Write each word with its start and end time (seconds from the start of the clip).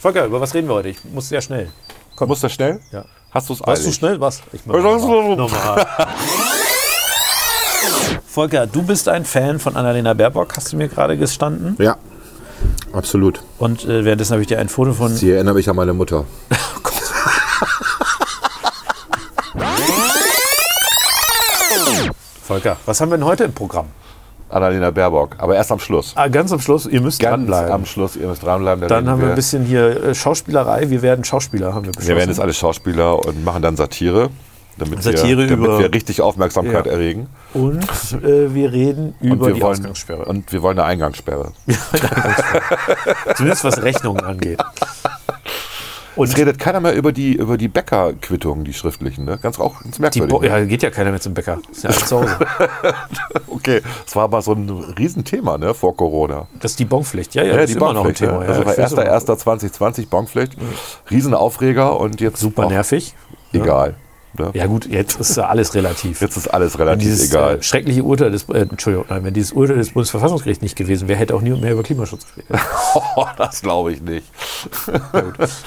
Volker, 0.00 0.26
über 0.26 0.40
was 0.40 0.54
reden 0.54 0.68
wir 0.68 0.74
heute? 0.74 0.90
Ich 0.90 1.04
muss 1.04 1.28
sehr 1.28 1.40
schnell. 1.40 1.70
Komm. 2.14 2.28
Muss 2.28 2.40
das 2.40 2.52
schnell? 2.52 2.80
Ja. 2.92 3.04
Hast 3.32 3.48
du 3.48 3.54
es 3.54 3.60
Warst 3.66 3.84
du 3.84 3.92
schnell? 3.92 4.20
Was? 4.20 4.42
Ich 4.52 4.64
mach 4.64 4.76
nochmal. 4.76 5.36
nochmal. 5.36 5.86
Volker, 8.26 8.66
du 8.68 8.82
bist 8.82 9.08
ein 9.08 9.24
Fan 9.24 9.58
von 9.58 9.76
Annalena 9.76 10.14
Baerbock, 10.14 10.56
hast 10.56 10.72
du 10.72 10.76
mir 10.76 10.88
gerade 10.88 11.16
gestanden. 11.16 11.76
Ja, 11.80 11.96
absolut. 12.92 13.42
Und 13.58 13.84
äh, 13.84 14.04
währenddessen 14.04 14.32
habe 14.32 14.42
ich 14.42 14.46
dir 14.48 14.60
ein 14.60 14.68
Foto 14.68 14.92
von. 14.92 15.12
Sie 15.14 15.32
erinnert 15.32 15.56
mich 15.56 15.68
an 15.68 15.74
meine 15.74 15.92
Mutter. 15.94 16.24
oh 16.50 16.80
Gott. 16.82 16.94
Volker, 22.44 22.76
was 22.86 23.00
haben 23.00 23.10
wir 23.10 23.18
denn 23.18 23.26
heute 23.26 23.44
im 23.44 23.52
Programm? 23.52 23.88
Annalena 24.50 24.90
Baerbock, 24.90 25.36
aber 25.38 25.56
erst 25.56 25.70
am 25.72 25.78
Schluss. 25.78 26.12
Ah, 26.16 26.28
ganz 26.28 26.52
am 26.52 26.60
Schluss, 26.60 26.86
ihr 26.86 27.00
müsst 27.00 27.20
Ganz 27.20 27.32
dranbleiben. 27.36 27.72
am 27.72 27.84
Schluss, 27.86 28.16
ihr 28.16 28.26
müsst 28.26 28.42
dranbleiben. 28.42 28.88
Dann 28.88 29.08
haben 29.08 29.20
wir 29.20 29.28
ein 29.30 29.34
bisschen 29.34 29.64
hier 29.64 30.02
äh, 30.04 30.14
Schauspielerei. 30.14 30.88
Wir 30.90 31.02
werden 31.02 31.24
Schauspieler, 31.24 31.74
haben 31.74 31.84
wir 31.84 31.92
beschlossen. 31.92 32.08
Wir 32.08 32.16
werden 32.16 32.30
jetzt 32.30 32.40
alle 32.40 32.54
Schauspieler 32.54 33.24
und 33.26 33.44
machen 33.44 33.60
dann 33.62 33.76
Satire, 33.76 34.30
damit, 34.78 35.02
Satire 35.02 35.38
wir, 35.40 35.46
damit 35.48 35.66
über- 35.66 35.78
wir 35.80 35.92
richtig 35.92 36.20
Aufmerksamkeit 36.22 36.86
Ja. 36.86 36.92
erregen. 36.92 37.26
Und 37.52 37.82
äh, 38.22 38.54
wir 38.54 38.72
reden 38.72 39.14
über 39.20 39.46
wir, 39.48 39.54
die 39.54 39.60
wollen, 39.60 39.72
Ausgangssperre. 39.78 40.24
und 40.24 40.50
wir 40.52 40.62
wollen 40.62 40.78
eine 40.78 40.86
Eingangssperre. 40.88 41.52
Zumindest 43.36 43.64
was 43.64 43.82
Rechnungen 43.82 44.24
angeht. 44.24 44.60
Und 46.18 46.28
Es 46.28 46.36
redet 46.36 46.58
keiner 46.58 46.80
mehr 46.80 46.94
über 46.94 47.12
die, 47.12 47.34
über 47.34 47.56
die 47.56 47.68
Bäckerquittungen, 47.68 48.64
die 48.64 48.72
schriftlichen. 48.72 49.24
Ne? 49.24 49.38
Ganz 49.40 49.60
auch 49.60 49.80
ganz 49.80 49.96
die 49.96 50.02
merkwürdig. 50.02 50.28
Bo 50.28 50.42
ja, 50.42 50.64
geht 50.64 50.82
ja 50.82 50.90
keiner 50.90 51.10
mehr 51.10 51.20
zum 51.20 51.32
Bäcker. 51.32 51.60
Ist 51.70 51.84
ja 51.84 51.90
alles 51.90 52.06
zu 52.06 52.20
Hause. 52.20 52.36
okay, 53.46 53.82
es 54.04 54.16
war 54.16 54.24
aber 54.24 54.42
so 54.42 54.52
ein 54.52 54.68
Riesenthema 54.98 55.58
ne, 55.58 55.74
vor 55.74 55.96
Corona. 55.96 56.48
Das 56.58 56.72
ist 56.72 56.80
die 56.80 56.86
Bonpflicht. 56.86 57.36
Ja, 57.36 57.44
ja, 57.44 57.50
Ja, 57.50 57.56
das 57.58 57.66
die 57.66 57.72
ist 57.72 57.76
immer 57.76 57.92
noch 57.92 58.00
ein 58.04 58.14
Bonpflicht. 58.14 58.32
Thema. 58.32 58.44
Ja. 58.44 58.48
Also 58.48 58.62
ja, 58.62 59.04
immer. 59.04 59.16
1.1.2020 59.16 60.08
Bonpflicht. 60.08 60.56
Riesenaufreger 61.08 62.00
und 62.00 62.20
jetzt 62.20 62.40
Super 62.40 62.68
nervig. 62.68 63.14
egal. 63.52 63.94
Ne? 64.36 64.50
Ja 64.54 64.66
gut, 64.66 64.86
jetzt 64.86 65.18
ist 65.20 65.38
alles 65.38 65.74
relativ. 65.74 66.20
Jetzt 66.20 66.36
ist 66.36 66.48
alles 66.48 66.74
Wenn 66.74 66.86
relativ 66.88 67.08
dieses 67.08 67.30
egal. 67.30 67.56
Äh, 67.56 67.62
schreckliche 67.62 68.02
Urteil 68.02 68.30
des, 68.30 68.48
äh, 68.48 68.60
Entschuldigung, 68.60 69.06
nein, 69.08 69.24
wenn 69.24 69.34
dieses 69.34 69.52
Urteil 69.52 69.76
des 69.76 69.90
Bundesverfassungsgerichts 69.90 70.62
nicht 70.62 70.76
gewesen 70.76 71.08
wäre, 71.08 71.18
hätte 71.18 71.34
auch 71.34 71.40
niemand 71.40 71.62
mehr 71.62 71.72
über 71.72 71.82
Klimaschutz 71.82 72.26
geredet. 72.34 72.60
Oh, 73.16 73.26
das 73.36 73.60
glaube 73.62 73.92
ich 73.92 74.00
nicht. 74.00 74.26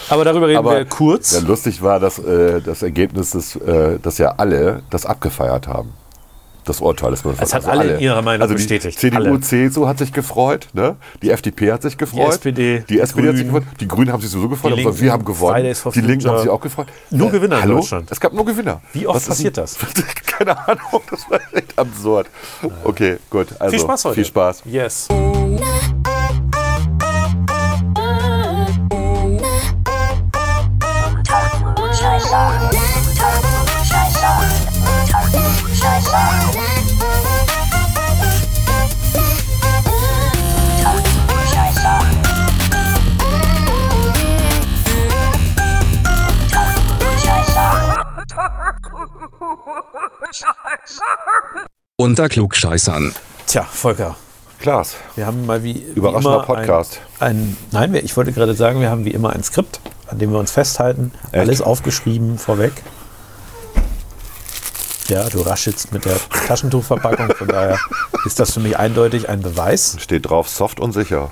Aber 0.10 0.26
darüber 0.26 0.48
reden 0.48 0.58
Aber 0.58 0.76
wir 0.78 0.86
kurz. 0.86 1.34
Ja, 1.34 1.40
lustig 1.40 1.82
war, 1.82 2.00
dass 2.00 2.20
äh, 2.20 2.62
das 2.62 2.82
Ergebnis, 2.82 3.32
des, 3.32 3.56
äh, 3.58 4.00
dass 4.00 4.18
ja 4.18 4.36
alle 4.38 4.84
das 4.90 5.06
abgefeiert 5.06 5.68
haben. 5.68 5.94
Das 6.66 6.80
Urteil 6.80 7.12
des 7.12 7.24
Es 7.40 7.54
hat 7.54 7.66
alle 7.68 7.96
in 7.96 8.00
ihrer 8.02 8.22
Meinung 8.22 8.44
also 8.44 8.54
die 8.54 8.60
bestätigt. 8.60 9.00
CDU, 9.00 9.18
Alle. 9.18 9.42
CSU 9.42 9.88
hat 9.88 9.98
sich 9.98 10.14
gefreut, 10.14 10.68
ne? 10.74 10.96
die 11.22 11.32
FDP 11.32 11.72
hat 11.72 11.82
sich 11.82 11.98
gefreut, 11.98 12.30
SPD, 12.30 12.84
die 12.88 13.00
SPD 13.00 13.30
hat 13.30 13.36
sich 13.36 13.48
Grünen. 13.48 13.62
gefreut, 13.62 13.80
die 13.80 13.88
Grünen 13.88 14.12
haben 14.12 14.22
sich 14.22 14.30
sowieso 14.30 14.50
gefreut, 14.50 14.70
Die 14.72 14.74
aber 14.82 14.90
Linken, 14.92 15.02
wir 15.02 15.12
haben 15.12 15.26
gewonnen. 15.26 15.56
Fridays 15.56 15.80
for 15.80 15.92
Die 15.92 16.02
Linken 16.02 16.28
haben 16.30 16.40
sich 16.40 16.50
auch 16.50 16.62
gefreut. 16.62 16.88
Nur 17.10 17.30
Äh, 17.30 17.32
Gewinner 17.32 17.56
in 17.58 17.62
hallo? 17.64 17.76
Deutschland. 17.78 18.12
Es 18.12 18.20
gab 18.20 18.34
nur 18.34 18.46
Gewinner. 18.46 18.82
Wie 18.94 19.08
oft 19.08 19.16
Was 19.16 19.24
ist 19.24 19.30
passiert 19.30 19.58
das? 19.58 19.78
Keine 20.26 20.58
Ahnung, 20.68 21.02
das 21.10 21.30
war 21.30 21.40
echt 21.54 21.78
absurd. 21.78 22.28
Okay, 22.84 23.18
gut. 23.30 23.48
Also, 23.60 23.72
viel 23.72 23.80
Spaß 23.80 24.06
heute. 24.06 24.16
Viel 24.16 24.26
Spaß. 24.26 24.62
Yes. 24.66 25.08
Unter 51.98 52.30
Klugscheißern. 52.30 53.14
Tja, 53.48 53.64
Volker, 53.64 54.16
Klaas, 54.60 54.96
wir 55.16 55.26
haben 55.26 55.46
mal 55.46 55.64
wie 55.64 55.76
wie 55.76 55.80
Überraschender 55.96 56.36
immer 56.38 56.46
Podcast. 56.46 57.02
Ein, 57.20 57.30
ein, 57.30 57.58
nein, 57.72 57.94
wir- 57.94 58.04
ich 58.04 58.16
wollte 58.16 58.32
gerade 58.32 58.54
sagen, 58.56 58.80
wir 58.80 58.90
haben 58.90 59.06
wie 59.06 59.12
immer 59.12 59.32
ein 59.32 59.44
Skript, 59.44 59.82
an 60.08 60.20
dem 60.20 60.32
wir 60.32 60.40
uns 60.40 60.52
festhalten. 60.52 61.12
Echt? 61.32 61.36
Alles 61.42 61.62
aufgeschrieben 61.62 62.38
vorweg. 62.38 62.72
Ja, 65.08 65.28
du 65.30 65.42
raschelst 65.42 65.92
mit 65.92 66.06
der 66.06 66.18
Taschentuchverpackung, 66.48 67.36
von 67.36 67.48
daher 67.48 67.78
ist 68.26 68.40
das 68.40 68.54
für 68.54 68.62
mich 68.62 68.78
eindeutig 68.80 69.28
ein 69.30 69.42
Beweis. 69.42 69.98
steht 70.00 70.30
drauf, 70.30 70.48
soft 70.48 70.80
und 70.80 70.94
sicher. 70.94 71.32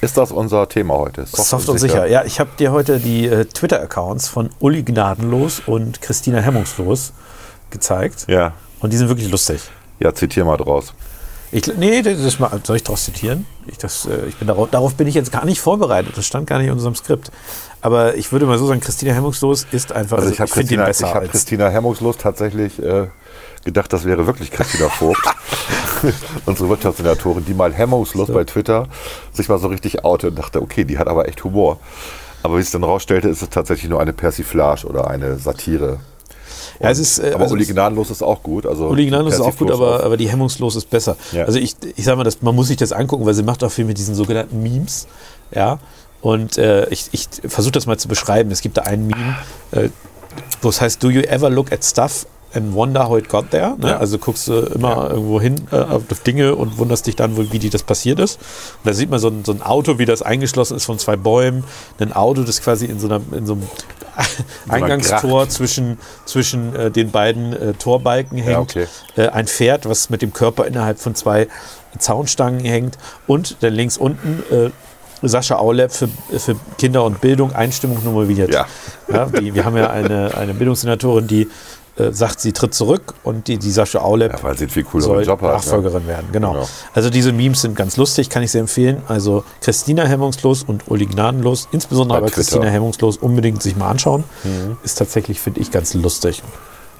Ist 0.00 0.16
das 0.16 0.32
unser 0.32 0.68
Thema 0.68 0.94
heute? 0.94 1.26
Soft, 1.26 1.68
und 1.68 1.78
sicher. 1.78 2.06
Ja, 2.06 2.24
ich 2.24 2.40
habe 2.40 2.50
dir 2.58 2.72
heute 2.72 2.98
die 2.98 3.26
äh, 3.26 3.44
Twitter-Accounts 3.44 4.28
von 4.28 4.48
Uli 4.58 4.82
Gnadenlos 4.82 5.60
und 5.66 6.00
Christina 6.00 6.38
Hemmungslos 6.40 7.12
gezeigt. 7.70 8.26
Ja. 8.28 8.52
Und 8.80 8.92
die 8.92 8.96
sind 8.96 9.08
wirklich 9.08 9.30
lustig. 9.30 9.60
Ja, 9.98 10.14
zitier 10.14 10.44
mal 10.44 10.56
draus. 10.56 10.94
Ich, 11.52 11.66
nee, 11.76 12.00
das 12.02 12.38
soll 12.62 12.76
ich 12.76 12.84
daraus 12.84 13.04
zitieren? 13.04 13.44
Ich, 13.66 13.76
das, 13.76 14.06
äh, 14.06 14.26
ich 14.26 14.36
bin 14.36 14.46
darauf, 14.46 14.70
darauf 14.70 14.94
bin 14.94 15.08
ich 15.08 15.16
jetzt 15.16 15.32
gar 15.32 15.44
nicht 15.44 15.60
vorbereitet. 15.60 16.16
Das 16.16 16.24
stand 16.24 16.46
gar 16.46 16.58
nicht 16.58 16.68
in 16.68 16.72
unserem 16.72 16.94
Skript. 16.94 17.32
Aber 17.80 18.14
ich 18.14 18.30
würde 18.30 18.46
mal 18.46 18.56
so 18.56 18.68
sagen, 18.68 18.80
Christina 18.80 19.12
Hemmungslos 19.12 19.66
ist 19.72 19.92
einfach, 19.92 20.18
Also 20.18 20.30
ich 20.30 20.40
habe 20.40 20.50
finde 20.50 20.74
ihn 20.74 20.80
Christina, 20.80 21.08
ich 21.08 21.14
hab. 21.14 21.30
Christina 21.30 21.68
Hemmungslos 21.68 22.18
tatsächlich 22.18 22.80
äh, 22.80 23.08
gedacht, 23.64 23.92
das 23.92 24.04
wäre 24.04 24.26
wirklich 24.26 24.52
Christina 24.52 24.88
Vogt, 24.88 25.22
unsere 26.46 26.68
Wirtschaftssenatorin, 26.68 27.44
die 27.44 27.54
mal 27.54 27.72
hemmungslos 27.72 28.28
bei 28.28 28.44
Twitter 28.44 28.86
sich 29.32 29.48
mal 29.48 29.58
so 29.58 29.68
richtig 29.68 30.04
outet 30.04 30.30
und 30.30 30.38
dachte, 30.38 30.62
okay, 30.62 30.84
die 30.84 30.98
hat 30.98 31.08
aber 31.08 31.28
echt 31.28 31.42
Humor. 31.42 31.80
Aber 32.42 32.56
wie 32.56 32.62
es 32.62 32.70
dann 32.70 32.84
rausstellte, 32.84 33.28
ist 33.28 33.42
es 33.42 33.50
tatsächlich 33.50 33.90
nur 33.90 34.00
eine 34.00 34.12
Persiflage 34.12 34.86
oder 34.86 35.08
eine 35.08 35.36
Satire. 35.36 35.98
Ja, 36.80 36.90
es 36.90 36.98
ist, 36.98 37.18
äh, 37.18 37.32
aber 37.34 37.42
also 37.42 37.54
Uli 37.54 37.66
Gnadenlos 37.66 38.10
ist 38.10 38.22
auch 38.22 38.42
gut. 38.42 38.64
Also 38.66 38.88
Uli 38.88 39.06
Gnadenlos 39.06 39.34
ist 39.34 39.40
auch 39.40 39.56
gut, 39.56 39.70
aber, 39.70 40.02
aber 40.02 40.16
die 40.16 40.30
Hemmungslos 40.30 40.76
ist 40.76 40.88
besser. 40.88 41.16
Ja. 41.32 41.44
Also 41.44 41.58
ich, 41.58 41.76
ich 41.94 42.04
sage 42.04 42.16
mal, 42.16 42.24
das, 42.24 42.40
man 42.40 42.54
muss 42.54 42.68
sich 42.68 42.78
das 42.78 42.92
angucken, 42.92 43.26
weil 43.26 43.34
sie 43.34 43.42
macht 43.42 43.62
auch 43.62 43.70
viel 43.70 43.84
mit 43.84 43.98
diesen 43.98 44.14
sogenannten 44.14 44.62
Memes. 44.62 45.06
Ja. 45.54 45.78
Und 46.22 46.58
äh, 46.58 46.88
ich, 46.88 47.08
ich 47.12 47.28
versuche 47.46 47.72
das 47.72 47.86
mal 47.86 47.98
zu 47.98 48.08
beschreiben. 48.08 48.50
Es 48.50 48.62
gibt 48.62 48.78
da 48.78 48.82
einen 48.82 49.06
Meme, 49.06 49.36
äh, 49.72 49.88
wo 50.62 50.70
es 50.70 50.80
heißt, 50.80 51.02
do 51.02 51.10
you 51.10 51.20
ever 51.22 51.50
look 51.50 51.70
at 51.70 51.84
stuff 51.84 52.26
and 52.54 52.74
wonder 52.74 53.08
how 53.08 53.16
it 53.16 53.28
got 53.28 53.50
there? 53.50 53.76
Ne? 53.78 53.88
Ja. 53.88 53.96
Also 53.98 54.18
guckst 54.18 54.48
du 54.48 54.60
immer 54.60 55.10
irgendwo 55.10 55.40
hin 55.40 55.56
äh, 55.70 55.76
auf 55.76 56.02
Dinge 56.26 56.54
und 56.54 56.78
wunderst 56.78 57.06
dich 57.06 57.16
dann, 57.16 57.36
wie 57.52 57.58
die 57.58 57.70
das 57.70 57.82
passiert 57.82 58.18
ist. 58.18 58.36
Und 58.36 58.88
da 58.88 58.92
sieht 58.92 59.10
man 59.10 59.18
so 59.18 59.28
ein, 59.28 59.44
so 59.44 59.52
ein 59.52 59.62
Auto, 59.62 59.98
wie 59.98 60.04
das 60.04 60.22
eingeschlossen 60.22 60.76
ist 60.76 60.84
von 60.84 60.98
zwei 60.98 61.16
Bäumen. 61.16 61.64
Ein 61.98 62.12
Auto, 62.12 62.42
das 62.42 62.60
quasi 62.60 62.86
in 62.86 62.98
so, 62.98 63.06
einer, 63.08 63.20
in 63.32 63.46
so 63.46 63.54
einem 63.54 63.68
Eingangstor 64.68 65.48
zwischen, 65.48 65.98
zwischen 66.24 66.74
äh, 66.74 66.90
den 66.90 67.10
beiden 67.10 67.52
äh, 67.52 67.72
Torbalken 67.74 68.38
hängt. 68.38 68.58
okay. 68.58 68.86
äh, 69.16 69.28
ein 69.28 69.46
Pferd, 69.46 69.88
was 69.88 70.10
mit 70.10 70.22
dem 70.22 70.32
Körper 70.32 70.66
innerhalb 70.66 70.98
von 70.98 71.14
zwei 71.14 71.48
Zaunstangen 71.98 72.60
hängt. 72.60 72.98
Und 73.26 73.56
dann 73.60 73.72
links 73.72 73.96
unten 73.96 74.42
äh, 74.54 74.70
Sascha 75.22 75.56
Aulep 75.56 75.92
für, 75.92 76.08
für 76.38 76.56
Kinder 76.78 77.04
und 77.04 77.20
Bildung 77.20 77.52
Einstimmung 77.52 78.02
nummeriert. 78.02 78.52
Ja. 78.52 78.66
Ja, 79.08 79.26
die, 79.26 79.54
wir 79.54 79.64
haben 79.64 79.76
ja 79.76 79.90
eine, 79.90 80.34
eine 80.36 80.54
Bildungssenatorin, 80.54 81.26
die 81.26 81.48
äh, 82.00 82.12
sagt, 82.12 82.40
sie 82.40 82.52
tritt 82.52 82.74
zurück 82.74 83.14
und 83.22 83.48
die, 83.48 83.58
die 83.58 83.70
Sascha 83.70 84.00
Aulep 84.00 84.32
Ja, 84.32 84.42
weil 84.42 84.56
sie 84.56 84.68
viel 84.68 84.84
soll 84.98 85.24
Job 85.24 85.40
hat. 85.42 85.52
Nachfolgerin 85.52 86.06
werden. 86.06 86.28
Genau. 86.32 86.52
Genau. 86.52 86.68
Also 86.94 87.10
diese 87.10 87.32
Memes 87.32 87.60
sind 87.62 87.76
ganz 87.76 87.96
lustig, 87.96 88.30
kann 88.30 88.42
ich 88.42 88.50
sehr 88.50 88.62
empfehlen. 88.62 89.02
Also 89.08 89.44
Christina 89.60 90.04
Hemmungslos 90.04 90.62
und 90.62 90.88
Uli 90.90 91.06
Gnadenlos, 91.06 91.68
insbesondere 91.72 92.18
Bei 92.18 92.26
aber 92.26 92.26
Twitter. 92.26 92.40
Mhm. 92.40 92.60
Christina 92.60 92.66
Hemmungslos, 92.72 93.16
unbedingt 93.18 93.62
sich 93.62 93.76
mal 93.76 93.90
anschauen. 93.90 94.24
Ist 94.82 94.98
tatsächlich, 94.98 95.40
finde 95.40 95.60
ich, 95.60 95.70
ganz 95.70 95.94
lustig. 95.94 96.42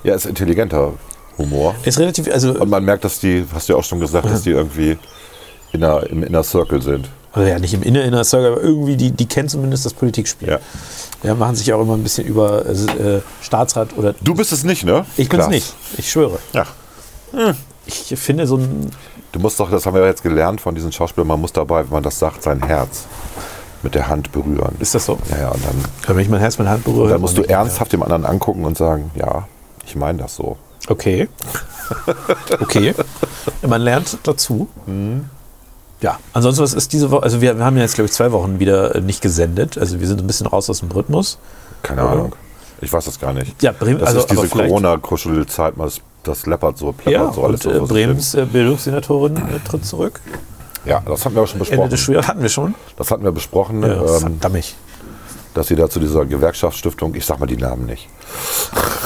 Ja, 0.03 0.15
ist 0.15 0.27
intelligenter 0.27 0.93
Humor. 1.39 1.75
Ist 1.85 1.99
relativ, 1.99 2.31
also 2.33 2.53
Und 2.53 2.69
man 2.71 2.85
merkt, 2.85 3.05
dass 3.05 3.21
die, 3.21 3.45
hast 3.53 3.69
du 3.69 3.73
ja 3.73 3.79
auch 3.79 3.85
schon 3.85 4.01
gesagt, 4.01 4.27
dass 4.27 4.43
die 4.43 4.51
irgendwie 4.51 4.99
in 5.73 5.81
der, 5.81 6.09
im 6.11 6.23
Inner 6.23 6.43
Circle 6.43 6.83
sind. 6.83 7.09
also 7.33 7.49
ja, 7.49 7.59
nicht 7.59 7.75
im 7.75 7.83
Inner 7.83 8.03
Inner 8.05 8.25
Circle, 8.25 8.53
aber 8.53 8.63
irgendwie, 8.63 8.97
die, 8.97 9.11
die 9.13 9.27
kennen 9.27 9.49
zumindest 9.49 9.87
das 9.87 9.95
Politikspiel. 9.95 10.49
Ja. 10.49 10.59
Ja, 11.23 11.35
machen 11.35 11.55
sich 11.55 11.73
auch 11.73 11.83
immer 11.83 11.95
ein 11.95 12.03
bisschen 12.03 12.27
über 12.27 12.65
äh, 12.67 13.21
Staatsrat 13.43 13.97
oder. 13.97 14.15
Du 14.23 14.35
bist 14.35 14.53
es 14.53 14.65
nicht, 14.65 14.85
ne? 14.85 15.05
Ich 15.17 15.29
bin's 15.29 15.41
Klaas. 15.45 15.49
nicht, 15.49 15.75
ich 15.99 16.11
schwöre. 16.11 16.39
Ja. 16.53 16.67
Ich 17.87 18.19
finde 18.19 18.47
so 18.47 18.57
ein. 18.57 18.91
Du 19.33 19.39
musst 19.39 19.61
doch, 19.61 19.71
das 19.71 19.87
haben 19.87 19.95
wir 19.95 20.05
jetzt 20.07 20.23
gelernt 20.23 20.61
von 20.61 20.75
diesen 20.75 20.91
Schauspielern, 20.93 21.29
man 21.29 21.41
muss 21.41 21.53
dabei, 21.53 21.85
wenn 21.85 21.91
man 21.93 22.03
das 22.03 22.19
sagt, 22.19 22.43
sein 22.43 22.63
Herz 22.63 23.05
mit 23.83 23.95
der 23.95 24.09
Hand 24.09 24.33
berühren. 24.33 24.75
Ist 24.81 24.95
das 24.95 25.07
so? 25.07 25.19
Ja, 25.31 25.39
ja, 25.39 25.49
und 25.51 25.63
dann, 25.65 25.85
Wenn 26.17 26.19
ich 26.19 26.29
mein 26.29 26.41
Herz 26.41 26.59
mit 26.59 26.67
der 26.67 26.73
Hand 26.73 26.85
berühre. 26.85 27.11
dann 27.11 27.21
musst 27.21 27.39
du 27.39 27.43
ernsthaft 27.43 27.93
dem 27.93 28.03
anderen 28.03 28.25
angucken 28.27 28.65
und 28.65 28.77
sagen, 28.77 29.11
ja, 29.15 29.47
ich 29.87 29.95
meine 29.97 30.19
das 30.19 30.37
so. 30.37 30.57
Okay. 30.89 31.29
Okay. 32.61 32.95
Man 33.67 33.81
lernt 33.83 34.19
dazu. 34.23 34.69
Mhm. 34.87 35.29
Ja, 36.01 36.19
ansonsten, 36.33 36.63
was 36.63 36.73
ist 36.75 36.93
diese 36.93 37.11
Woche? 37.11 37.23
Also, 37.23 37.41
wir, 37.41 37.57
wir 37.59 37.65
haben 37.65 37.77
ja 37.77 37.83
jetzt, 37.83 37.95
glaube 37.95 38.07
ich, 38.07 38.13
zwei 38.13 38.33
Wochen 38.33 38.59
wieder 38.59 38.95
äh, 38.95 39.01
nicht 39.01 39.21
gesendet. 39.21 39.77
Also, 39.77 40.01
wir 40.01 40.07
sind 40.07 40.21
ein 40.21 40.27
bisschen 40.27 40.47
raus 40.47 40.71
aus 40.71 40.81
dem 40.81 40.91
Rhythmus. 40.91 41.39
Keine 41.83 42.03
Ahnung. 42.03 42.35
Ich 42.81 42.91
weiß 42.93 43.05
das 43.05 43.21
gar 43.21 43.33
nicht. 43.35 43.63
Ja, 43.63 43.73
Bremen, 43.73 43.99
Das 44.01 44.09
also, 44.09 44.21
ist 44.21 44.31
diese 44.31 44.49
Corona-Kuschelzeit, 44.49 45.75
das, 45.77 46.01
das 46.23 46.47
läppert 46.47 46.79
so, 46.79 46.93
plappert 46.93 47.13
Ja, 47.13 47.33
so 47.33 47.45
alles 47.45 47.67
und 47.67 47.75
äh, 47.77 47.81
Bremens 47.81 48.35
äh, 48.35 48.47
Bildungssenatorin 48.47 49.37
äh, 49.37 49.69
tritt 49.69 49.85
zurück. 49.85 50.21
Ja, 50.87 51.03
das 51.05 51.25
hatten 51.27 51.35
wir 51.35 51.43
auch 51.43 51.47
schon 51.47 51.61
Ende 51.61 51.69
besprochen. 51.71 51.91
des 51.91 52.01
Schuljahres 52.01 52.29
hatten 52.29 52.43
wir 52.43 52.49
schon. 52.49 52.75
Das 52.97 53.11
hatten 53.11 53.23
wir 53.25 53.33
besprochen. 53.33 53.83
Ja, 53.83 54.01
ähm, 54.01 54.19
verdammt. 54.41 54.75
dass 55.53 55.67
sie 55.69 55.77
da 55.77 55.91
zu 55.91 56.01
dieser 56.01 56.25
Gewerkschaftsstiftung, 56.25 57.15
ich 57.15 57.27
sag 57.27 57.39
mal 57.39 57.45
die 57.47 57.59
Namen 57.59 57.85
nicht, 57.85 58.09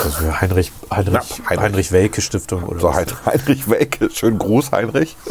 Also 0.04 0.40
Heinrich, 0.40 0.70
Heinrich, 0.92 1.12
Na, 1.12 1.20
Heinrich. 1.50 1.60
Heinrich 1.64 1.92
Welke 1.92 2.20
Stiftung 2.20 2.62
oder 2.62 2.78
so? 2.78 2.94
Hein- 2.94 3.06
Heinrich 3.26 3.68
Welke, 3.68 4.08
schön 4.10 4.38
Gruß 4.38 4.70
Heinrich. 4.70 5.16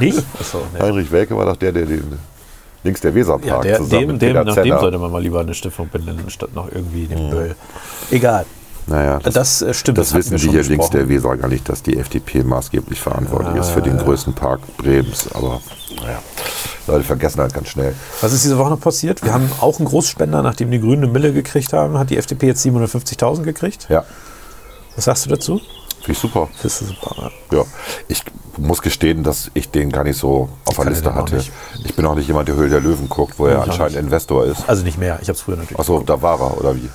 Nicht? 0.00 0.24
Achso, 0.38 0.58
nee. 0.74 0.80
Heinrich 0.80 1.10
Welke 1.12 1.36
war 1.36 1.46
doch 1.46 1.56
der, 1.56 1.72
der 1.72 1.86
den 1.86 2.18
links 2.82 3.00
der 3.00 3.14
Weserpark 3.14 3.44
Ja, 3.44 3.60
der, 3.60 3.76
zusammen 3.78 4.00
dem, 4.00 4.12
mit 4.12 4.22
dem, 4.22 4.32
nach 4.46 4.54
dem 4.54 4.78
sollte 4.78 4.98
man 4.98 5.10
mal 5.12 5.22
lieber 5.22 5.40
eine 5.40 5.54
Stiftung 5.54 5.88
benennen, 5.90 6.28
statt 6.30 6.54
noch 6.54 6.68
irgendwie 6.72 7.06
den 7.06 7.30
Böll. 7.30 7.54
Egal. 8.10 8.46
Naja, 8.86 9.18
das, 9.22 9.34
Das, 9.34 9.62
äh, 9.62 9.74
stimmt. 9.74 9.98
das 9.98 10.08
hatten 10.08 10.18
wissen 10.18 10.36
die 10.38 10.48
hier 10.50 10.62
links 10.64 10.90
der 10.90 11.08
Weser 11.08 11.36
gar 11.36 11.48
nicht, 11.48 11.68
dass 11.68 11.82
die 11.82 11.96
FDP 11.98 12.42
maßgeblich 12.42 12.98
verantwortlich 13.00 13.56
ist 13.56 13.70
für 13.70 13.82
den 13.82 13.98
größten 13.98 14.32
Park 14.34 14.60
Bremens. 14.78 15.28
Aber 15.32 15.60
naja, 16.02 16.18
Leute 16.86 17.04
vergessen 17.04 17.40
halt 17.40 17.52
ganz 17.54 17.68
schnell. 17.68 17.94
Was 18.20 18.32
ist 18.32 18.42
diese 18.42 18.58
Woche 18.58 18.70
noch 18.70 18.80
passiert? 18.80 19.22
Wir 19.22 19.32
haben 19.32 19.48
auch 19.60 19.78
einen 19.78 19.86
Großspender, 19.86 20.42
nachdem 20.42 20.70
die 20.70 20.80
Grünen 20.80 21.04
eine 21.04 21.12
Mille 21.12 21.32
gekriegt 21.32 21.72
haben, 21.72 21.98
hat 21.98 22.10
die 22.10 22.16
FDP 22.16 22.46
jetzt 22.48 22.64
750.000 22.64 23.42
gekriegt. 23.42 23.86
Ja, 23.90 24.04
Was 24.96 25.04
sagst 25.04 25.26
du 25.26 25.30
dazu? 25.30 25.60
Finde 26.00 26.12
ich 26.12 26.18
super. 26.18 26.48
Das 26.62 26.80
ist 26.82 26.88
super. 26.88 27.30
ja. 27.52 27.58
Ja, 27.58 27.64
ich 28.08 28.22
muss 28.58 28.82
gestehen, 28.82 29.22
dass 29.22 29.50
ich 29.54 29.70
den 29.70 29.90
gar 29.90 30.04
nicht 30.04 30.18
so 30.18 30.48
auf 30.66 30.76
der 30.76 30.86
Liste 30.90 31.14
hatte. 31.14 31.42
Ich 31.84 31.94
bin 31.94 32.04
auch 32.06 32.14
nicht 32.14 32.26
jemand, 32.28 32.48
der 32.48 32.56
Höhle 32.56 32.68
der 32.70 32.80
Löwen 32.80 33.08
guckt, 33.08 33.38
wo 33.38 33.46
er 33.46 33.52
Ich 33.52 33.58
auch 33.58 33.62
anscheinend 33.68 33.92
nicht. 33.94 34.02
Investor 34.04 34.44
ist. 34.44 34.68
Also 34.68 34.82
nicht 34.84 34.98
mehr. 34.98 35.18
Ich 35.22 35.28
habe 35.28 35.36
es 35.36 35.40
früher 35.42 35.56
natürlich. 35.56 35.78
Achso, 35.78 36.02
da 36.04 36.20
war 36.20 36.40
er, 36.40 36.58
oder 36.58 36.74
wie? 36.76 36.88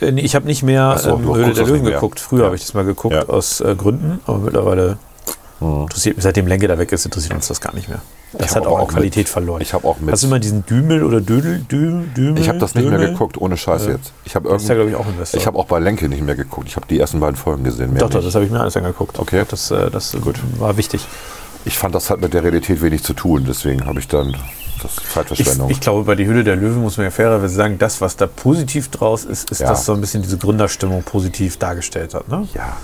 Äh, 0.00 0.18
ich 0.20 0.34
habe 0.34 0.46
nicht 0.46 0.62
mehr 0.62 0.96
so, 0.98 1.10
ähm, 1.10 1.34
Höhle 1.34 1.52
der 1.52 1.66
Löwen 1.66 1.84
geguckt. 1.84 2.20
Früher 2.20 2.40
Ja. 2.40 2.44
habe 2.46 2.56
ich 2.56 2.62
das 2.62 2.72
mal 2.74 2.84
geguckt 2.84 3.14
Ja. 3.14 3.28
aus 3.28 3.60
äh, 3.60 3.74
Gründen, 3.74 4.20
aber 4.26 4.38
mittlerweile 4.38 4.98
mich, 5.60 6.14
seitdem 6.18 6.46
Lenke 6.46 6.68
da 6.68 6.78
weg 6.78 6.90
ist, 6.92 7.04
interessiert 7.04 7.34
uns 7.34 7.48
das 7.48 7.60
gar 7.60 7.74
nicht 7.74 7.88
mehr. 7.88 8.00
Das 8.32 8.54
hat 8.54 8.66
auch 8.66 8.78
auch 8.78 8.88
Qualität 8.88 9.24
mit- 9.24 9.28
verloren. 9.28 9.60
ich 9.60 9.74
hab 9.74 9.84
auch 9.84 9.98
mit- 9.98 10.12
Hast 10.12 10.22
du 10.22 10.28
mal 10.28 10.38
diesen 10.40 10.64
Dümel 10.64 11.02
oder 11.02 11.20
Dödel? 11.20 11.58
Dü, 11.70 12.02
Dümel? 12.16 12.40
Ich 12.40 12.48
habe 12.48 12.58
das 12.58 12.74
nicht 12.74 12.84
mehr 12.88 12.98
Dömel? 12.98 13.12
geguckt, 13.12 13.36
ohne 13.40 13.56
Scheiß 13.56 13.86
jetzt. 13.86 14.12
Ich 14.24 14.34
habe 14.36 14.48
ja, 14.48 14.56
glaube 14.74 14.90
ich, 14.90 14.96
auch 14.96 15.06
Investor. 15.08 15.40
ich 15.40 15.46
habe 15.46 15.58
auch 15.58 15.66
bei 15.66 15.78
Lenke 15.80 16.08
nicht 16.08 16.22
mehr 16.22 16.36
geguckt. 16.36 16.68
Ich 16.68 16.76
habe 16.76 16.86
die 16.88 16.98
ersten 17.00 17.18
beiden 17.20 17.36
Folgen 17.36 17.64
gesehen. 17.64 17.92
Mehr 17.92 18.00
doch, 18.02 18.10
doch, 18.10 18.22
das 18.22 18.34
habe 18.34 18.44
ich 18.44 18.50
mir 18.50 18.60
alles 18.60 18.76
angeguckt. 18.76 19.18
Okay. 19.18 19.44
Das, 19.48 19.70
äh, 19.70 19.90
das 19.90 20.16
war 20.58 20.76
wichtig. 20.76 21.06
Ich 21.64 21.76
fand, 21.76 21.94
das 21.94 22.08
hat 22.08 22.20
mit 22.20 22.32
der 22.32 22.42
Realität 22.44 22.80
wenig 22.80 23.02
zu 23.02 23.12
tun. 23.12 23.44
Deswegen 23.46 23.84
habe 23.86 23.98
ich 23.98 24.08
dann 24.08 24.34
das 24.82 24.92
ist 24.92 25.00
Ich, 25.02 25.10
Zeitverschwendung. 25.12 25.68
ich 25.70 25.80
glaube, 25.80 26.04
bei 26.04 26.14
die 26.14 26.26
Hülle 26.26 26.42
der 26.42 26.56
Löwen 26.56 26.80
muss 26.80 26.96
man 26.96 27.04
ja 27.04 27.10
fairerweise 27.10 27.54
sagen, 27.54 27.76
das, 27.78 28.00
was 28.00 28.16
da 28.16 28.26
positiv 28.26 28.88
draus 28.88 29.24
ist, 29.26 29.50
ist, 29.50 29.60
Ja. 29.60 29.68
dass 29.68 29.84
so 29.84 29.92
ein 29.92 30.00
bisschen 30.00 30.22
diese 30.22 30.38
Gründerstimmung 30.38 31.02
positiv 31.02 31.58
dargestellt 31.58 32.14
hat. 32.14 32.28
Ne? 32.28 32.48
ja, 32.54 32.76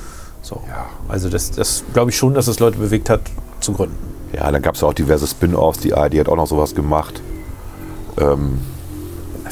So. 0.47 0.63
Ja. 0.69 0.87
Also 1.09 1.29
das, 1.29 1.51
das 1.51 1.83
glaube 1.93 2.11
ich 2.11 2.17
schon, 2.17 2.35
dass 2.35 2.47
es 2.47 2.61
Leute 2.61 2.79
bewegt 2.79 3.11
hat, 3.11 3.21
zu 3.59 3.73
gründen. 3.73 3.97
ja, 4.33 4.49
dann 4.53 4.63
gab 4.63 4.77
es 4.77 4.83
auch 4.85 4.95
diverse 4.95 5.27
Spin-offs. 5.27 5.81
Die 5.81 5.93
ARD 5.93 6.21
hat 6.21 6.29
auch 6.29 6.37
noch 6.37 6.47
sowas 6.47 6.73
gemacht. 6.73 7.21
Ähm, 8.17 8.61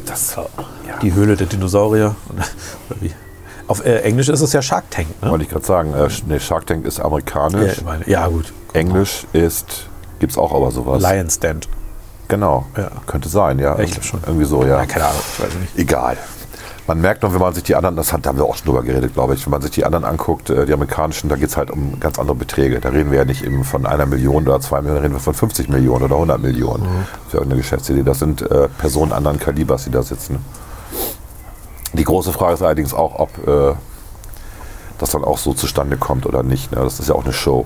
Das, 0.07 0.37
Die 1.03 1.13
Höhle 1.13 1.35
der 1.37 1.49
Dinosaurier. 1.49 2.15
Auf 3.67 3.85
äh, 3.85 4.03
Englisch 4.03 4.29
ist 4.29 4.41
es 4.41 4.53
ja 4.53 4.63
Shark 4.63 4.89
Tank. 4.91 5.09
Ne? 5.21 5.31
wollte 5.31 5.45
ich 5.45 5.51
gerade 5.51 5.65
sagen. 5.67 5.95
Äh, 5.95 6.09
nee, 6.29 6.39
Shark 6.39 6.67
Tank 6.67 6.87
ist 6.87 6.99
Ja, 6.99 7.07
amerikanisch. 7.07 7.79
ich 7.79 7.85
meine, 7.85 8.09
ja, 8.09 8.29
gut. 8.29 8.53
Englisch 8.73 9.27
ist, 9.33 9.89
gibt 10.21 10.33
es 10.33 10.39
auch 10.39 10.55
aber 10.55 10.71
sowas. 10.71 11.03
Lion's 11.03 11.35
Stand. 11.37 11.69
Genau. 12.29 12.67
Ja. 12.77 12.91
Könnte 13.07 13.29
sein, 13.29 13.59
ja. 13.59 13.75
Ja, 13.77 13.81
ich 13.83 13.91
glaub 13.91 14.05
schon. 14.05 14.21
Irgendwie 14.27 14.45
so, 14.45 14.63
ja. 14.63 14.79
Ja, 14.79 14.87
keine 14.87 15.07
Ahnung, 15.07 15.21
ich 15.33 15.43
weiß 15.43 15.55
nicht. 15.55 15.77
Egal. 15.79 16.19
Man 16.87 17.01
merkt 17.01 17.23
noch, 17.23 17.33
wenn 17.33 17.41
man 17.41 17.55
sich 17.55 17.63
die 17.65 17.75
anderen, 17.77 17.97
das 17.97 18.13
hat, 18.13 18.27
da 18.27 18.29
haben 18.31 18.37
wir 18.37 18.45
auch 18.45 18.57
schon 18.57 18.67
drüber 18.67 18.83
geredet, 18.83 19.15
glaube 19.15 19.35
ich, 19.35 19.47
wenn 19.47 19.51
man 19.53 19.63
sich 19.63 19.71
die 19.71 19.85
anderen 19.87 20.05
anguckt, 20.05 20.51
äh, 20.51 20.67
die 20.67 20.73
amerikanischen, 20.75 21.31
da 21.31 21.37
geht 21.37 21.49
es 21.49 21.57
halt 21.57 21.71
um 21.71 21.99
ganz 21.99 22.19
andere 22.19 22.37
Beträge. 22.37 22.79
Da 22.79 22.91
reden 22.91 23.11
wir 23.11 23.19
ja 23.19 23.25
nicht 23.25 23.43
eben 23.43 23.65
von 23.65 23.87
einer 23.87 24.05
Million 24.05 24.47
oder 24.47 24.61
zwei 24.61 24.83
Millionen, 24.83 24.97
da 24.97 25.03
reden 25.03 25.15
wir 25.15 25.21
von 25.21 25.33
50 25.33 25.69
Millionen 25.71 26.05
oder 26.05 26.17
100 26.17 26.41
Millionen 26.43 26.83
Mhm. 26.85 27.07
für 27.29 27.37
irgendeine 27.39 27.63
Geschäftsidee. 27.63 28.03
Das 28.03 28.19
sind 28.19 28.43
äh, 28.43 28.69
Personen 28.79 29.13
anderen 29.13 29.39
Kalibers, 29.39 29.85
die 29.85 29.91
da 29.91 30.03
sitzen. 30.03 30.45
Die 31.95 32.05
große 32.05 32.33
Frage 32.33 32.55
ist 32.55 32.63
allerdings 32.63 32.93
auch, 32.93 33.19
ob 33.19 33.49
äh, 33.49 33.75
das 34.99 35.11
dann 35.11 35.25
auch 35.25 35.39
so 35.39 35.55
zustande 35.55 35.97
kommt 35.97 36.27
oder 36.27 36.43
nicht. 36.43 36.71
Ne? 36.73 36.79
Das 36.83 37.01
ist 37.01 37.09
ja 37.09 37.15
auch 37.15 37.25
eine 37.25 37.33
Show. 37.33 37.65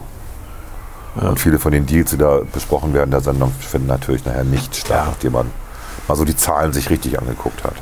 Und 1.16 1.40
viele 1.40 1.58
von 1.58 1.72
den 1.72 1.86
Deals, 1.86 2.10
die 2.12 2.18
da 2.18 2.40
besprochen 2.52 2.94
werden, 2.94 3.10
der 3.10 3.20
Sendung, 3.20 3.50
finden 3.58 3.88
natürlich 3.88 4.24
nachher 4.24 4.44
nicht 4.44 4.76
statt, 4.76 4.96
Ja. 4.96 5.04
nachdem 5.06 5.32
man 5.32 5.50
mal 6.06 6.14
so 6.14 6.24
die 6.24 6.36
Zahlen 6.36 6.72
sich 6.72 6.90
richtig 6.90 7.18
angeguckt 7.18 7.64
hat. 7.64 7.74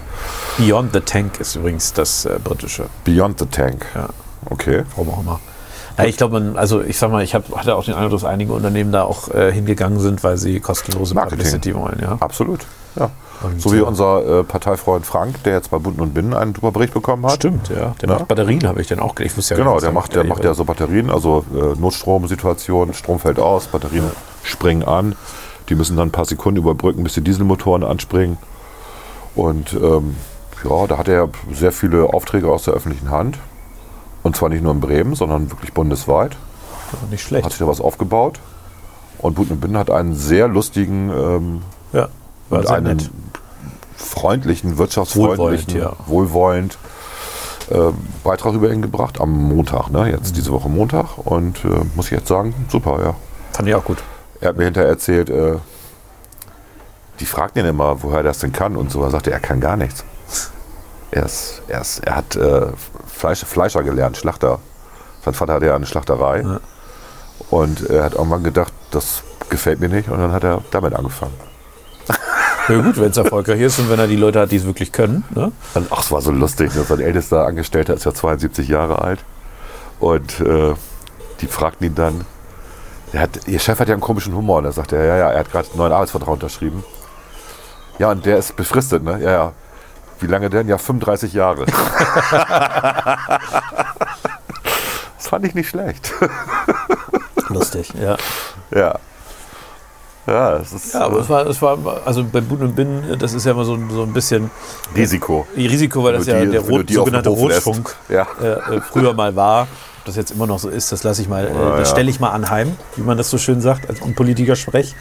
Beyond 0.59 0.93
the 0.93 1.01
Tank 1.01 1.41
ist 1.41 1.57
übrigens 1.57 1.93
das 1.93 2.25
äh, 2.25 2.39
britische. 2.43 2.87
Beyond 3.05 3.39
the 3.39 3.47
Tank. 3.47 3.87
Ja. 3.95 4.09
Okay. 4.51 4.85
Warum 4.95 5.11
auch 5.11 5.21
immer. 5.21 5.41
Ja, 5.99 6.05
ich 6.05 6.17
glaube, 6.19 6.55
also 6.57 6.83
ich 6.83 6.99
sag 6.99 7.11
mal, 7.11 7.25
ich 7.25 7.35
hab, 7.35 7.51
hatte 7.57 7.75
auch 7.75 7.85
den 7.85 7.95
Eindruck, 7.95 8.13
dass 8.13 8.25
einige 8.25 8.53
Unternehmen 8.53 8.93
da 8.93 9.03
auch 9.05 9.29
äh, 9.29 9.51
hingegangen 9.51 9.99
sind, 9.99 10.23
weil 10.25 10.37
sie 10.37 10.61
kostenlose 10.61 11.15
Marketing. 11.15 11.39
Publicity 11.39 11.75
wollen. 11.75 11.99
Ja. 12.03 12.17
Absolut. 12.21 12.61
Ja. 12.97 13.11
Und, 13.43 13.61
so 13.61 13.73
wie 13.73 13.79
äh, 13.79 13.83
unser 13.83 14.41
äh, 14.41 14.45
Parteifreund 14.45 15.07
Frank, 15.07 15.43
der 15.45 15.55
jetzt 15.55 15.71
bei 15.71 15.79
Bunden 15.79 16.01
und 16.01 16.15
Binnen 16.15 16.35
einen 16.35 16.55
super 16.55 16.71
Bericht 16.73 16.93
bekommen 16.95 17.25
hat. 17.27 17.35
Stimmt, 17.35 17.69
ja. 17.69 17.95
Der 18.01 18.09
Ja. 18.09 18.15
macht 18.17 18.29
Batterien, 18.29 18.67
habe 18.67 18.81
ich 18.81 18.89
dann 18.89 19.01
auch. 19.01 19.19
Ich 19.21 19.37
wusste 19.37 19.55
ja 19.55 19.59
Genau, 19.59 19.79
der 19.81 19.93
macht, 19.93 20.15
der 20.15 20.25
macht 20.25 20.45
ja 20.45 20.55
so 20.55 20.65
Batterien, 20.65 21.11
also 21.11 21.45
äh, 21.55 21.79
Notstromsituation, 21.79 22.93
Strom 22.95 23.19
fällt 23.19 23.39
aus, 23.39 23.67
Batterien 23.67 24.05
springen 24.43 24.85
an. 24.85 25.15
Die 25.69 25.75
müssen 25.75 25.97
dann 25.97 26.09
ein 26.09 26.13
paar 26.13 26.25
Sekunden 26.27 26.59
überbrücken, 26.59 27.03
bis 27.05 27.15
die 27.15 27.23
Dieselmotoren 27.23 27.85
anspringen. 27.85 28.39
Und 29.37 29.75
ähm, 29.75 30.17
ja, 30.65 30.87
da 30.87 30.99
hat 30.99 31.09
er 31.09 31.29
sehr 31.53 31.73
viele 31.73 32.13
Aufträge 32.13 32.51
aus 32.51 32.65
der 32.65 32.75
öffentlichen 32.75 33.11
Hand. 33.11 33.39
Und 34.23 34.35
zwar 34.35 34.49
nicht 34.49 34.63
nur 34.63 34.73
in 34.73 34.81
Bremen, 34.81 35.15
sondern 35.15 35.51
wirklich 35.53 35.73
bundesweit. 35.73 36.37
Nicht 37.11 37.23
schlecht. 37.23 37.45
Hat 37.45 37.53
sich 37.53 37.61
da 37.61 37.69
was 37.69 37.81
aufgebaut. 37.81 38.41
Und 39.19 39.35
Binnen 39.35 39.79
hat 39.79 39.91
einen 39.91 40.15
sehr 40.15 40.49
lustigen 40.49 41.11
ähm, 41.11 41.63
ja, 41.93 42.09
und 42.51 42.67
einen 42.69 42.97
nett. 42.97 43.11
freundlichen, 43.97 44.79
wirtschaftsfreundlichen, 44.79 45.75
Wohlwollend, 45.75 45.99
ja. 45.99 46.07
wohlwollend 46.07 46.79
äh, 47.71 47.93
Beitrag 48.23 48.55
über 48.55 48.71
ihn 48.71 48.83
gebracht 48.83 49.21
am 49.21 49.31
Montag, 49.31 49.91
ne? 49.91 50.11
jetzt 50.11 50.37
diese 50.37 50.53
Woche 50.53 50.69
Montag. 50.69 51.19
Und 51.19 51.65
äh, 51.65 51.69
muss 51.95 52.07
ich 52.07 52.13
jetzt 52.13 52.29
sagen, 52.29 52.55
super, 52.69 53.01
ja. 53.03 53.15
Fand 53.53 53.69
ich 53.69 53.75
auch 53.75 53.85
gut. 53.85 53.99
Er 54.41 54.51
hat 54.51 54.57
mir 54.57 54.65
hinterher 54.65 54.91
erzählt, 54.91 55.31
äh, 55.31 55.57
die 57.21 57.27
fragten 57.27 57.63
ihn 57.63 57.69
immer, 57.69 58.03
woher 58.03 58.19
er 58.19 58.25
das 58.25 58.39
denn 58.39 58.53
kann 58.53 58.77
und 58.77 58.91
so. 58.91 59.03
Er 59.03 59.11
sagte, 59.11 59.31
er 59.31 59.41
kann 59.41 59.61
gar 59.61 59.77
nichts. 59.77 60.05
Er, 61.11 61.25
ist, 61.25 61.63
er, 61.69 61.81
ist, 61.81 62.01
er 62.01 62.17
hat 62.17 62.37
äh, 62.37 62.67
Fleisch, 63.07 63.45
Fleischer 63.45 63.83
gelernt, 63.83 64.17
Schlachter. 64.17 64.59
Sein 65.25 65.35
Vater 65.35 65.55
hatte 65.55 65.67
ja 65.67 65.77
eine 65.77 65.87
Schlachterei. 65.87 66.43
Ja. 66.43 66.61
Und 67.51 67.89
er 67.89 68.05
hat 68.05 68.15
irgendwann 68.15 68.43
gedacht, 68.43 68.73
das 68.91 69.23
gefällt 69.49 69.81
mir 69.81 69.89
nicht. 69.89 70.09
Und 70.09 70.19
dann 70.19 70.33
hat 70.33 70.45
er 70.45 70.63
damit 70.71 70.95
angefangen. 70.95 71.35
Ja 72.69 72.81
gut, 72.81 72.97
wenn 73.01 73.11
es 73.11 73.17
erfolgreich 73.17 73.61
ist 73.61 73.79
und 73.79 73.91
wenn 73.91 73.99
er 74.01 74.09
die 74.09 74.17
Leute 74.17 74.41
hat, 74.41 74.51
die 74.51 74.57
es 74.57 74.67
wirklich 74.67 74.91
können. 74.91 75.25
Ne? 75.35 75.53
Ach, 75.91 76.03
es 76.03 76.11
war 76.11 76.21
so 76.21 76.33
lustig. 76.33 76.75
Ne? 76.75 76.83
Sein 76.83 76.99
ältester 76.99 77.47
Angestellter 77.47 77.95
ist 77.95 78.05
ja 78.05 78.13
72 78.13 78.67
Jahre 78.67 79.03
alt. 79.03 79.25
Und 80.01 80.41
äh, 80.41 80.75
die 81.41 81.47
fragten 81.47 81.87
ihn 81.87 81.95
dann, 81.95 82.25
er 83.13 83.21
hat, 83.21 83.47
ihr 83.47 83.61
Chef 83.61 83.79
hat 83.79 83.89
ja 83.89 83.95
einen 83.95 84.01
komischen 84.01 84.35
Humor. 84.35 84.59
Und 84.59 84.65
er 84.65 84.73
sagte, 84.73 84.97
ja, 84.97 85.17
ja, 85.17 85.31
er 85.31 85.39
hat 85.39 85.53
gerade 85.53 85.69
einen 85.69 85.79
neuen 85.79 85.93
Arbeitsvertrag 85.93 86.29
unterschrieben. 86.29 86.83
Ja, 87.99 88.11
und 88.11 88.25
der 88.27 88.39
ist 88.39 88.57
befristet, 88.57 89.03
ne? 89.03 89.19
Ja, 89.23 89.31
ja. 89.31 89.53
Wie 90.21 90.27
lange 90.27 90.49
denn? 90.51 90.67
Ja, 90.69 90.79
35 90.79 91.33
Jahre. 91.35 91.67
das 95.17 95.29
fand 95.29 95.45
ich 95.47 95.55
nicht 95.55 95.69
schlecht. 95.69 96.13
Lustig, 97.49 97.93
ja. 98.01 98.17
ja. 98.75 98.99
Ja, 100.27 100.57
es 100.57 100.73
ist 100.73 100.95
Ja, 100.95 101.03
aber 101.03 101.21
es 101.21 101.29
war, 101.29 101.47
es 101.47 101.63
war, 101.63 101.79
also 102.05 102.25
bei 102.25 102.41
Buden 102.41 102.67
und 102.69 102.75
Binnen, 102.75 103.17
das 103.19 103.33
ist 103.33 103.45
ja 103.47 103.53
immer 103.53 103.65
so, 103.65 103.75
ein- 103.75 103.89
so 103.91 104.03
ein 104.03 104.13
bisschen 104.13 104.51
Risiko. 104.97 105.47
Risiko, 105.57 106.03
weil 106.03 106.15
das 106.15 106.27
ja 106.27 106.41
die- 106.41 106.51
der 106.51 106.63
Rot, 106.63 106.91
sogenannte. 106.91 107.29
Rotfunk 107.29 107.95
Ja. 108.09 108.27
äh, 108.43 108.47
äh, 108.77 108.81
früher 108.81 109.13
mal 109.15 109.37
war. 109.37 109.69
Ob 109.99 110.05
das 110.07 110.17
jetzt 110.17 110.33
immer 110.33 110.47
noch 110.49 110.59
so 110.59 110.69
ist, 110.69 110.91
das 110.91 111.05
lasse 111.05 111.23
ich 111.23 111.29
mal, 111.29 111.47
äh, 111.47 111.55
Ja, 111.55 111.77
das 111.77 111.91
stelle 111.91 112.11
ich 112.11 112.19
mal 112.19 112.31
anheim, 112.31 112.77
wie 112.97 113.03
man 113.03 113.17
das 113.17 113.31
so 113.31 113.39
schön 113.39 113.61
sagt, 113.61 113.89
als 113.89 114.03
ein 114.03 114.15
Politiker-Sprech. 114.17 114.97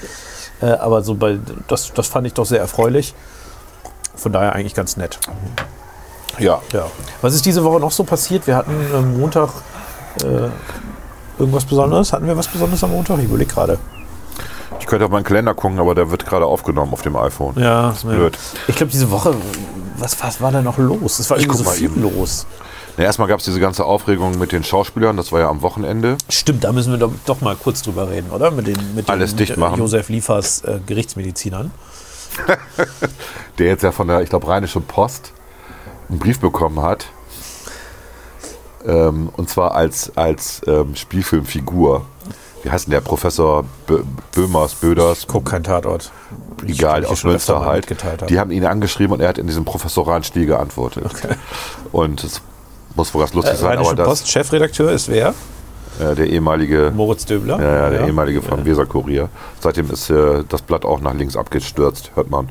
Äh, 0.62 0.68
aber 0.68 1.02
so 1.04 1.16
bei, 1.16 1.38
das, 1.68 1.92
das 1.94 2.08
fand 2.08 2.28
ich 2.28 2.34
doch 2.34 2.46
sehr 2.46 2.60
erfreulich. 2.60 3.14
Von 4.16 4.32
daher 4.32 4.54
eigentlich 4.54 4.74
ganz 4.76 4.96
nett. 4.98 5.20
Ja. 6.40 6.62
Ja. 6.72 6.86
Was 7.22 7.34
ist 7.34 7.46
diese 7.46 7.64
Woche 7.64 7.80
noch 7.80 7.92
so 7.92 8.04
passiert? 8.04 8.48
Wir 8.48 8.56
hatten 8.56 8.74
am 8.94 9.18
Montag 9.20 9.50
äh, 10.24 10.50
irgendwas 11.38 11.66
Besonderes. 11.66 12.14
Hatten 12.14 12.28
wir 12.28 12.38
was 12.38 12.48
Besonderes 12.48 12.84
am 12.84 12.92
Montag? 12.92 13.20
Ich 13.20 13.26
überlege 13.26 13.54
gerade. 13.54 13.78
Ich 14.80 14.86
könnte 14.88 15.06
auf 15.06 15.12
meinen 15.12 15.24
Kalender 15.24 15.54
gucken, 15.54 15.80
aber 15.80 15.96
der 15.96 16.12
wird 16.12 16.26
gerade 16.26 16.46
aufgenommen 16.46 16.94
auf 16.94 17.02
dem 17.02 17.16
iPhone. 17.16 17.56
Ja, 17.58 17.92
ist 17.92 18.04
blöd. 18.08 18.38
Ich 18.68 18.76
glaube, 18.76 18.92
diese 18.92 19.10
Woche, 19.10 19.34
was, 19.98 20.22
was 20.22 20.40
war 20.42 20.52
da 20.52 20.62
noch 20.62 20.78
los? 20.78 21.20
Es 21.20 21.30
war 21.30 21.38
Ich 21.38 21.44
irgendwie 21.44 21.58
so 21.58 21.64
guck 21.64 21.74
mal 21.74 21.78
viel 21.78 21.92
eben. 21.92 22.02
los. 22.20 22.46
Na, 22.98 23.04
erstmal 23.04 23.28
gab 23.28 23.40
es 23.40 23.46
diese 23.46 23.60
ganze 23.60 23.84
Aufregung 23.84 24.40
mit 24.40 24.52
den 24.52 24.64
Schauspielern, 24.64 25.18
das 25.18 25.32
war 25.32 25.42
ja 25.42 25.50
am 25.50 25.62
Wochenende. 25.62 26.18
Stimmt, 26.30 26.64
da 26.64 26.72
müssen 26.72 26.92
wir 26.92 26.98
doch, 26.98 27.12
doch 27.26 27.42
mal 27.42 27.56
kurz 27.56 27.82
drüber 27.82 28.10
reden, 28.10 28.30
oder? 28.32 28.52
Mit 28.52 28.68
den, 28.68 28.96
mit 28.96 29.10
Alles 29.10 29.32
den 29.32 29.38
dicht 29.46 29.58
machen. 29.58 29.80
Josef 29.80 30.08
Liefers 30.10 30.64
äh, 30.64 30.80
Gerichtsmedizinern. 30.86 31.72
der 33.58 33.68
jetzt 33.68 33.84
ja 33.84 33.92
von 33.92 34.08
der, 34.08 34.22
ich 34.22 34.30
glaube, 34.30 34.48
Rheinischen 34.48 34.84
Post 34.84 35.34
einen 36.10 36.20
Brief 36.20 36.40
bekommen 36.40 36.82
hat. 36.82 37.08
Ähm, 38.86 39.30
und 39.36 39.50
zwar 39.50 39.74
als, 39.74 40.16
als 40.16 40.62
ähm, 40.68 40.96
Spielfilmfigur. 40.96 42.06
Wie 42.64 42.72
heißt 42.72 42.88
denn 42.88 42.92
der? 42.92 43.02
Professor 43.02 43.64
Bö 43.88 44.04
Böhmers, 44.32 44.76
Böders? 44.76 45.26
Guck 45.28 45.46
kein 45.46 45.64
Tatort. 45.64 46.12
Ich 46.64 46.80
egal, 46.80 47.02
glaub, 47.02 47.12
ich 47.12 47.12
aus 47.12 47.24
Münster 47.24 47.66
halt. 47.66 48.04
habe. 48.04 48.26
Die 48.26 48.40
haben 48.40 48.52
ihn 48.52 48.66
angeschrieben 48.66 49.14
und 49.14 49.22
er 49.22 49.30
hat 49.30 49.38
in 49.38 49.48
diesem 49.48 49.66
professoralen 49.66 50.24
Stil 50.24 50.46
geantwortet. 50.46 51.06
Und 51.92 52.24
es 52.24 52.42
muss 52.96 53.14
wohl 53.14 53.22
ganz 53.22 53.34
lustig 53.34 53.54
Äh, 53.54 53.58
sein, 53.58 53.78
aber 53.78 53.96
das, 53.96 54.08
Post, 54.08 54.28
Chefredakteur 54.32 54.92
ist 54.92 55.10
wer? 55.10 55.34
äh, 56.00 56.16
der 56.16 56.28
ehemalige, 56.28 56.92
Moritz 56.96 57.26
Döbler. 57.26 57.60
ja, 57.62 57.76
ja, 57.84 57.90
der 57.90 58.08
ehemalige 58.08 58.42
vom 58.42 58.66
Weser-Kurier. 58.66 59.30
Seitdem 59.60 59.90
ist 59.92 60.10
äh, 60.10 60.44
das 60.48 60.62
Blatt 60.62 60.86
auch 60.86 61.00
nach 61.02 61.14
links 61.14 61.36
abgestürzt, 61.36 62.12
hört 62.16 62.30
man 62.30 62.50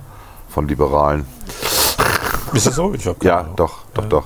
von 0.48 0.68
Liberalen. 0.68 1.26
Ist 2.52 2.66
das 2.68 2.76
so? 2.76 2.94
Ich 2.94 3.04
hab 3.06 3.18
keine 3.18 3.28
Ja, 3.32 3.40
Ahnung. 3.40 3.56
doch, 3.56 3.78
doch, 3.94 4.04
doch. 4.08 4.24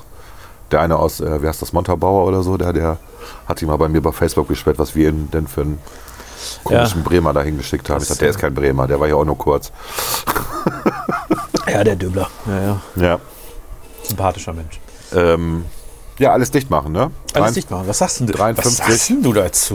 Der 0.71 0.81
eine 0.83 0.97
aus, 0.97 1.21
äh, 1.21 1.41
wer 1.43 1.49
ist 1.51 1.63
das, 1.63 1.73
Montabaur 1.73 2.27
oder 2.27 2.43
so, 2.43 2.59
der, 2.59 2.75
der 2.75 2.99
hat 3.47 3.59
sich 3.59 3.67
mal 3.67 3.77
bei 3.79 3.89
mir 3.89 4.03
bei 4.03 4.13
Facebook 4.13 4.49
gesperrt, 4.49 4.79
was 4.79 4.95
wir 4.95 5.09
ihn 5.09 5.31
denn 5.31 5.47
für 5.47 5.63
einen 5.63 5.79
komischen 6.63 7.03
Bremer 7.03 7.33
dahin 7.33 7.57
geschickt 7.57 7.89
haben. 7.89 7.97
Ich 8.03 8.09
Das, 8.09 8.09
sagte, 8.09 8.25
der 8.25 8.31
ist 8.31 8.39
kein 8.39 8.53
Bremer, 8.55 8.87
der 8.87 9.01
war 9.01 9.09
ja 9.09 9.15
auch 9.15 9.25
nur 9.25 9.39
kurz. 9.39 9.73
Ja, 11.67 11.83
der 11.85 11.97
Döbler. 11.97 12.29
Ja, 12.47 12.61
ja. 12.61 12.81
Ja. 12.97 13.19
Sympathischer 14.03 14.53
Mensch. 14.53 14.79
Ähm, 15.15 15.65
ja, 16.19 16.33
alles 16.33 16.51
dicht 16.51 16.71
machen, 16.71 16.93
ne? 16.93 17.11
Alles 17.35 17.47
Rein- 17.49 17.55
dicht 17.55 17.71
machen. 17.71 17.89
Was 17.89 17.99
sagst, 17.99 18.21
denn, 18.21 18.27
53. 18.27 18.79
was 18.81 18.87
sagst 18.89 19.11
du 19.23 19.33
dazu? 19.33 19.75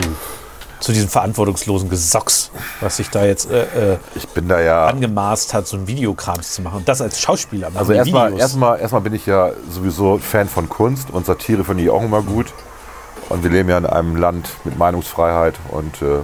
Zu 0.80 0.92
diesem 0.92 1.08
verantwortungslosen 1.08 1.88
Gesocks, 1.88 2.50
was 2.82 2.98
sich 2.98 3.08
da 3.08 3.24
jetzt 3.24 3.50
äh, 3.50 3.94
äh, 3.94 3.98
Ich 4.16 4.28
bin 4.28 4.48
da 4.48 4.60
ja. 4.60 4.86
angemaßt 4.86 5.54
hat, 5.54 5.66
so 5.66 5.78
ein 5.78 5.86
Videokrams 5.86 6.52
zu 6.54 6.60
machen. 6.62 6.78
Und 6.78 6.88
das 6.88 7.00
als 7.00 7.20
Schauspieler. 7.20 7.70
Also 7.74 7.94
erstmal, 7.94 8.36
erstmal, 8.38 8.78
erstmal 8.80 9.00
bin 9.00 9.14
ich 9.14 9.24
ja 9.24 9.52
sowieso 9.70 10.18
Fan 10.18 10.46
von 10.46 10.68
Kunst 10.68 11.08
und 11.10 11.24
Satire 11.24 11.64
finde 11.64 11.84
ich 11.84 11.90
auch 11.90 12.02
immer 12.02 12.20
gut. 12.20 12.52
Und 13.30 13.42
wir 13.42 13.50
leben 13.50 13.70
ja 13.70 13.78
in 13.78 13.86
einem 13.86 14.16
Land 14.16 14.50
mit 14.64 14.76
Meinungsfreiheit 14.76 15.54
und 15.70 16.02
äh, 16.02 16.18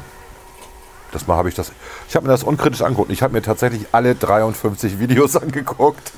das 1.13 1.27
mal 1.27 1.37
habe 1.37 1.49
ich 1.49 1.55
das. 1.55 1.73
Ich 2.09 2.15
habe 2.15 2.27
mir 2.27 2.33
das 2.33 2.43
unkritisch 2.43 2.83
angeguckt. 2.83 3.11
Ich 3.11 3.23
habe 3.23 3.33
mir 3.33 3.43
tatsächlich 3.43 3.87
alle 3.93 4.15
53 4.15 4.99
Videos 4.99 5.37
angeguckt. 5.43 6.13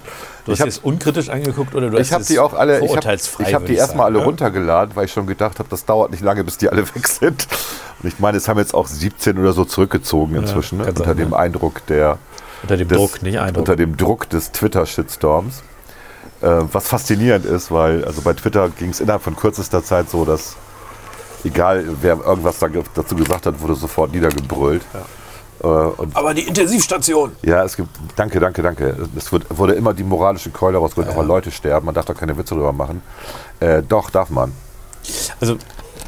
Du 0.44 0.50
hast 0.52 0.56
ich 0.56 0.60
habe 0.60 0.68
es 0.70 0.78
unkritisch 0.78 1.28
angeguckt 1.28 1.74
oder 1.74 1.88
du 1.90 1.96
ich 1.98 2.02
hast 2.08 2.12
hab 2.12 2.20
es 2.22 2.26
die 2.28 2.38
auch 2.40 2.52
alle. 2.54 2.72
Ich 2.74 2.80
habe 2.80 2.86
vorurteilsfrei, 2.88 3.44
ich 3.48 3.54
hab 3.54 3.62
würde 3.62 3.72
die 3.72 3.78
erstmal 3.78 4.06
alle 4.06 4.18
ne? 4.18 4.24
runtergeladen, 4.24 4.96
weil 4.96 5.04
ich 5.04 5.12
schon 5.12 5.26
gedacht 5.26 5.58
habe, 5.58 5.68
das 5.68 5.84
dauert 5.84 6.10
nicht 6.10 6.22
lange, 6.22 6.42
bis 6.42 6.58
die 6.58 6.68
alle 6.68 6.82
weg 6.94 7.06
sind. 7.06 7.46
Und 8.02 8.08
ich 8.08 8.18
meine, 8.18 8.38
es 8.38 8.48
haben 8.48 8.58
jetzt 8.58 8.74
auch 8.74 8.86
17 8.88 9.38
oder 9.38 9.52
so 9.52 9.64
zurückgezogen 9.64 10.34
inzwischen 10.34 10.78
ne? 10.78 10.84
kann 10.84 10.94
unter 10.94 11.04
sein, 11.10 11.16
dem 11.16 11.30
ja. 11.30 11.36
Eindruck 11.36 11.86
der 11.86 12.18
Unter 12.62 12.76
dem 12.76 12.88
des, 12.88 12.98
Druck, 12.98 13.22
nicht 13.22 13.38
Eindruck. 13.38 13.58
Unter 13.60 13.76
dem 13.76 13.96
Druck 13.96 14.28
des 14.30 14.50
Twitter-Shitstorms. 14.50 15.62
Äh, 16.40 16.48
was 16.72 16.88
faszinierend 16.88 17.44
ist, 17.46 17.70
weil 17.70 18.04
also 18.04 18.20
bei 18.22 18.32
Twitter 18.32 18.68
ging 18.70 18.90
es 18.90 19.00
innerhalb 19.00 19.22
von 19.22 19.36
kürzester 19.36 19.84
Zeit 19.84 20.10
so, 20.10 20.24
dass 20.24 20.56
egal 21.44 21.84
wer 22.00 22.18
irgendwas 22.18 22.58
da, 22.58 22.66
ge- 22.66 22.82
dazu 22.94 23.14
gesagt 23.14 23.46
hat, 23.46 23.60
wurde 23.60 23.76
sofort 23.76 24.12
niedergebrüllt. 24.12 24.82
Und 24.92 25.00
Aber 25.62 26.34
die 26.34 26.42
Intensivstation. 26.42 27.32
ja, 27.42 27.62
es 27.64 27.76
gibt, 27.76 27.88
danke, 28.16 28.40
danke, 28.40 28.62
danke. 28.62 28.96
Es 29.16 29.30
wird, 29.32 29.46
wurde 29.56 29.74
immer 29.74 29.94
die 29.94 30.02
moralische 30.04 30.50
Keule 30.50 30.78
rausgeholt, 30.78 31.08
aber 31.12 31.22
Leute 31.24 31.50
sterben, 31.50 31.86
man 31.86 31.94
darf 31.94 32.04
da 32.04 32.14
keine 32.14 32.36
Witze 32.36 32.54
drüber 32.54 32.72
machen. 32.72 33.02
Äh, 33.60 33.82
doch, 33.88 34.10
darf 34.10 34.30
man. 34.30 34.52
Also 35.40 35.56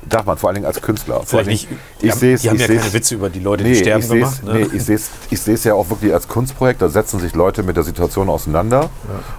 Darf 0.06 0.26
man, 0.26 0.36
vor 0.36 0.50
allen 0.50 0.56
Dingen 0.56 0.66
als 0.66 0.82
Künstler. 0.82 1.22
Vor 1.22 1.38
allen 1.38 1.46
vielleicht 1.46 1.70
Dingen- 1.70 1.80
nicht. 1.80 2.02
Die 2.02 2.06
ich 2.06 2.12
haben, 2.12 2.18
sehe 2.20 2.34
es, 2.34 2.42
die 2.42 2.48
haben 2.50 2.56
ich 2.56 2.60
ja 2.60 2.66
sehe 2.66 2.76
keine 2.78 2.92
Witze 2.92 3.14
über 3.14 3.30
die 3.30 3.40
Leute, 3.40 3.64
die 3.64 3.70
Nee, 3.70 3.76
sterben 3.76 4.00
ich 4.02 4.06
sehe 4.08 4.18
gemacht. 4.18 4.34
es 4.42 4.44
Ne? 4.46 4.52
nee, 4.54 4.68
ich 4.76 4.84
seh's- 4.84 5.10
ich 5.30 5.40
sehe 5.40 5.54
es 5.54 5.64
ja 5.64 5.72
auch 5.74 5.88
wirklich 5.88 6.12
als 6.12 6.28
Kunstprojekt. 6.28 6.82
Da 6.82 6.90
setzen 6.90 7.20
sich 7.20 7.34
Leute 7.34 7.62
mit 7.62 7.76
der 7.76 7.84
Situation 7.84 8.28
auseinander 8.28 8.90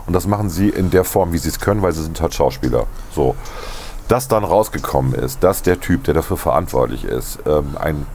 und 0.07 0.13
das 0.13 0.25
machen 0.25 0.49
sie 0.49 0.69
in 0.69 0.89
der 0.89 1.03
Form, 1.03 1.33
wie 1.33 1.37
sie 1.37 1.49
es 1.49 1.59
können, 1.59 1.83
weil 1.83 1.91
sie 1.91 2.01
sind 2.01 2.19
halt 2.19 2.33
Schauspieler. 2.33 2.87
So. 3.13 3.35
Dass 4.07 4.27
dann 4.27 4.43
rausgekommen 4.43 5.13
ist, 5.13 5.43
dass 5.43 5.61
der 5.61 5.79
Typ, 5.79 6.03
der 6.05 6.15
dafür 6.15 6.37
verantwortlich 6.37 7.03
ist, 7.03 7.37
ähm, 7.45 7.77
ein 7.79 8.07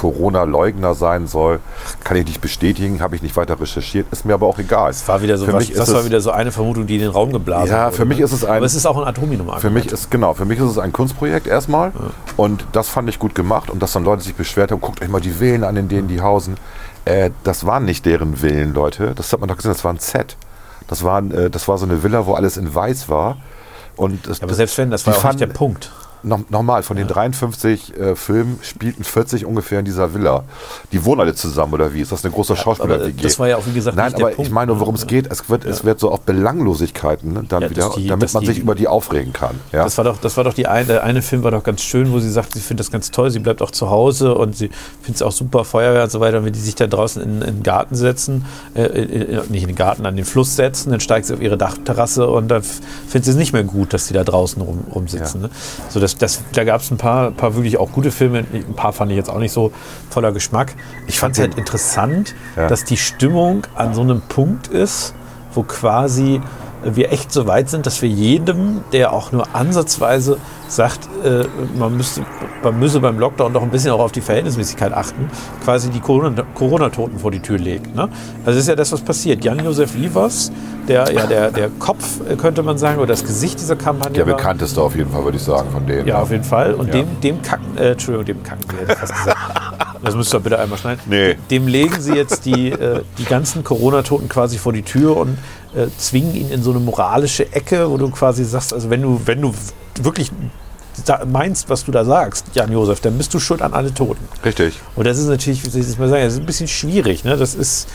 Corona-Leugner 0.00 0.94
sein 0.94 1.26
soll, 1.26 1.60
kann 2.04 2.16
ich 2.16 2.26
nicht 2.26 2.40
bestätigen, 2.40 3.00
habe 3.02 3.16
ich 3.16 3.22
nicht 3.22 3.36
weiter 3.36 3.60
recherchiert, 3.60 4.06
ist 4.10 4.24
mir 4.24 4.34
aber 4.34 4.46
auch 4.46 4.58
egal. 4.58 4.88
Das 4.90 5.06
war 5.06 5.20
wieder 5.22 5.36
so, 5.38 5.44
für 5.46 5.52
was, 5.52 5.68
mich 5.68 5.76
das 5.76 5.92
war 5.92 6.04
wieder 6.04 6.20
so 6.20 6.30
eine 6.30 6.52
Vermutung, 6.52 6.86
die 6.86 6.94
in 6.94 7.02
den 7.02 7.10
Raum 7.10 7.32
geblasen 7.32 7.70
Ja, 7.70 7.86
wurde. 7.86 7.96
für 7.96 8.04
mich 8.06 8.18
ne? 8.18 8.24
ist 8.24 8.32
es 8.32 8.44
ein- 8.44 8.56
Aber 8.56 8.66
es 8.66 8.74
ist 8.74 8.86
auch 8.86 8.96
ein 8.96 9.04
Atominum. 9.06 9.50
Für 9.58 9.70
mich 9.70 9.86
ist 9.86 10.10
genau, 10.10 10.34
für 10.34 10.44
mich 10.44 10.58
ist 10.58 10.64
es 10.70 10.78
ein 10.78 10.92
Kunstprojekt 10.92 11.46
erstmal 11.46 11.92
und 12.36 12.64
das 12.72 12.88
fand 12.88 13.08
ich 13.08 13.18
gut 13.18 13.34
gemacht 13.34 13.70
und 13.70 13.82
dass 13.82 13.92
dann 13.92 14.04
Leute 14.04 14.22
sich 14.22 14.34
beschwert 14.34 14.72
haben, 14.72 14.80
guckt 14.80 15.02
euch 15.02 15.08
mal 15.08 15.20
die 15.20 15.30
Villen 15.30 15.64
an, 15.64 15.76
in 15.76 15.88
denen 15.88 16.08
die 16.08 16.20
hausen. 16.20 16.56
Äh, 17.04 17.30
das 17.44 17.66
waren 17.66 17.84
nicht 17.84 18.06
deren 18.06 18.36
Villen, 18.36 18.72
Leute. 18.74 19.12
Das 19.14 19.32
hat 19.32 19.40
man 19.40 19.48
doch 19.48 19.56
gesehen, 19.56 19.72
das 19.72 19.84
war 19.84 19.92
ein 19.92 19.98
Set. 19.98 20.36
Das 20.88 21.04
war, 21.04 21.18
ein, 21.20 21.30
äh, 21.30 21.50
das 21.50 21.68
war 21.68 21.78
so 21.78 21.86
eine 21.86 22.02
Villa, 22.02 22.26
wo 22.26 22.34
alles 22.34 22.56
in 22.56 22.74
weiß 22.74 23.08
war. 23.08 23.36
Und 23.96 24.26
das, 24.28 24.42
aber 24.42 24.54
selbst 24.54 24.76
wenn, 24.78 24.90
das 24.90 25.06
war 25.06 25.12
auch 25.14 25.16
nicht 25.18 25.22
fanden- 25.26 25.38
der 25.40 25.46
Punkt. 25.48 25.92
No, 26.22 26.44
nochmal, 26.50 26.82
von 26.82 26.96
den 26.96 27.06
53 27.08 27.96
äh, 27.98 28.14
Filmen 28.16 28.58
spielten 28.62 29.04
40 29.04 29.46
ungefähr 29.46 29.78
in 29.78 29.84
dieser 29.84 30.12
Villa. 30.14 30.44
Die 30.92 31.04
wohnen 31.04 31.20
alle 31.20 31.34
zusammen, 31.34 31.72
oder 31.72 31.94
wie? 31.94 32.00
Ist 32.02 32.12
das 32.12 32.24
eine 32.24 32.32
große 32.34 32.56
schauspieler 32.56 32.96
aber 32.96 33.08
das 33.10 33.38
war 33.38 33.48
ja 33.48 33.56
auch, 33.56 33.66
wie 33.66 33.72
gesagt, 33.72 33.96
Nein, 33.96 34.06
nicht 34.06 34.18
der 34.18 34.26
aber 34.26 34.34
Punkt. 34.34 34.48
ich 34.48 34.54
meine, 34.54 34.78
worum 34.78 34.94
es 34.94 35.06
geht, 35.06 35.30
es 35.30 35.48
wird, 35.48 35.64
es 35.64 35.84
wird 35.84 35.98
so 36.00 36.10
auf 36.10 36.20
Belanglosigkeiten 36.22 37.32
ne, 37.32 37.44
dann 37.48 37.62
Ja, 37.62 37.70
wieder, 37.70 37.90
die- 37.96 38.06
damit 38.06 38.32
man 38.34 38.40
die- 38.42 38.46
sich 38.48 38.58
über 38.58 38.74
die 38.74 38.88
aufregen 38.88 39.32
kann. 39.32 39.58
Ja? 39.72 39.84
Das 39.84 39.96
war 39.98 40.04
doch, 40.04 40.18
das 40.18 40.36
war 40.36 40.44
doch 40.44 40.54
die 40.54 40.66
eine, 40.66 40.86
der 40.86 41.04
eine 41.04 41.22
Film 41.22 41.42
war 41.42 41.50
doch 41.50 41.62
ganz 41.64 41.80
schön, 41.82 42.12
wo 42.12 42.18
sie 42.20 42.30
sagt, 42.30 42.52
sie 42.54 42.60
findet 42.60 42.86
das 42.86 42.90
ganz 42.92 43.10
toll, 43.10 43.30
sie 43.30 43.38
bleibt 43.38 43.62
auch 43.62 43.70
zu 43.70 43.90
Hause 43.90 44.34
und 44.34 44.56
sie 44.56 44.68
findet 45.02 45.16
es 45.16 45.22
auch 45.22 45.32
super, 45.32 45.64
Feuerwehr 45.64 46.04
und 46.04 46.10
so 46.10 46.20
weiter. 46.20 46.38
Und 46.38 46.44
wenn 46.44 46.52
die 46.52 46.58
sich 46.60 46.74
da 46.74 46.86
draußen 46.86 47.22
in, 47.22 47.42
in 47.42 47.54
den 47.56 47.62
Garten 47.62 47.94
setzen, 47.94 48.44
äh, 48.74 48.82
äh, 48.82 49.40
nicht 49.48 49.62
in 49.62 49.68
den 49.68 49.76
Garten, 49.76 50.06
an 50.06 50.16
den 50.16 50.24
Fluss 50.24 50.56
setzen, 50.56 50.90
dann 50.90 51.00
steigt 51.00 51.26
sie 51.26 51.34
auf 51.34 51.40
ihre 51.40 51.56
Dachterrasse 51.56 52.28
und 52.28 52.48
dann 52.48 52.62
findet 52.62 53.24
sie 53.24 53.30
es 53.30 53.36
nicht 53.36 53.52
mehr 53.52 53.64
gut, 53.64 53.92
dass 53.92 54.06
die 54.06 54.14
da 54.14 54.24
draußen 54.24 54.60
rum, 54.62 54.80
rumsitzen. 54.94 55.42
Ja. 55.42 55.46
Ne? 55.48 55.52
So, 55.88 56.00
das, 56.14 56.18
das, 56.18 56.42
da 56.52 56.64
gab 56.64 56.80
es 56.80 56.90
ein 56.90 56.96
paar, 56.96 57.30
paar 57.30 57.54
wirklich 57.54 57.76
auch 57.78 57.92
gute 57.92 58.10
Filme, 58.10 58.44
ein 58.52 58.74
paar 58.74 58.92
fand 58.92 59.10
ich 59.10 59.16
jetzt 59.16 59.30
auch 59.30 59.38
nicht 59.38 59.52
so 59.52 59.72
voller 60.10 60.32
Geschmack. 60.32 60.74
Ich 61.06 61.18
fand 61.18 61.34
es 61.36 61.40
halt 61.40 61.56
interessant, 61.56 62.34
Ja. 62.56 62.68
dass 62.68 62.84
die 62.84 62.96
Stimmung 62.96 63.62
an 63.74 63.94
so 63.94 64.00
einem 64.02 64.20
Punkt 64.22 64.68
ist, 64.68 65.14
wo 65.54 65.62
quasi 65.62 66.40
wir 66.84 67.12
echt 67.12 67.32
so 67.32 67.46
weit 67.46 67.68
sind, 67.68 67.86
dass 67.86 68.00
wir 68.02 68.08
jedem, 68.08 68.80
der 68.92 69.12
auch 69.12 69.32
nur 69.32 69.44
ansatzweise 69.54 70.38
sagt, 70.68 71.08
äh, 71.24 71.44
man, 71.78 71.96
müsste, 71.96 72.22
man 72.62 72.78
müsse 72.78 73.00
beim 73.00 73.18
Lockdown 73.18 73.52
doch 73.52 73.62
ein 73.62 73.70
bisschen 73.70 73.90
auch 73.90 73.98
auf 74.00 74.12
die 74.12 74.20
Verhältnismäßigkeit 74.20 74.92
achten, 74.92 75.28
quasi 75.64 75.90
die 75.90 76.00
Corona- 76.00 76.44
Corona-Toten 76.54 77.18
vor 77.18 77.30
die 77.30 77.40
Tür 77.40 77.58
legt. 77.58 77.94
Ne? 77.94 78.02
Also 78.02 78.10
das 78.46 78.56
ist 78.56 78.68
ja 78.68 78.76
das, 78.76 78.92
was 78.92 79.00
passiert. 79.00 79.44
Jan-Josef 79.44 79.94
Liefers, 79.96 80.52
der 80.86 81.12
ja 81.12 81.26
der, 81.26 81.50
der 81.50 81.68
Kopf, 81.78 82.20
äh, 82.28 82.36
könnte 82.36 82.62
man 82.62 82.78
sagen, 82.78 82.98
oder 82.98 83.08
das 83.08 83.24
Gesicht 83.24 83.58
dieser 83.60 83.76
Kampagne 83.76 84.12
Der 84.14 84.24
bekannteste 84.24 84.80
auf 84.80 84.94
jeden 84.94 85.10
Fall, 85.10 85.24
würde 85.24 85.36
ich 85.38 85.42
sagen, 85.42 85.70
von 85.72 85.86
denen. 85.86 86.06
ja, 86.06 86.20
auf 86.20 86.30
jeden 86.30 86.44
Fall. 86.44 86.74
Und 86.74 86.86
Ja. 86.88 86.92
dem, 87.02 87.20
dem 87.20 87.42
kacken, 87.42 87.76
äh, 87.76 87.92
Entschuldigung, 87.92 88.26
dem 88.26 88.42
kacken 88.42 88.64
ich 88.88 88.96
fast 88.96 89.12
gesagt. 89.14 89.36
Das 90.02 90.14
müsst 90.14 90.34
ihr 90.34 90.40
bitte 90.40 90.58
einmal 90.58 90.78
schneiden. 90.78 91.00
Nee. 91.06 91.36
Dem 91.50 91.66
legen 91.66 92.00
Sie 92.00 92.14
jetzt 92.14 92.46
die, 92.46 92.70
äh, 92.70 93.02
die 93.18 93.24
ganzen 93.24 93.64
Corona-Toten 93.64 94.28
quasi 94.28 94.58
vor 94.58 94.72
die 94.72 94.82
Tür 94.82 95.16
und 95.16 95.38
äh, 95.74 95.86
zwingen 95.98 96.34
ihn 96.34 96.50
in 96.50 96.62
so 96.62 96.70
eine 96.70 96.80
moralische 96.80 97.52
Ecke, 97.52 97.90
wo 97.90 97.96
du 97.96 98.10
quasi 98.10 98.44
sagst, 98.44 98.72
also 98.72 98.90
wenn 98.90 99.02
du, 99.02 99.20
wenn 99.24 99.40
du 99.42 99.54
wirklich 100.00 100.30
meinst, 101.26 101.68
was 101.68 101.84
du 101.84 101.92
da 101.92 102.04
sagst, 102.04 102.46
Jan-Josef, 102.54 103.00
dann 103.00 103.16
bist 103.16 103.32
du 103.32 103.38
schuld 103.38 103.62
an 103.62 103.72
alle 103.72 103.92
Toten. 103.92 104.26
Richtig. 104.44 104.74
Und 104.96 105.06
das 105.06 105.18
ist 105.18 105.28
natürlich, 105.28 105.64
wie 105.64 105.70
soll 105.70 105.80
ich 105.80 105.86
das 105.86 105.98
mal 105.98 106.08
sagen, 106.08 106.24
das 106.24 106.34
ist 106.34 106.40
ein 106.40 106.46
bisschen 106.46 106.68
schwierig. 106.68 107.24
Ne? 107.24 107.36
Das 107.36 107.54
ist. 107.54 107.88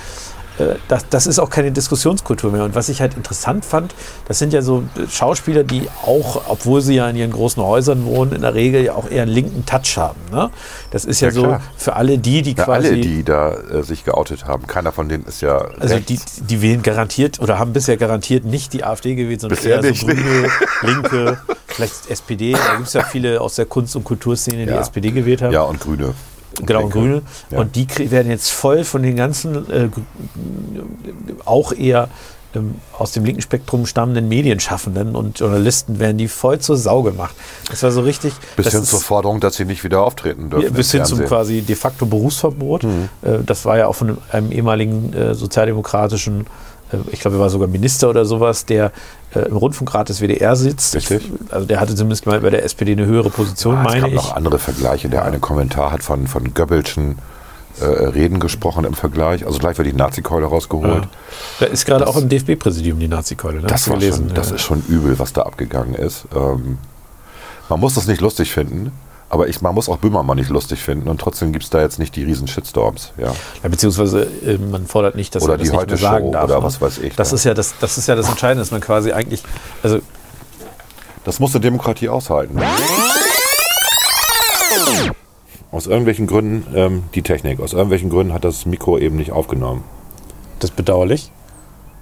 Äh, 0.59 0.75
Das, 0.87 1.07
das 1.09 1.27
ist 1.27 1.39
auch 1.39 1.49
keine 1.49 1.71
Diskussionskultur 1.71 2.51
mehr. 2.51 2.63
Und 2.63 2.75
was 2.75 2.89
ich 2.89 3.01
halt 3.01 3.15
interessant 3.15 3.65
fand, 3.65 3.93
das 4.27 4.39
sind 4.39 4.53
ja 4.53 4.61
so 4.61 4.83
Schauspieler, 5.09 5.63
die 5.63 5.87
auch, 6.05 6.43
obwohl 6.47 6.81
sie 6.81 6.95
ja 6.95 7.09
in 7.09 7.15
ihren 7.15 7.31
großen 7.31 7.61
Häusern 7.63 8.05
wohnen, 8.05 8.33
in 8.33 8.41
der 8.41 8.53
Regel 8.53 8.83
ja 8.83 8.93
auch 8.93 9.09
eher 9.09 9.23
einen 9.23 9.31
linken 9.31 9.65
Touch 9.65 9.97
haben. 9.97 10.19
Ne? 10.31 10.49
Das 10.91 11.05
ist 11.05 11.21
ja, 11.21 11.27
Ja, 11.29 11.33
so 11.33 11.43
klar. 11.43 11.61
für 11.77 11.95
alle 11.95 12.17
die, 12.17 12.41
die 12.41 12.55
Ja, 12.55 12.63
quasi. 12.65 12.87
alle, 12.87 12.97
die 13.01 13.23
da 13.23 13.53
äh, 13.53 13.83
sich 13.83 14.03
geoutet 14.05 14.45
haben, 14.45 14.67
keiner 14.67 14.91
von 14.91 15.09
denen 15.09 15.25
ist 15.25 15.41
ja. 15.41 15.57
also 15.79 15.95
rechts. 15.95 16.35
die, 16.35 16.43
die 16.43 16.61
wählen 16.61 16.81
garantiert 16.83 17.39
oder 17.39 17.59
haben 17.59 17.73
bisher 17.73 17.97
garantiert 17.97 18.45
nicht 18.45 18.73
die 18.73 18.83
AfD 18.83 19.15
gewählt, 19.15 19.41
sondern 19.41 19.57
Bisher 19.57 19.83
eher 19.83 19.93
so 19.93 20.05
Grüne, 20.05 20.49
Linke, 20.81 21.37
vielleicht 21.67 22.09
SPD. 22.09 22.53
Da 22.53 22.75
gibt 22.75 22.87
es 22.87 22.93
ja 22.93 23.03
viele 23.03 23.41
aus 23.41 23.55
der 23.55 23.65
Kunst- 23.65 23.95
und 23.95 24.03
Kulturszene, 24.03 24.65
die 24.65 24.71
Ja. 24.71 24.79
SPD 24.81 25.11
gewählt 25.11 25.41
haben. 25.41 25.51
ja, 25.53 25.61
und 25.63 25.79
Grüne. 25.79 26.13
Genau. 26.63 26.87
Grüne. 26.87 27.21
Ja. 27.51 27.59
Und 27.59 27.75
die 27.75 27.87
werden 28.11 28.29
jetzt 28.31 28.51
voll 28.51 28.83
von 28.83 29.03
den 29.03 29.15
ganzen, 29.15 29.69
äh, 29.71 29.89
auch 31.45 31.73
eher 31.73 32.09
ähm, 32.55 32.75
aus 32.97 33.11
dem 33.11 33.25
linken 33.25 33.41
Spektrum 33.41 33.85
stammenden 33.85 34.27
Medienschaffenden 34.29 35.15
und 35.15 35.39
Journalisten 35.39 35.99
werden 35.99 36.17
die 36.17 36.27
voll 36.27 36.59
zur 36.59 36.77
Sau 36.77 37.01
gemacht. 37.03 37.35
Das 37.69 37.83
war 37.83 37.91
so 37.91 38.01
richtig. 38.01 38.33
Bis 38.55 38.71
hin 38.71 38.83
zur 38.83 39.01
Forderung, 39.01 39.39
dass 39.39 39.55
sie 39.55 39.65
nicht 39.65 39.83
wieder 39.83 40.01
auftreten 40.01 40.49
dürfen. 40.49 40.65
ja, 40.65 40.71
bis 40.71 40.91
hin 40.91 41.05
zum 41.05 41.19
quasi 41.25 41.61
de 41.61 41.75
facto 41.75 42.05
Berufsverbot. 42.05 42.83
Mhm. 42.83 43.09
Äh, 43.21 43.39
Das 43.45 43.65
war 43.65 43.77
ja 43.77 43.87
auch 43.87 43.95
von 43.95 44.17
einem, 44.31 44.51
ehemaligen 44.51 45.13
äh, 45.13 45.35
sozialdemokratischen, 45.35 46.45
ich 47.11 47.19
glaube, 47.19 47.37
er 47.37 47.39
war 47.39 47.49
sogar 47.49 47.67
Minister 47.67 48.09
oder 48.09 48.25
sowas, 48.25 48.65
der 48.65 48.91
äh, 49.33 49.39
im 49.39 49.57
Rundfunkrat 49.57 50.09
des 50.09 50.21
WDR 50.21 50.55
sitzt. 50.55 50.95
Ich, 50.95 51.09
Richtig. 51.09 51.31
also 51.51 51.65
der 51.65 51.79
hatte 51.79 51.95
zumindest 51.95 52.23
gemeint, 52.23 52.43
bei 52.43 52.49
der 52.49 52.63
SPD 52.63 52.91
eine 52.93 53.05
höhere 53.05 53.29
Position, 53.29 53.75
Ah, 53.75 53.81
es 53.81 53.87
meine 53.87 54.01
gab 54.01 54.09
ich. 54.09 54.15
noch 54.15 54.35
andere 54.35 54.59
Vergleiche. 54.59 55.09
Der 55.09 55.25
eine 55.25 55.39
Kommentar 55.39 55.91
hat 55.91 56.03
von, 56.03 56.27
von 56.27 56.53
Goebbelschen 56.53 57.17
äh, 57.81 57.85
Reden 57.85 58.39
gesprochen 58.39 58.85
im 58.85 58.93
Vergleich. 58.93 59.45
Also 59.45 59.59
gleich 59.59 59.77
wird 59.77 59.87
die 59.87 59.93
Nazi-Keule 59.93 60.45
rausgeholt. 60.45 61.03
Ja. 61.03 61.09
Da 61.59 61.65
ist 61.65 61.85
gerade 61.85 62.07
auch 62.07 62.15
im 62.17 62.29
DFB-Präsidium 62.29 62.99
die 62.99 63.07
Nazi-Keule. 63.07 63.61
Ne? 63.61 63.67
Das, 63.67 63.89
war 63.89 63.97
gelesen, 63.97 64.27
schon, 64.27 64.35
das 64.35 64.49
ja. 64.49 64.55
ist 64.55 64.61
schon 64.61 64.83
übel, 64.87 65.19
was 65.19 65.33
da 65.33 65.41
abgegangen 65.41 65.95
ist. 65.95 66.25
Ähm, 66.35 66.77
man 67.67 67.79
muss 67.79 67.95
das 67.95 68.07
nicht 68.07 68.21
lustig 68.21 68.51
finden, 68.51 68.91
Aber 69.29 69.47
ich, 69.47 69.59
man 69.61 69.73
muss 69.73 69.89
auch 69.89 69.97
Böhmermann 69.97 70.37
nicht 70.37 70.49
lustig 70.49 70.79
finden 70.81 71.09
und 71.09 71.19
trotzdem 71.19 71.51
gibt 71.51 71.63
es 71.65 71.69
da 71.71 71.81
jetzt 71.81 71.97
nicht 71.99 72.15
die 72.15 72.23
riesen 72.23 72.47
Shitstorms. 72.47 73.11
Ja. 73.17 73.33
Ja, 73.63 73.69
beziehungsweise 73.69 74.27
äh, 74.45 74.57
man 74.57 74.85
fordert 74.85 75.15
nicht, 75.15 75.33
dass 75.35 75.43
Oder 75.43 75.53
er 75.53 75.57
das 75.57 75.63
die 75.67 75.71
nicht 75.71 75.73
mehr 75.73 75.81
Heute 75.81 75.97
sagen 75.97 76.25
Show 76.27 76.31
darf. 76.31 76.43
oder 76.45 76.57
ne? 76.59 76.63
was 76.63 76.79
weiß 76.81 76.99
ich, 76.99 77.15
Das 77.15 77.31
ja. 77.31 77.35
ist 77.35 77.43
ja 77.43 77.53
das, 77.55 77.73
das 77.79 77.97
ist 77.97 78.07
ja 78.07 78.15
das 78.15 78.29
Entscheidende, 78.29 78.61
dass 78.61 78.71
man 78.71 78.81
quasi 78.81 79.11
eigentlich, 79.11 79.43
also 79.83 79.99
Das 81.23 81.39
muss 81.39 81.53
eine 81.55 81.61
Demokratie 81.61 82.07
aushalten. 82.07 82.59
Aus 85.71 85.87
irgendwelchen 85.87 86.27
Gründen, 86.27 86.65
ähm, 86.75 87.03
die 87.15 87.21
Technik, 87.21 87.59
aus 87.59 87.73
irgendwelchen 87.73 88.09
Gründen 88.09 88.33
hat 88.33 88.45
das 88.45 88.65
Mikro 88.65 88.97
eben 88.97 89.17
nicht 89.17 89.31
aufgenommen. 89.31 89.83
das 90.59 90.69
ist 90.69 90.75
bedauerlich, 90.77 91.31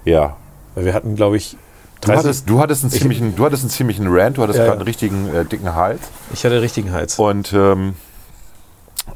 Ja. 0.04 0.36
weil 0.74 0.84
wir 0.84 0.94
hatten, 0.94 1.16
glaube 1.16 1.36
ich, 1.36 1.56
Du 2.00 2.08
30, 2.08 2.18
hattest, 2.24 2.50
du, 2.50 2.60
hattest 2.60 2.82
einen 2.84 2.90
ziemlichen, 2.92 3.34
du 3.36 3.44
hattest 3.44 3.62
einen 3.62 3.70
ziemlichen 3.70 4.06
Rant, 4.08 4.36
du 4.36 4.42
hattest 4.42 4.58
Ja, 4.58 4.64
gerade 4.66 4.78
einen 4.78 4.86
richtigen 4.86 5.34
äh, 5.34 5.44
dicken 5.44 5.74
Hals. 5.74 6.00
ich 6.32 6.44
hatte 6.44 6.60
richtigen 6.60 6.92
Hals. 6.92 7.18
Und 7.18 7.52
ähm, 7.54 7.94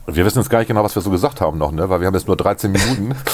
wir 0.06 0.25
wissen 0.25 0.38
jetzt 0.38 0.49
gar 0.50 0.58
nicht 0.61 0.68
genau, 0.68 0.85
was 0.85 0.94
wir 0.94 1.02
so 1.02 1.11
gesagt 1.11 1.40
haben 1.40 1.58
noch, 1.58 1.70
ne? 1.73 1.88
weil 1.90 2.00
wir 2.00 2.06
haben 2.06 2.14
jetzt 2.14 2.26
nur 2.26 2.37
13 2.37 2.70
Minuten. 2.73 3.14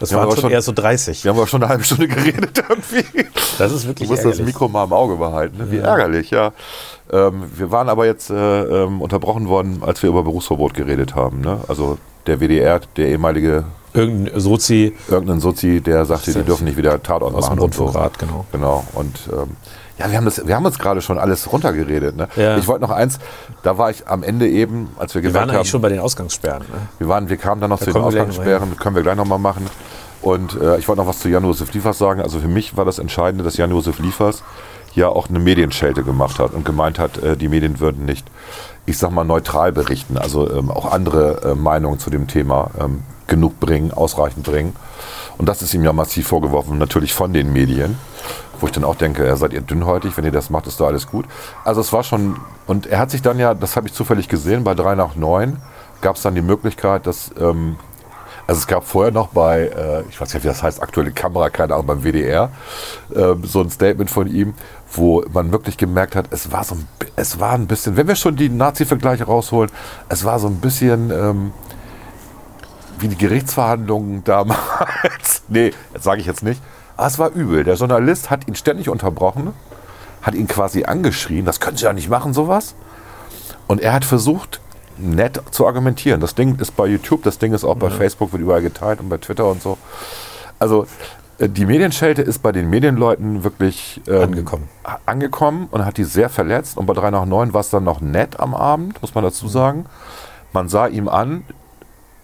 Das 0.00 0.12
waren 0.12 0.22
aber 0.22 0.32
schon 0.34 0.42
schon- 0.42 0.50
eher 0.52 0.62
so 0.62 0.70
30. 0.70 1.24
Wir 1.24 1.30
haben 1.32 1.38
aber 1.38 1.48
schon 1.48 1.60
eine 1.60 1.70
halbe 1.70 1.82
Stunde 1.82 2.06
geredet 2.06 2.56
irgendwie. 2.68 3.26
Das 3.58 3.72
ist 3.72 3.82
Du 3.82 3.88
wirklich 3.88 4.08
musst 4.08 4.20
das 4.24 4.32
ärgerlich. 4.38 4.46
Mikro 4.54 4.68
mal 4.68 4.84
im 4.84 4.92
Auge 4.92 5.16
behalten. 5.16 5.56
Ne? 5.58 5.72
Wie 5.72 5.78
Ja. 5.78 5.86
ärgerlich, 5.86 6.30
ja. 6.30 6.52
Ähm, 7.10 7.50
wir 7.56 7.72
waren 7.72 7.88
aber 7.88 8.06
jetzt 8.06 8.30
äh, 8.30 8.34
ähm, 8.84 9.00
unterbrochen 9.02 9.48
worden, 9.48 9.82
als 9.84 10.00
wir 10.04 10.10
über 10.10 10.22
Berufsverbot 10.22 10.74
geredet 10.74 11.16
haben. 11.16 11.40
Ne? 11.40 11.58
Also 11.66 11.98
der 12.28 12.38
WDR, 12.38 12.80
der 12.96 13.08
ehemalige 13.08 13.64
Irgendein 13.94 14.38
Sozi 14.38 14.94
irgendein 15.08 15.40
Sozi, 15.40 15.80
der 15.80 16.04
sagte, 16.04 16.32
die 16.32 16.42
dürfen 16.42 16.64
nicht 16.64 16.76
wieder 16.76 17.02
Tatort 17.02 17.34
aus 17.34 17.46
dem 17.46 17.56
machen 17.56 17.60
und 17.60 17.74
so. 17.74 17.84
Rundfunkrat, 17.84 18.18
genau. 18.18 18.44
Genau. 18.52 18.84
Und 18.94 19.18
ähm, 19.32 19.56
ja, 19.98 20.10
wir 20.10 20.16
haben, 20.16 20.24
das, 20.24 20.46
wir 20.46 20.54
haben 20.54 20.64
uns 20.64 20.78
gerade 20.78 21.02
schon 21.02 21.18
alles 21.18 21.52
runtergeredet. 21.52 22.16
Ne? 22.16 22.28
Ja. 22.36 22.56
Ich 22.56 22.68
wollte 22.68 22.82
noch 22.82 22.90
eins, 22.90 23.18
da 23.62 23.78
war 23.78 23.90
ich 23.90 24.06
am 24.06 24.22
Ende 24.22 24.48
eben, 24.48 24.90
als 24.98 25.14
wir 25.14 25.22
Wir 25.22 25.30
gemerkt 25.30 25.34
waren 25.34 25.50
haben, 25.50 25.56
eigentlich 25.56 25.70
schon 25.70 25.80
bei 25.80 25.88
den 25.88 25.98
Ausgangssperren. 25.98 26.62
Ne? 26.62 26.88
wir, 26.98 27.08
waren, 27.08 27.28
wir 27.28 27.36
kamen 27.36 27.60
dann 27.60 27.70
noch 27.70 27.78
zu 27.78 27.86
den 27.86 27.94
wir 27.94 28.04
Ausgangssperren, 28.04 28.76
können 28.76 28.94
wir 28.94 29.02
gleich 29.02 29.16
nochmal 29.16 29.40
machen. 29.40 29.66
Und 30.22 30.60
äh, 30.60 30.78
ich 30.78 30.86
wollte 30.88 31.00
noch 31.00 31.08
was 31.08 31.18
zu 31.20 31.28
Jan-Josef 31.28 31.72
Liefers 31.72 31.98
sagen. 31.98 32.20
Also 32.20 32.38
für 32.38 32.48
mich 32.48 32.76
war 32.76 32.84
das 32.84 32.98
Entscheidende, 32.98 33.44
dass 33.44 33.56
Jan-Josef 33.56 33.98
Liefers 33.98 34.42
ja 34.94 35.08
auch 35.08 35.28
eine 35.28 35.38
Medienschelte 35.38 36.02
gemacht 36.02 36.38
hat 36.38 36.52
und 36.54 36.64
gemeint 36.64 36.98
hat, 36.98 37.18
äh, 37.18 37.36
die 37.36 37.48
Medien 37.48 37.80
würden 37.80 38.04
nicht, 38.04 38.26
ich 38.86 38.98
sag 38.98 39.10
mal, 39.10 39.24
neutral 39.24 39.72
berichten, 39.72 40.16
also 40.16 40.50
ähm, 40.50 40.70
auch 40.70 40.90
andere 40.90 41.52
äh, 41.52 41.54
Meinungen 41.54 41.98
zu 41.98 42.10
dem 42.10 42.26
Thema 42.26 42.70
ähm, 42.80 43.02
genug 43.28 43.60
bringen, 43.60 43.92
ausreichend 43.92 44.44
bringen. 44.44 44.74
Und 45.38 45.48
das 45.48 45.62
ist 45.62 45.72
ihm 45.72 45.84
ja 45.84 45.92
massiv 45.92 46.26
vorgeworfen, 46.26 46.78
natürlich 46.78 47.14
von 47.14 47.32
den 47.32 47.52
Medien. 47.52 47.96
Wo 48.60 48.66
ich 48.66 48.72
dann 48.72 48.82
auch 48.82 48.96
denke, 48.96 49.36
seid 49.36 49.52
ihr 49.52 49.60
dünnhäutig, 49.60 50.16
wenn 50.16 50.24
ihr 50.24 50.32
das 50.32 50.50
macht, 50.50 50.66
ist 50.66 50.80
doch 50.80 50.88
alles 50.88 51.06
gut. 51.06 51.26
Also 51.64 51.80
es 51.80 51.92
war 51.92 52.02
schon, 52.02 52.40
und 52.66 52.86
er 52.86 52.98
hat 52.98 53.12
sich 53.12 53.22
dann 53.22 53.38
ja, 53.38 53.54
das 53.54 53.76
habe 53.76 53.86
ich 53.86 53.94
zufällig 53.94 54.28
gesehen, 54.28 54.64
bei 54.64 54.74
3 54.74 54.96
nach 54.96 55.14
9 55.14 55.58
gab 56.00 56.16
es 56.16 56.22
dann 56.22 56.34
die 56.34 56.42
Möglichkeit, 56.42 57.06
dass, 57.06 57.30
ähm, 57.38 57.76
also 58.48 58.58
es 58.58 58.66
gab 58.66 58.84
vorher 58.84 59.12
noch 59.12 59.28
bei, 59.28 59.66
äh, 59.66 60.02
ich 60.08 60.20
weiß 60.20 60.34
nicht, 60.34 60.42
wie 60.42 60.48
das 60.48 60.62
heißt, 60.62 60.82
aktuelle 60.82 61.12
Kamera, 61.12 61.50
keine 61.50 61.74
Ahnung, 61.74 61.86
beim 61.86 62.02
WDR, 62.02 62.50
ähm, 63.14 63.44
so 63.44 63.60
ein 63.60 63.70
Statement 63.70 64.10
von 64.10 64.26
ihm, 64.26 64.54
wo 64.92 65.22
man 65.32 65.52
wirklich 65.52 65.76
gemerkt 65.76 66.16
hat, 66.16 66.26
es 66.30 66.50
war 66.50 66.64
so 66.64 66.74
ein, 66.74 66.88
es 67.14 67.38
war 67.38 67.52
ein 67.52 67.68
bisschen, 67.68 67.96
wenn 67.96 68.08
wir 68.08 68.16
schon 68.16 68.34
die 68.34 68.48
Nazi-Vergleiche 68.48 69.24
rausholen, 69.24 69.70
es 70.08 70.24
war 70.24 70.40
so 70.40 70.48
ein 70.48 70.56
bisschen 70.56 71.10
ähm, 71.10 71.52
wie 73.00 73.08
die 73.08 73.16
Gerichtsverhandlungen 73.16 74.24
damals. 74.24 75.42
nee, 75.48 75.72
das 75.92 76.04
sage 76.04 76.20
ich 76.20 76.26
jetzt 76.26 76.42
nicht. 76.42 76.60
Aber 76.96 77.06
es 77.06 77.18
war 77.18 77.30
übel. 77.30 77.64
Der 77.64 77.74
Journalist 77.74 78.30
hat 78.30 78.48
ihn 78.48 78.54
ständig 78.54 78.88
unterbrochen, 78.88 79.52
hat 80.22 80.34
ihn 80.34 80.48
quasi 80.48 80.84
angeschrien, 80.84 81.44
das 81.44 81.60
können 81.60 81.76
Sie 81.76 81.84
ja 81.84 81.92
nicht 81.92 82.08
machen, 82.08 82.34
sowas. 82.34 82.74
Und 83.66 83.80
er 83.80 83.92
hat 83.92 84.04
versucht, 84.04 84.60
nett 84.96 85.40
zu 85.50 85.66
argumentieren. 85.66 86.20
Das 86.20 86.34
Ding 86.34 86.58
ist 86.58 86.76
bei 86.76 86.86
YouTube, 86.86 87.22
das 87.22 87.38
Ding 87.38 87.54
ist 87.54 87.64
auch 87.64 87.76
bei 87.76 87.90
Facebook, 87.90 88.32
wird 88.32 88.42
überall 88.42 88.62
geteilt 88.62 89.00
und 89.00 89.08
bei 89.08 89.18
Twitter 89.18 89.46
und 89.46 89.62
so. 89.62 89.78
Also 90.58 90.86
äh, 91.38 91.48
die 91.48 91.66
Medienschelte 91.66 92.22
ist 92.22 92.42
bei 92.42 92.52
den 92.52 92.68
Medienleuten 92.68 93.44
wirklich 93.44 94.00
ähm, 94.08 94.22
Angekommen. 94.22 94.68
angekommen 95.06 95.68
und 95.70 95.84
hat 95.84 95.96
die 95.96 96.04
sehr 96.04 96.28
verletzt. 96.28 96.76
Und 96.76 96.86
bei 96.86 96.94
3 96.94 97.10
nach 97.10 97.24
9 97.26 97.54
war 97.54 97.60
es 97.60 97.70
dann 97.70 97.84
noch 97.84 98.00
nett 98.00 98.40
am 98.40 98.54
Abend, 98.54 99.00
muss 99.00 99.14
man 99.14 99.24
dazu 99.24 99.48
sagen. 99.48 99.86
Man 100.52 100.68
sah 100.68 100.86
ihm 100.86 101.08
an, 101.08 101.44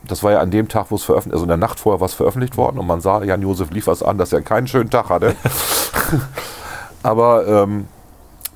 das 0.08 0.22
war 0.22 0.32
ja 0.32 0.40
an 0.40 0.50
dem 0.50 0.68
Tag, 0.68 0.86
wo 0.90 0.96
es 0.96 1.04
veröffentlicht, 1.04 1.34
also 1.34 1.44
in 1.44 1.48
der 1.48 1.56
Nacht 1.56 1.80
vorher 1.80 2.00
war 2.00 2.06
es 2.06 2.14
veröffentlicht 2.14 2.56
worden 2.56 2.78
und 2.78 2.86
man 2.86 3.00
sah 3.00 3.22
Jan-Josef 3.22 3.70
Liefers 3.70 4.02
an, 4.02 4.18
dass 4.18 4.32
er 4.32 4.42
keinen 4.42 4.66
schönen 4.66 4.90
Tag 4.90 5.08
hatte. 5.08 5.34
Aber 7.02 7.46
ähm, 7.46 7.86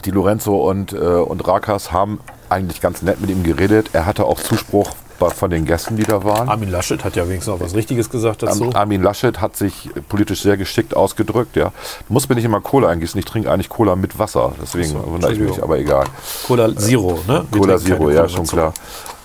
die 0.04 0.10
Lorenzo 0.10 0.56
und, 0.68 0.92
äh, 0.92 0.96
und 0.96 1.46
Rakas 1.46 1.92
haben 1.92 2.20
eigentlich 2.48 2.80
ganz 2.80 3.02
nett 3.02 3.20
mit 3.20 3.30
ihm 3.30 3.42
geredet. 3.42 3.90
Er 3.92 4.06
hatte 4.06 4.24
auch 4.24 4.40
Zuspruch 4.40 4.90
von 5.18 5.50
den 5.50 5.64
Gästen, 5.64 5.96
die 5.96 6.04
da 6.04 6.22
waren. 6.22 6.48
Armin 6.48 6.70
Laschet 6.70 7.02
hat 7.04 7.16
ja 7.16 7.26
wenigstens 7.28 7.52
auch 7.52 7.60
was 7.60 7.74
Richtiges 7.74 8.08
gesagt 8.08 8.44
dazu. 8.44 8.66
Am- 8.66 8.76
Armin 8.76 9.02
Laschet 9.02 9.40
hat 9.40 9.56
sich 9.56 9.90
politisch 10.08 10.42
sehr 10.42 10.56
geschickt 10.56 10.96
ausgedrückt. 10.96 11.56
Ja. 11.56 11.72
Du 12.06 12.12
musst 12.12 12.28
mir 12.28 12.36
nicht 12.36 12.44
immer 12.44 12.60
Cola 12.60 12.88
eingießen. 12.88 13.18
Ich 13.18 13.24
trinke 13.24 13.50
eigentlich 13.50 13.68
Cola 13.68 13.96
mit 13.96 14.18
Wasser. 14.18 14.52
Deswegen 14.62 14.90
so, 14.90 15.04
wundere 15.04 15.32
ich 15.32 15.40
mich, 15.40 15.60
aber 15.62 15.76
egal. 15.78 16.04
Cola 16.46 16.74
Zero, 16.76 17.18
ne? 17.26 17.44
Wir 17.50 17.60
Cola 17.60 17.78
Zero, 17.78 18.10
ja, 18.10 18.28
schon 18.28 18.46
klar. 18.46 18.72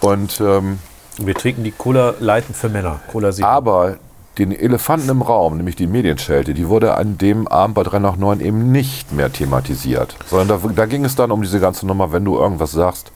Und 0.02 0.42
ähm. 0.42 0.80
Wir 1.18 1.36
trinken 1.36 1.64
die 1.64 1.72
Cola 1.72 2.16
Leiten 2.20 2.54
für 2.54 2.70
Männer. 2.70 3.00
Cola 3.12 3.32
Zero. 3.32 3.48
Aber 3.48 3.98
den 4.38 4.52
Elefanten 4.52 5.10
im 5.10 5.22
Raum, 5.22 5.58
nämlich 5.58 5.76
die 5.76 5.86
Medienschelte, 5.86 6.54
die 6.54 6.68
wurde 6.68 6.96
an 6.96 7.18
dem 7.18 7.48
Abend 7.48 7.76
bei 7.76 7.84
3 7.84 8.00
nach 8.00 8.16
9 8.16 8.40
eben 8.40 8.72
nicht 8.72 9.12
mehr 9.12 9.32
thematisiert. 9.32 10.16
Sondern 10.28 10.48
da, 10.48 10.70
da 10.70 10.86
ging 10.88 11.06
es 11.06 11.16
dann 11.16 11.32
um 11.32 11.42
diese 11.42 11.60
ganze 11.60 11.86
Nummer, 11.86 12.12
wenn 12.12 12.26
du 12.26 12.38
irgendwas 12.38 12.72
sagst, 12.72 13.12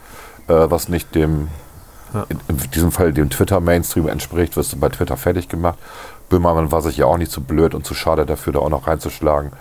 äh, 0.48 0.54
was 0.54 0.90
nicht 0.90 1.16
dem, 1.16 1.48
in, 2.30 2.40
in 2.48 2.58
diesem 2.72 2.92
Fall 2.92 3.14
dem 3.14 3.30
Twitter-Mainstream 3.30 4.08
entspricht, 4.08 4.56
wirst 4.58 4.74
du 4.74 4.78
bei 4.78 4.90
Twitter 4.90 5.18
fertig 5.18 5.50
gemacht. 5.50 5.80
Böhmermann 6.30 6.72
war 6.72 6.82
sich 6.82 6.98
ja 6.98 7.06
auch 7.06 7.18
nicht 7.18 7.32
zu 7.32 7.42
blöd 7.42 7.74
und 7.74 7.86
zu 7.86 7.96
schade 7.96 8.26
dafür, 8.26 8.54
da 8.54 8.60
auch 8.60 8.70
noch 8.70 8.86
reinzuschlagen. 8.86 9.52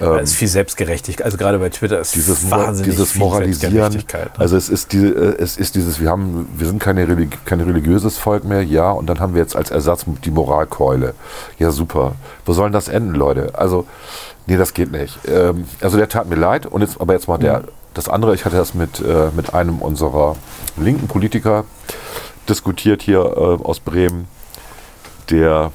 Da 0.00 0.16
ist 0.18 0.34
viel 0.34 0.48
Selbstgerechtigkeit. 0.48 1.24
Also 1.24 1.36
gerade 1.36 1.58
bei 1.58 1.68
Twitter 1.68 2.00
ist 2.00 2.14
dieses, 2.14 2.50
wahnsinnig 2.50 2.90
dieses 2.90 3.12
viel 3.12 3.20
Moralisieren. 3.20 3.72
Selbstgerechtigkeit. 3.72 4.38
ne? 4.38 4.40
Also 4.40 4.56
es 4.56 4.68
ist, 4.68 4.92
die, 4.92 5.04
äh, 5.04 5.36
es 5.38 5.56
ist 5.56 5.74
dieses, 5.74 6.00
wir 6.00 6.10
haben, 6.10 6.48
wir 6.56 6.66
sind 6.66 6.80
keine 6.80 7.06
Religi 7.06 7.38
kein 7.44 7.60
religiöses 7.60 8.18
Volk 8.18 8.44
mehr, 8.44 8.62
ja, 8.62 8.90
und 8.90 9.06
dann 9.06 9.20
haben 9.20 9.34
wir 9.34 9.42
jetzt 9.42 9.56
als 9.56 9.70
Ersatz 9.70 10.04
die 10.24 10.30
Moralkeule. 10.30 11.14
Ja, 11.58 11.70
super. 11.70 12.14
Wo 12.44 12.52
sollen 12.52 12.72
das 12.72 12.88
enden, 12.88 13.14
Leute? 13.14 13.50
Also, 13.54 13.86
nee, 14.46 14.56
das 14.56 14.74
geht 14.74 14.92
nicht. 14.92 15.18
Ähm, 15.26 15.66
also 15.80 15.96
der 15.96 16.08
tat 16.08 16.28
mir 16.28 16.36
leid 16.36 16.66
und 16.66 16.80
jetzt, 16.80 17.00
aber 17.00 17.12
jetzt 17.12 17.28
mal 17.28 17.38
der, 17.38 17.64
das 17.94 18.08
andere, 18.08 18.34
ich 18.34 18.44
hatte 18.44 18.56
das 18.56 18.74
mit, 18.74 19.00
äh, 19.00 19.30
mit 19.36 19.54
einem 19.54 19.78
unserer 19.78 20.36
linken 20.76 21.08
Politiker 21.08 21.64
diskutiert 22.48 23.02
hier 23.02 23.20
äh, 23.20 23.64
aus 23.64 23.80
Bremen, 23.80 24.26
der 25.30 25.70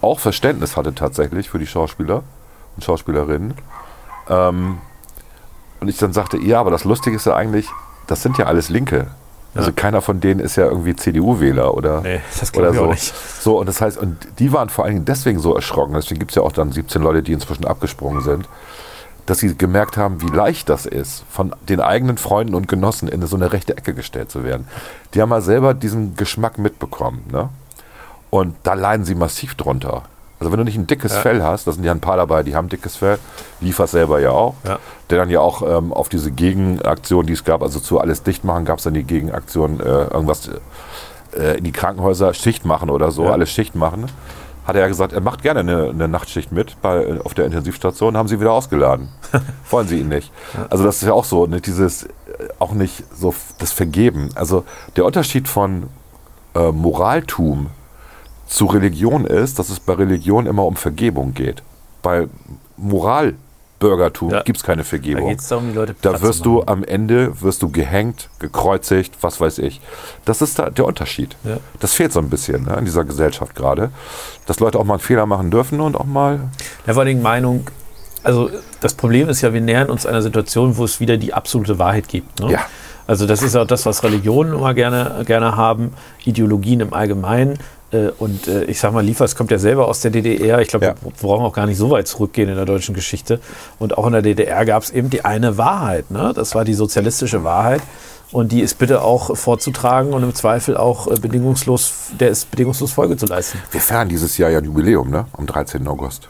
auch 0.00 0.20
Verständnis 0.20 0.76
hatte 0.76 0.94
tatsächlich 0.94 1.50
für 1.50 1.58
die 1.58 1.66
Schauspieler 1.66 2.22
und 2.76 2.84
Schauspielerinnen. 2.84 3.54
Ähm, 4.28 4.78
und 5.80 5.88
ich 5.88 5.96
dann 5.98 6.12
sagte, 6.12 6.36
ja, 6.38 6.60
aber 6.60 6.70
das 6.70 6.84
Lustige 6.84 7.16
ist 7.16 7.26
ja 7.26 7.34
eigentlich, 7.34 7.68
das 8.06 8.22
sind 8.22 8.38
ja 8.38 8.46
alles 8.46 8.68
Linke. 8.68 9.08
Also 9.54 9.70
Ja. 9.70 9.74
keiner 9.74 10.00
von 10.02 10.20
denen 10.20 10.38
ist 10.38 10.56
ja 10.56 10.66
irgendwie 10.66 10.94
CDU-Wähler 10.94 11.74
oder, 11.74 12.02
Nee, 12.02 12.20
das 12.38 12.54
oder 12.54 12.72
so. 12.72 12.86
nicht. 12.86 13.12
So, 13.40 13.58
und 13.58 13.66
das 13.66 13.80
heißt, 13.80 13.98
und 13.98 14.16
die 14.38 14.52
waren 14.52 14.68
vor 14.68 14.84
allen 14.84 14.94
Dingen 14.94 15.04
deswegen 15.06 15.40
so 15.40 15.54
erschrocken, 15.56 15.94
deswegen 15.94 16.20
gibt 16.20 16.30
es 16.30 16.36
ja 16.36 16.42
auch 16.42 16.52
dann 16.52 16.70
17 16.70 17.02
Leute, 17.02 17.22
die 17.22 17.32
inzwischen 17.32 17.64
abgesprungen 17.64 18.22
sind, 18.22 18.48
dass 19.26 19.38
sie 19.38 19.56
gemerkt 19.56 19.96
haben, 19.96 20.22
wie 20.22 20.28
leicht 20.28 20.68
das 20.68 20.86
ist, 20.86 21.24
von 21.30 21.54
den 21.68 21.80
eigenen 21.80 22.16
Freunden 22.18 22.54
und 22.54 22.68
Genossen 22.68 23.08
in 23.08 23.26
so 23.26 23.34
eine 23.36 23.52
rechte 23.52 23.76
Ecke 23.76 23.92
gestellt 23.94 24.30
zu 24.30 24.44
werden. 24.44 24.68
Die 25.14 25.20
haben 25.22 25.28
mal 25.30 25.42
selber 25.42 25.74
diesen 25.74 26.14
Geschmack 26.14 26.58
mitbekommen. 26.58 27.24
Ne? 27.32 27.48
Und 28.30 28.54
da 28.62 28.74
leiden 28.74 29.04
sie 29.04 29.14
massiv 29.16 29.56
drunter. 29.56 30.02
Also 30.40 30.50
wenn 30.52 30.58
du 30.58 30.64
nicht 30.64 30.76
ein 30.78 30.86
dickes 30.86 31.12
Ja. 31.14 31.20
Fell 31.20 31.42
hast, 31.42 31.66
da 31.66 31.72
sind 31.72 31.84
ja 31.84 31.92
ein 31.92 32.00
paar 32.00 32.16
dabei, 32.16 32.42
die 32.42 32.56
haben 32.56 32.68
dickes 32.70 32.96
Fell, 32.96 33.18
liefert 33.60 33.90
selber 33.90 34.20
ja 34.20 34.30
auch, 34.30 34.54
Ja. 34.66 34.78
der 35.10 35.18
dann 35.18 35.28
ja 35.30 35.40
auch 35.40 35.60
ähm, 35.62 35.92
auf 35.92 36.08
diese 36.08 36.30
Gegenaktion, 36.30 37.26
die 37.26 37.34
es 37.34 37.44
gab, 37.44 37.62
also 37.62 37.78
zu 37.78 38.00
alles 38.00 38.22
dicht 38.22 38.42
machen, 38.42 38.64
gab 38.64 38.78
es 38.78 38.84
dann 38.84 38.94
die 38.94 39.04
Gegenaktion, 39.04 39.80
äh, 39.80 39.84
irgendwas 39.84 40.50
äh, 41.36 41.58
in 41.58 41.64
die 41.64 41.72
Krankenhäuser 41.72 42.32
Schicht 42.34 42.64
machen 42.64 42.88
oder 42.90 43.10
so, 43.10 43.24
Ja. 43.24 43.32
alles 43.32 43.50
Schicht 43.50 43.74
machen. 43.74 44.06
Hat 44.66 44.76
er 44.76 44.82
ja 44.82 44.88
gesagt, 44.88 45.12
er 45.12 45.20
macht 45.20 45.42
gerne 45.42 45.60
eine, 45.60 45.88
eine 45.90 46.06
Nachtschicht 46.08 46.52
mit 46.52 46.80
bei, 46.80 47.20
auf 47.24 47.34
der 47.34 47.44
Intensivstation, 47.46 48.16
haben 48.16 48.28
sie 48.28 48.40
wieder 48.40 48.52
ausgeladen. 48.52 49.08
Wollen 49.70 49.88
sie 49.88 50.00
ihn 50.00 50.08
nicht. 50.08 50.32
Also 50.70 50.84
das 50.84 50.96
ist 51.02 51.08
ja 51.08 51.12
auch 51.12 51.24
so, 51.24 51.46
ne, 51.46 51.60
dieses, 51.60 52.04
äh, 52.04 52.08
auch 52.58 52.72
nicht 52.72 53.04
so 53.14 53.34
das 53.58 53.72
Vergeben. 53.72 54.30
Also 54.36 54.64
der 54.96 55.04
Unterschied 55.04 55.48
von 55.48 55.84
äh, 56.54 56.70
Moraltum 56.72 57.68
zu 58.50 58.66
Religion 58.66 59.24
ist, 59.26 59.58
dass 59.60 59.68
es 59.70 59.78
bei 59.78 59.92
Religion 59.94 60.46
immer 60.46 60.64
um 60.66 60.74
Vergebung 60.74 61.34
geht. 61.34 61.62
Bei 62.02 62.26
Moralbürgertum 62.76 64.30
Ja. 64.30 64.42
gibt 64.42 64.58
es 64.58 64.64
keine 64.64 64.82
Da 64.82 64.88
Vergebung. 64.88 65.28
geht 65.28 65.38
es 65.38 65.48
darum, 65.48 65.68
die 65.68 65.74
Leute 65.74 65.94
Da 66.02 66.20
wirst 66.20 66.44
du 66.44 66.62
am 66.64 66.82
Ende 66.82 67.40
wirst 67.42 67.62
du 67.62 67.70
gehängt, 67.70 68.28
gekreuzigt, 68.40 69.14
was 69.20 69.40
weiß 69.40 69.58
ich. 69.58 69.80
Das 70.24 70.42
ist 70.42 70.58
da 70.58 70.68
der 70.70 70.84
Unterschied. 70.84 71.36
Ja. 71.44 71.58
Das 71.78 71.94
fehlt 71.94 72.12
so 72.12 72.18
ein 72.18 72.28
bisschen 72.28 72.64
ne, 72.64 72.74
in 72.78 72.84
dieser 72.84 73.04
Gesellschaft 73.04 73.54
gerade, 73.54 73.90
dass 74.46 74.58
Leute 74.60 74.78
auch 74.78 74.84
mal 74.84 74.94
einen 74.94 75.00
Fehler 75.00 75.26
machen 75.26 75.50
dürfen 75.50 75.80
und 75.80 75.96
auch 75.96 76.04
mal 76.06 76.40
Ja, 76.86 76.94
vor 76.94 77.04
Dingen 77.04 77.22
Meinung. 77.22 77.66
Also 78.22 78.50
das 78.80 78.94
Problem 78.94 79.28
ist 79.28 79.40
ja, 79.42 79.52
wir 79.54 79.60
nähern 79.60 79.88
uns 79.88 80.04
einer 80.06 80.22
Situation, 80.22 80.76
wo 80.76 80.84
es 80.84 80.98
wieder 81.00 81.16
die 81.16 81.32
absolute 81.32 81.78
Wahrheit 81.78 82.08
gibt. 82.08 82.40
Ne? 82.40 82.52
Ja. 82.52 82.60
Also 83.06 83.26
das 83.26 83.42
ist 83.42 83.56
auch 83.56 83.66
das, 83.66 83.86
was 83.86 84.02
Religionen 84.04 84.52
immer 84.54 84.74
gerne, 84.74 85.24
gerne 85.26 85.56
haben, 85.56 85.92
Ideologien 86.24 86.80
im 86.80 86.92
Allgemeinen. 86.92 87.58
Äh, 87.92 88.10
Und 88.18 88.46
äh, 88.48 88.64
ich 88.64 88.78
sag 88.78 88.92
mal, 88.92 89.04
Liefers 89.04 89.34
kommt 89.34 89.50
ja 89.50 89.58
selber 89.58 89.88
aus 89.88 90.00
der 90.00 90.10
DDR. 90.10 90.60
Ich 90.60 90.68
glaube, 90.68 90.86
Ja. 90.86 90.94
wir 91.00 91.10
brauchen 91.20 91.44
auch 91.44 91.52
gar 91.52 91.66
nicht 91.66 91.78
so 91.78 91.90
weit 91.90 92.06
zurückgehen 92.08 92.48
in 92.48 92.56
der 92.56 92.64
deutschen 92.66 92.94
Geschichte. 92.94 93.40
Und 93.78 93.98
auch 93.98 94.06
in 94.06 94.12
der 94.12 94.22
DDR 94.22 94.64
gab 94.64 94.82
es 94.82 94.90
eben 94.90 95.10
die 95.10 95.24
eine 95.24 95.58
Wahrheit. 95.58 96.10
Ne? 96.10 96.32
Das 96.34 96.54
war 96.54 96.64
die 96.64 96.74
sozialistische 96.74 97.42
Wahrheit. 97.44 97.82
Und 98.32 98.52
die 98.52 98.60
ist 98.60 98.78
bitte 98.78 99.02
auch 99.02 99.36
vorzutragen 99.36 100.12
und 100.12 100.22
im 100.22 100.32
Zweifel 100.36 100.76
auch 100.76 101.08
äh, 101.08 101.16
bedingungslos, 101.18 101.92
der 102.20 102.28
ist 102.28 102.48
bedingungslos 102.52 102.92
Folge 102.92 103.16
zu 103.16 103.26
leisten. 103.26 103.58
Wir 103.72 103.80
feiern 103.80 104.08
dieses 104.08 104.38
Jahr 104.38 104.50
ja 104.50 104.58
ein 104.58 104.64
Jubiläum, 104.64 105.10
ne? 105.10 105.26
Am 105.32 105.46
13. 105.46 105.86
August. 105.88 106.28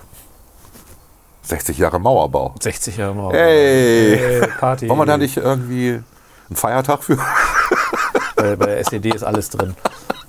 60 1.43 1.77
Jahre 1.79 1.99
Mauerbau. 1.99 2.55
60 2.61 2.97
Jahre 2.97 3.15
Mauer. 3.15 3.33
Hey! 3.33 4.17
Hey, 4.17 4.47
Party. 4.59 4.89
Wollen 4.89 4.99
wir 5.01 5.07
da 5.07 5.19
nicht 5.19 5.37
irgendwie 5.37 5.91
einen 6.49 6.57
Feiertag 6.57 7.03
für? 7.05 7.19
bei, 8.37 8.57
bei 8.57 8.67
der 8.67 8.79
SED 8.81 9.11
ist 9.15 9.23
alles 9.25 9.51
drin. 9.51 9.75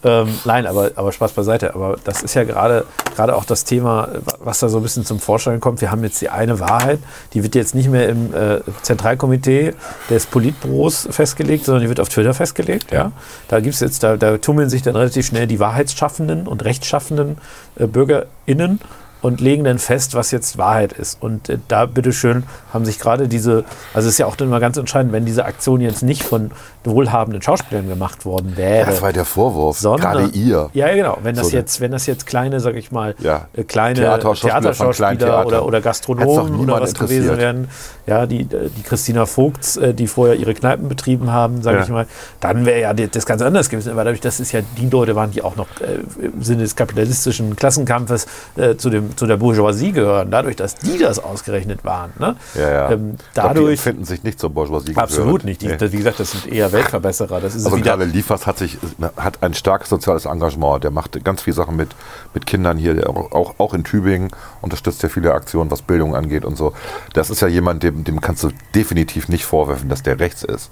Ähm, 0.03 0.27
nein, 0.45 0.65
aber, 0.65 0.91
aber 0.95 1.11
Spaß 1.11 1.33
beiseite. 1.33 1.75
Aber 1.75 1.97
das 2.03 2.23
ist 2.23 2.33
ja 2.33 2.43
gerade 2.43 2.85
gerade 3.15 3.35
auch 3.35 3.45
das 3.45 3.65
Thema, 3.65 4.09
was 4.39 4.59
da 4.59 4.69
so 4.69 4.77
ein 4.77 4.83
bisschen 4.83 5.05
zum 5.05 5.19
Vorschein 5.19 5.59
kommt. 5.59 5.81
Wir 5.81 5.91
haben 5.91 6.03
jetzt 6.03 6.21
die 6.21 6.29
eine 6.29 6.59
Wahrheit, 6.59 6.99
die 7.33 7.43
wird 7.43 7.55
jetzt 7.55 7.75
nicht 7.75 7.89
mehr 7.89 8.09
im 8.09 8.33
äh, 8.33 8.61
Zentralkomitee 8.81 9.73
des 10.09 10.25
Politbüros 10.25 11.07
festgelegt, 11.11 11.65
sondern 11.65 11.83
die 11.83 11.89
wird 11.89 11.99
auf 11.99 12.09
Twitter 12.09 12.33
festgelegt. 12.33 12.91
Ja. 12.91 13.11
Da 13.47 13.59
gibt's 13.59 13.79
jetzt, 13.79 14.03
da, 14.03 14.17
da 14.17 14.37
tummeln 14.37 14.69
sich 14.69 14.81
dann 14.81 14.95
relativ 14.95 15.27
schnell 15.27 15.47
die 15.47 15.59
wahrheitsschaffenden 15.59 16.47
und 16.47 16.63
rechtsschaffenden 16.63 17.37
äh, 17.77 17.85
BürgerInnen 17.85 18.79
und 19.21 19.39
legen 19.41 19.63
dann 19.63 19.77
fest, 19.79 20.15
was 20.15 20.31
jetzt 20.31 20.57
Wahrheit 20.57 20.93
ist. 20.93 21.21
Und 21.21 21.49
äh, 21.49 21.57
da, 21.67 21.85
bitteschön, 21.85 22.43
haben 22.73 22.85
sich 22.85 22.99
gerade 22.99 23.27
diese, 23.27 23.63
also 23.93 24.07
es 24.07 24.13
ist 24.15 24.17
ja 24.17 24.25
auch 24.25 24.35
dann 24.35 24.49
mal 24.49 24.59
ganz 24.59 24.77
entscheidend, 24.77 25.13
wenn 25.13 25.25
diese 25.25 25.45
Aktion 25.45 25.81
jetzt 25.81 26.01
nicht 26.03 26.23
von 26.23 26.51
wohlhabenden 26.83 27.41
Schauspielern 27.41 27.87
gemacht 27.87 28.25
worden 28.25 28.53
wäre. 28.57 28.87
Das 28.89 29.01
war 29.01 29.13
der 29.13 29.25
Vorwurf. 29.25 29.77
sondern, 29.77 30.01
Gerade 30.17 30.29
ihr. 30.35 30.69
Ja, 30.73 30.93
genau. 30.95 31.17
Wenn 31.21 31.35
das, 31.35 31.49
So, 31.49 31.55
jetzt, 31.57 31.79
wenn 31.81 31.91
das 31.91 32.07
jetzt 32.07 32.25
kleine, 32.25 32.59
sag 32.59 32.75
ich 32.75 32.91
mal, 32.91 33.13
Ja. 33.19 33.47
äh, 33.53 33.63
kleine 33.63 33.99
Theaterschauspieler 33.99 35.45
oder, 35.45 35.65
oder 35.65 35.81
Gastronomen 35.81 36.59
oder 36.59 36.81
was 36.81 36.93
gewesen 36.93 37.37
wären, 37.37 37.67
ja, 38.07 38.25
die, 38.25 38.41
äh, 38.41 38.69
die 38.75 38.81
Christina 38.83 39.25
Vogts, 39.25 39.77
äh, 39.77 39.93
die 39.93 40.07
vorher 40.07 40.35
ihre 40.35 40.53
Kneipen 40.53 40.87
betrieben 40.89 41.31
haben, 41.31 41.61
sage 41.61 41.77
Ja. 41.77 41.83
ich 41.83 41.89
mal, 41.89 42.07
dann 42.39 42.65
wäre 42.65 42.81
ja 42.81 42.93
das 42.93 43.25
ganz 43.25 43.41
anders 43.41 43.69
gewesen. 43.69 43.91
Aber 43.91 44.03
dadurch, 44.03 44.21
dass 44.21 44.39
es 44.39 44.51
ja 44.51 44.61
die 44.77 44.89
Leute 44.89 45.15
waren, 45.15 45.31
die 45.31 45.43
auch 45.43 45.55
noch 45.55 45.67
äh, 45.81 46.25
im 46.25 46.41
Sinne 46.41 46.61
des 46.63 46.75
kapitalistischen 46.75 47.55
Klassenkampfes 47.55 48.25
äh, 48.55 48.75
zu, 48.75 48.89
dem, 48.89 49.10
zu 49.15 49.25
der 49.27 49.37
Bourgeoisie 49.37 49.91
gehören, 49.91 50.31
dadurch, 50.31 50.55
dass 50.55 50.75
die 50.75 50.97
das 50.97 51.19
ausgerechnet 51.19 51.83
waren, 51.83 52.11
ne? 52.19 52.35
Ja, 52.55 52.69
ja. 52.71 52.91
Ähm, 52.91 53.15
Ich 53.17 53.33
glaub, 53.33 53.49
die 53.49 53.55
dadurch 53.55 53.71
empfinden 53.79 54.05
sich 54.05 54.23
nicht 54.23 54.39
zur 54.39 54.49
Bourgeoisie 54.51 54.95
absolut 54.95 55.25
gehörig. 55.41 55.43
nicht. 55.45 55.61
Die, 55.61 55.67
Nee. 55.67 55.77
das, 55.77 55.91
wie 55.91 55.97
gesagt, 55.97 56.19
das 56.19 56.31
sind 56.31 56.47
eher 56.51 56.71
Weltverbesserer. 56.71 57.39
Das 57.41 57.55
ist 57.55 57.65
Also 57.65 57.77
gerade 57.77 58.05
Liefers 58.05 58.47
hat 58.47 58.57
sich 58.57 58.77
hat 59.17 59.41
ein 59.43 59.53
starkes 59.53 59.89
soziales 59.89 60.25
Engagement. 60.25 60.83
Der 60.83 60.91
macht 60.91 61.23
ganz 61.23 61.41
viele 61.41 61.55
Sachen 61.55 61.75
mit, 61.75 61.89
mit 62.33 62.45
Kindern 62.45 62.77
hier, 62.77 63.09
auch, 63.09 63.55
auch, 63.59 63.73
in 63.73 63.83
Tübingen 63.83 64.29
unterstützt 64.61 65.01
ja 65.03 65.09
viele 65.09 65.33
Aktionen, 65.33 65.71
was 65.71 65.81
Bildung 65.81 66.15
angeht 66.15 66.45
und 66.45 66.57
so. 66.57 66.73
Das 67.13 67.29
ist 67.29 67.41
ja 67.41 67.47
jemand, 67.47 67.83
dem, 67.83 68.03
dem 68.03 68.21
kannst 68.21 68.43
du 68.43 68.49
definitiv 68.75 69.29
nicht 69.29 69.45
vorwerfen, 69.45 69.89
dass 69.89 70.03
der 70.03 70.19
rechts 70.19 70.43
ist. 70.43 70.69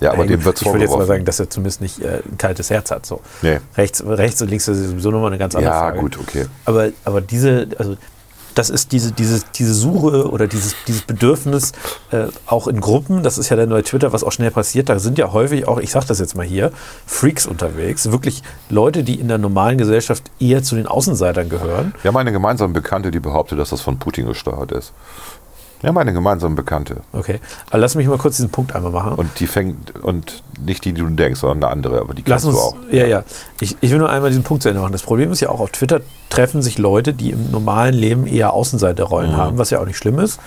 Ja, 0.00 0.12
aber 0.12 0.24
Ja, 0.24 0.28
dem 0.30 0.44
wird 0.44 0.60
Ich 0.60 0.66
würde 0.66 0.80
jetzt 0.84 0.96
mal 0.96 1.06
sagen, 1.06 1.24
dass 1.24 1.40
er 1.40 1.50
zumindest 1.50 1.80
nicht 1.80 2.00
äh, 2.00 2.22
ein 2.24 2.38
kaltes 2.38 2.70
Herz 2.70 2.90
hat. 2.90 3.06
So. 3.06 3.20
Nee. 3.42 3.58
Rechts, 3.76 4.02
rechts 4.06 4.40
und 4.42 4.48
links 4.48 4.68
ist 4.68 4.90
sowieso 4.90 5.10
nochmal 5.10 5.28
eine 5.30 5.38
ganz 5.38 5.54
andere 5.54 5.72
Ja, 5.72 5.80
Frage. 5.80 5.98
gut, 6.00 6.18
okay. 6.20 6.46
Aber, 6.64 6.88
aber 7.04 7.20
diese, 7.20 7.68
also 7.78 7.96
das 8.58 8.70
ist 8.70 8.90
diese, 8.90 9.12
diese, 9.12 9.44
diese 9.54 9.72
Suche 9.72 10.28
oder 10.28 10.48
dieses, 10.48 10.74
dieses 10.88 11.02
Bedürfnis 11.02 11.72
äh, 12.10 12.24
auch 12.46 12.66
in 12.66 12.80
Gruppen, 12.80 13.22
das 13.22 13.38
ist 13.38 13.50
ja 13.50 13.56
dann 13.56 13.68
bei 13.68 13.82
Twitter, 13.82 14.12
was 14.12 14.24
auch 14.24 14.32
schnell 14.32 14.50
passiert, 14.50 14.88
da 14.88 14.98
sind 14.98 15.16
ja 15.16 15.32
häufig 15.32 15.68
auch, 15.68 15.78
ich 15.78 15.92
sage 15.92 16.06
das 16.08 16.18
jetzt 16.18 16.34
mal 16.34 16.44
hier, 16.44 16.72
Freaks 17.06 17.46
unterwegs, 17.46 18.10
wirklich 18.10 18.42
Leute, 18.68 19.04
die 19.04 19.20
in 19.20 19.28
der 19.28 19.38
normalen 19.38 19.78
Gesellschaft 19.78 20.24
eher 20.40 20.64
zu 20.64 20.74
den 20.74 20.88
Außenseitern 20.88 21.48
gehören. 21.48 21.94
Wir 22.02 22.08
haben 22.08 22.16
eine 22.16 22.32
gemeinsame 22.32 22.72
Bekannte, 22.72 23.12
die 23.12 23.20
behauptet, 23.20 23.60
dass 23.60 23.70
das 23.70 23.80
von 23.80 23.98
Putin 24.00 24.26
gesteuert 24.26 24.72
ist. 24.72 24.92
Wir 25.80 25.88
haben 25.88 25.98
eine 25.98 26.12
gemeinsame 26.12 26.56
Bekannte. 26.56 26.96
Okay, 27.12 27.38
aber 27.70 27.78
lass 27.78 27.94
mich 27.94 28.06
mal 28.08 28.18
kurz 28.18 28.36
diesen 28.36 28.50
Punkt 28.50 28.74
einmal 28.74 28.90
machen. 28.90 29.12
Und 29.14 29.30
die 29.38 29.46
fängt, 29.46 29.94
und 30.02 30.42
nicht 30.64 30.84
die, 30.84 30.92
die 30.92 31.00
du 31.00 31.08
denkst, 31.08 31.38
sondern 31.40 31.62
eine 31.62 31.72
andere, 31.72 32.00
aber 32.00 32.14
die 32.14 32.24
Lass 32.26 32.44
uns, 32.44 32.56
du 32.56 32.60
auch. 32.60 32.76
ja, 32.90 33.06
ja. 33.06 33.22
Ich, 33.60 33.76
ich 33.80 33.90
will 33.92 33.98
nur 33.98 34.10
einmal 34.10 34.30
diesen 34.30 34.42
Punkt 34.42 34.64
zu 34.64 34.68
Ende 34.68 34.80
machen. 34.80 34.90
Das 34.92 35.02
Problem 35.02 35.30
ist 35.30 35.38
ja 35.40 35.50
auch, 35.50 35.60
auf 35.60 35.70
Twitter 35.70 36.00
treffen 36.30 36.62
sich 36.62 36.78
Leute, 36.78 37.12
die 37.14 37.30
im 37.30 37.50
normalen 37.52 37.94
Leben 37.94 38.26
eher 38.26 38.52
Außenseiterrollen 38.54 39.32
Mhm. 39.32 39.36
haben, 39.36 39.58
was 39.58 39.70
ja 39.70 39.78
auch 39.80 39.86
nicht 39.86 39.98
schlimm 39.98 40.18
ist, 40.18 40.40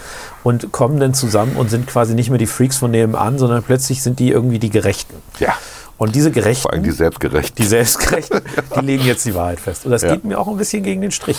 und 0.44 0.72
kommen 0.74 1.00
dann 1.00 1.14
zusammen 1.14 1.56
und 1.56 1.70
sind 1.70 1.88
quasi 1.88 2.14
nicht 2.14 2.30
mehr 2.30 2.40
die 2.40 2.46
Freaks 2.48 2.76
von 2.78 2.92
nebenan, 2.92 3.38
sondern 3.40 3.64
plötzlich 3.64 4.04
sind 4.04 4.20
die 4.20 4.30
irgendwie 4.32 4.60
die 4.60 4.70
Gerechten. 4.70 5.16
Ja, 5.40 5.54
Und 5.98 6.14
diese 6.16 6.32
Gerechten, 6.32 6.64
vor 6.64 6.74
allem 6.74 6.84
die 6.84 6.92
selbstgerecht. 6.92 7.58
die 7.58 7.64
Selbstgerechten, 7.66 8.42
die 8.76 8.80
legen 8.86 9.06
jetzt 9.06 9.24
die 9.26 9.34
Wahrheit 9.36 9.60
fest. 9.62 9.86
Und 9.86 9.92
das 9.92 10.02
Ja. 10.02 10.14
geht 10.14 10.26
mir 10.26 10.40
auch 10.40 10.48
ein 10.50 10.58
bisschen 10.58 10.84
gegen 10.84 11.00
den 11.02 11.12
Strich. 11.12 11.38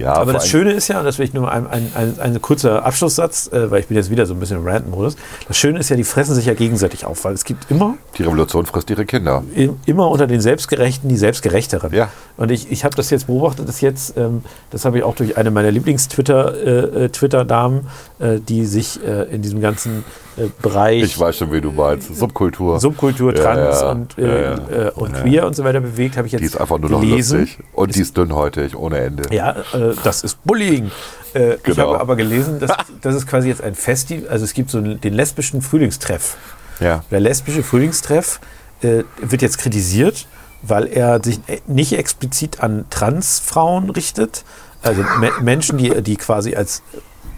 Ja, 0.00 0.14
Aber 0.14 0.32
das 0.32 0.48
Schöne 0.48 0.72
ist 0.72 0.88
ja, 0.88 0.98
und 0.98 1.04
das 1.04 1.18
will 1.18 1.26
ich 1.26 1.34
nur 1.34 1.50
ein, 1.50 1.66
ein, 1.66 1.90
ein, 1.94 2.18
ein 2.20 2.40
kurzer 2.42 2.84
Abschlusssatz, 2.84 3.48
äh, 3.52 3.70
weil 3.70 3.80
ich 3.80 3.86
bin 3.86 3.96
jetzt 3.96 4.10
wieder 4.10 4.26
so 4.26 4.34
ein 4.34 4.40
bisschen 4.40 4.56
im 4.58 4.66
Rant-Modus. 4.66 5.16
Das 5.48 5.56
Schöne 5.56 5.78
ist 5.78 5.88
ja, 5.90 5.96
die 5.96 6.04
fressen 6.04 6.34
sich 6.34 6.46
ja 6.46 6.54
gegenseitig 6.54 7.04
auf, 7.04 7.24
weil 7.24 7.34
es 7.34 7.44
gibt 7.44 7.70
immer 7.70 7.94
die 8.18 8.22
Revolution 8.22 8.66
frisst 8.66 8.90
ihre 8.90 9.04
Kinder. 9.06 9.42
im- 9.54 9.78
immer 9.86 10.08
unter 10.10 10.26
den 10.26 10.40
Selbstgerechten 10.40 11.08
die 11.08 11.16
Selbstgerechteren. 11.16 11.92
Ja. 11.92 12.08
Und 12.36 12.50
ich, 12.50 12.70
ich 12.72 12.84
habe 12.84 12.96
das 12.96 13.10
jetzt 13.10 13.26
beobachtet, 13.26 13.68
das 13.68 13.80
jetzt, 13.80 14.16
ähm, 14.16 14.42
das 14.70 14.84
habe 14.84 14.98
ich 14.98 15.04
auch 15.04 15.14
durch 15.14 15.36
eine 15.36 15.50
meiner 15.50 15.70
Lieblings-Twitter-Damen, 15.70 16.96
äh, 17.04 17.08
Twitter-Damen, 17.10 17.86
äh, 18.18 18.38
die 18.40 18.64
sich 18.66 19.00
äh, 19.04 19.24
in 19.34 19.42
diesem 19.42 19.60
ganzen 19.60 20.04
äh, 20.29 20.29
Bereich 20.62 21.02
Ich 21.02 21.18
weiß 21.18 21.36
schon, 21.36 21.52
wie 21.52 21.60
du 21.60 21.70
meinst. 21.72 22.14
Subkultur. 22.14 22.80
Subkultur, 22.80 23.34
Ja, 23.36 23.42
Trans 23.42 23.80
ja. 23.80 23.90
und, 23.90 24.18
äh, 24.18 24.42
ja. 24.42 24.54
Äh, 24.54 24.90
und 24.92 25.14
Ja. 25.14 25.22
Queer 25.22 25.46
und 25.46 25.56
so 25.56 25.64
weiter 25.64 25.80
bewegt, 25.80 26.16
habe 26.16 26.26
ich 26.26 26.32
jetzt 26.32 26.40
Die 26.40 26.46
ist 26.46 26.60
einfach 26.60 26.78
nur 26.78 26.90
noch 26.90 27.00
gelesen. 27.00 27.40
lustig. 27.40 27.58
Und 27.72 27.94
die 27.94 28.00
ist 28.00 28.16
dünnhäutig, 28.16 28.76
ohne 28.76 28.98
Ende. 28.98 29.22
Ja, 29.34 29.50
äh, 29.72 29.94
das 30.02 30.22
ist 30.24 30.42
Bullying. 30.44 30.90
Äh, 31.34 31.54
Ich 31.54 31.62
Genau. 31.62 31.88
habe 31.88 32.00
aber 32.00 32.16
gelesen, 32.16 32.58
dass 32.60 32.70
das 33.02 33.14
ist 33.14 33.26
quasi 33.26 33.48
jetzt 33.48 33.62
ein 33.62 33.74
Festival, 33.74 34.28
also 34.28 34.44
es 34.44 34.52
gibt 34.54 34.70
so 34.70 34.80
den 34.80 35.14
lesbischen 35.14 35.62
Frühlingstreff. 35.62 36.36
Ja. 36.80 37.04
Der 37.10 37.20
lesbische 37.20 37.62
Frühlingstreff 37.62 38.40
äh, 38.82 39.04
wird 39.20 39.42
jetzt 39.42 39.58
kritisiert, 39.58 40.26
weil 40.62 40.86
er 40.86 41.22
sich 41.22 41.40
nicht 41.66 41.92
explizit 41.98 42.60
an 42.62 42.84
Transfrauen 42.90 43.90
richtet. 43.90 44.44
Also 44.82 45.02
Me 45.18 45.30
Menschen, 45.42 45.76
die, 45.78 46.02
die 46.02 46.16
quasi 46.16 46.54
als, 46.56 46.82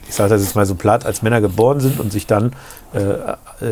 ich 0.08 0.14
sage 0.14 0.30
das 0.30 0.42
jetzt 0.42 0.54
mal 0.56 0.66
so 0.66 0.74
platt, 0.74 1.06
als 1.06 1.22
Männer 1.22 1.40
geboren 1.40 1.80
sind 1.80 1.98
und 2.00 2.12
sich 2.12 2.26
dann 2.26 2.52
äh, 2.94 3.00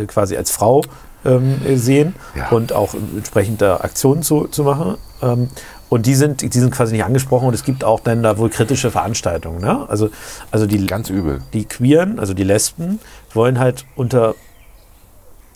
äh, 0.03 0.07
quasi 0.07 0.37
als 0.37 0.51
Frau 0.51 0.83
ähm, 1.25 1.61
sehen 1.77 2.15
Ja. 2.35 2.49
und 2.49 2.73
auch 2.73 2.95
entsprechend 2.95 3.61
da 3.61 3.79
Aktionen 3.79 4.23
zu, 4.23 4.47
zu 4.47 4.65
machen. 4.65 4.97
Ähm, 5.23 5.49
und 5.89 6.07
die 6.07 6.15
sind, 6.15 6.43
die 6.43 6.59
sind 6.59 6.71
quasi 6.71 6.93
nicht 6.95 7.05
angesprochen 7.05 7.49
und 7.49 7.55
es 7.55 7.65
gibt 7.65 7.83
auch 7.83 7.99
dann 8.01 8.23
da 8.23 8.39
wohl 8.39 8.49
kritische 8.49 8.91
Veranstaltungen. 8.93 9.61
Ne? 9.61 9.87
Also, 9.89 10.09
also 10.53 10.67
die, 10.67 10.87
Ganz 10.87 11.11
übel. 11.11 11.41
die 11.53 11.65
Queeren, 11.65 12.21
also 12.21 12.33
die 12.33 12.45
Lesben, 12.45 13.01
wollen 13.35 13.59
halt 13.59 13.85
unter 13.97 14.35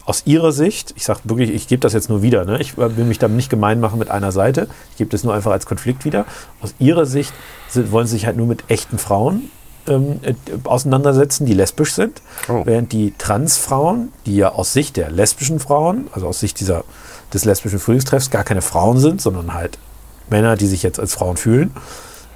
aus 0.06 0.24
ihrer 0.26 0.52
Sicht, 0.52 0.92
ich 0.96 1.04
sage 1.04 1.20
wirklich, 1.24 1.50
ich 1.50 1.66
gebe 1.66 1.80
das 1.80 1.94
jetzt 1.94 2.10
nur 2.10 2.20
wieder, 2.20 2.44
ne? 2.44 2.60
ich 2.60 2.76
will 2.76 3.04
mich 3.04 3.18
damit 3.18 3.36
nicht 3.36 3.48
gemein 3.48 3.80
machen 3.80 3.98
mit 3.98 4.10
einer 4.10 4.32
Seite, 4.32 4.68
ich 4.90 4.98
gebe 4.98 5.08
das 5.08 5.24
nur 5.24 5.32
einfach 5.32 5.52
als 5.52 5.64
Konflikt 5.64 6.04
wieder. 6.04 6.26
Aus 6.60 6.74
ihrer 6.78 7.06
Sicht 7.06 7.32
sind, 7.68 7.90
wollen 7.90 8.06
sie 8.06 8.16
sich 8.16 8.26
halt 8.26 8.36
nur 8.36 8.46
mit 8.46 8.64
echten 8.68 8.98
Frauen 8.98 9.50
ähm, 9.86 10.20
äh, 10.22 10.34
auseinandersetzen, 10.64 11.46
die 11.46 11.54
lesbisch 11.54 11.92
sind, 11.94 12.22
Oh. 12.48 12.62
während 12.64 12.92
die 12.92 13.12
Transfrauen, 13.18 14.12
die 14.26 14.36
ja 14.36 14.52
aus 14.52 14.72
Sicht 14.72 14.96
der 14.96 15.10
lesbischen 15.10 15.60
Frauen, 15.60 16.08
also 16.12 16.26
aus 16.26 16.40
Sicht 16.40 16.60
dieser, 16.60 16.84
des 17.32 17.44
lesbischen 17.44 17.78
Frühlingstreffs, 17.78 18.30
gar 18.30 18.44
keine 18.44 18.62
Frauen 18.62 18.98
sind, 18.98 19.20
sondern 19.20 19.54
halt 19.54 19.78
Männer, 20.30 20.56
die 20.56 20.66
sich 20.66 20.82
jetzt 20.82 20.98
als 21.00 21.14
Frauen 21.14 21.36
fühlen, 21.36 21.72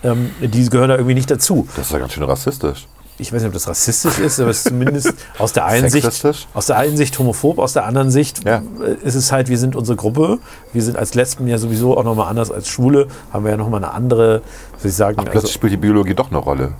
ähm, 0.05 0.31
die 0.41 0.69
gehören 0.69 0.89
da 0.91 0.97
irgendwie 0.97 1.15
nicht 1.15 1.31
dazu 1.31 1.67
Das 1.77 1.87
ist 1.87 1.93
ja 1.93 1.99
ganz 1.99 2.13
schön 2.13 2.23
rassistisch. 2.23 2.87
ich 3.21 3.33
weiß 3.33 3.41
nicht, 3.43 3.49
ob 3.49 3.55
das 3.55 3.67
rassistisch 3.67 4.19
ist, 4.21 4.39
aber 4.39 4.51
es 4.51 4.59
ist 4.59 4.69
zumindest 4.69 5.13
aus 5.39 5.53
der 5.53 5.65
einen 5.65 5.91
Sicht, 5.91 6.07
aus 6.55 6.67
der 6.67 6.77
einen 6.77 6.97
Sicht 6.97 7.19
homophob, 7.19 7.59
aus 7.59 7.73
der 7.73 7.85
anderen 7.85 8.11
Sicht 8.11 8.45
Ja. 8.47 8.63
äh, 8.81 8.95
ist 9.05 9.15
es 9.17 9.33
halt, 9.33 9.49
wir 9.49 9.59
sind 9.59 9.75
unsere 9.75 9.97
Gruppe, 9.97 10.39
wir 10.73 10.83
sind 10.83 10.97
als 10.97 11.15
Lesben 11.15 11.49
ja 11.49 11.59
sowieso 11.59 11.97
auch 11.99 12.05
nochmal 12.05 12.29
anders 12.29 12.51
als 12.53 12.69
Schwule, 12.69 13.09
haben 13.33 13.45
wir 13.45 13.51
ja 13.53 13.57
nochmal 13.57 13.83
eine 13.83 13.93
andere, 13.93 14.43
soll 14.79 14.91
ich 14.91 14.97
sagen, 14.97 15.17
Plötzlich 15.17 15.35
also, 15.37 15.49
spielt 15.49 15.73
die 15.73 15.77
Biologie 15.79 16.15
doch 16.15 16.29
eine 16.31 16.39
Rolle. 16.39 16.73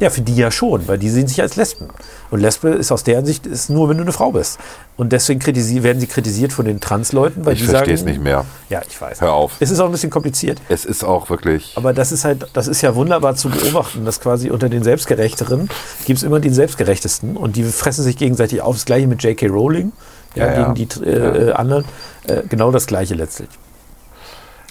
Ja, 0.00 0.10
für 0.10 0.22
die 0.22 0.34
ja 0.36 0.50
schon, 0.50 0.86
weil 0.88 0.98
die 0.98 1.08
sehen 1.08 1.28
sich 1.28 1.40
als 1.40 1.56
Lesben. 1.56 1.88
Und 2.30 2.40
Lesbe 2.40 2.70
ist 2.70 2.90
aus 2.90 3.04
deren 3.04 3.24
Sicht 3.24 3.46
ist 3.46 3.70
nur, 3.70 3.88
wenn 3.88 3.96
du 3.96 4.02
eine 4.02 4.12
Frau 4.12 4.32
bist. 4.32 4.58
Und 4.96 5.12
deswegen 5.12 5.44
werden 5.44 6.00
sie 6.00 6.06
kritisiert 6.06 6.52
von 6.52 6.64
den 6.64 6.80
Transleuten, 6.80 7.44
weil 7.46 7.54
Ich 7.54 7.60
die 7.60 7.66
verstehe 7.66 7.96
sagen, 7.96 8.00
es 8.00 8.04
nicht 8.04 8.22
mehr. 8.22 8.44
Ja, 8.70 8.82
ich 8.88 9.00
weiß. 9.00 9.20
Hör 9.20 9.32
auf. 9.32 9.52
Es 9.60 9.70
ist 9.70 9.80
auch 9.80 9.86
ein 9.86 9.92
bisschen 9.92 10.10
kompliziert. 10.10 10.60
Es 10.68 10.84
ist 10.84 11.04
auch 11.04 11.30
wirklich. 11.30 11.72
Aber 11.76 11.92
das 11.92 12.12
ist 12.12 12.24
halt, 12.24 12.46
das 12.52 12.66
ist 12.66 12.82
ja 12.82 12.94
wunderbar 12.94 13.36
zu 13.36 13.50
beobachten, 13.50 14.04
dass 14.04 14.20
quasi 14.20 14.50
unter 14.50 14.68
den 14.68 14.82
Selbstgerechteren 14.82 15.68
gibt 16.04 16.18
es 16.18 16.22
immer 16.22 16.40
den 16.40 16.54
Selbstgerechtesten 16.54 17.36
und 17.36 17.56
die 17.56 17.64
fressen 17.64 18.02
sich 18.02 18.16
gegenseitig 18.16 18.60
auf. 18.62 18.74
Das 18.76 18.84
gleiche 18.84 19.06
mit 19.06 19.22
J.K. 19.22 19.46
Rowling 19.46 19.92
ja, 20.34 20.46
Ja, 20.46 20.52
ja. 20.52 20.72
gegen 20.72 20.74
die 20.74 21.04
äh, 21.04 21.48
äh, 21.48 21.52
anderen. 21.52 21.84
Äh, 22.26 22.42
genau 22.48 22.70
das 22.70 22.86
gleiche 22.86 23.14
letztlich. 23.14 23.48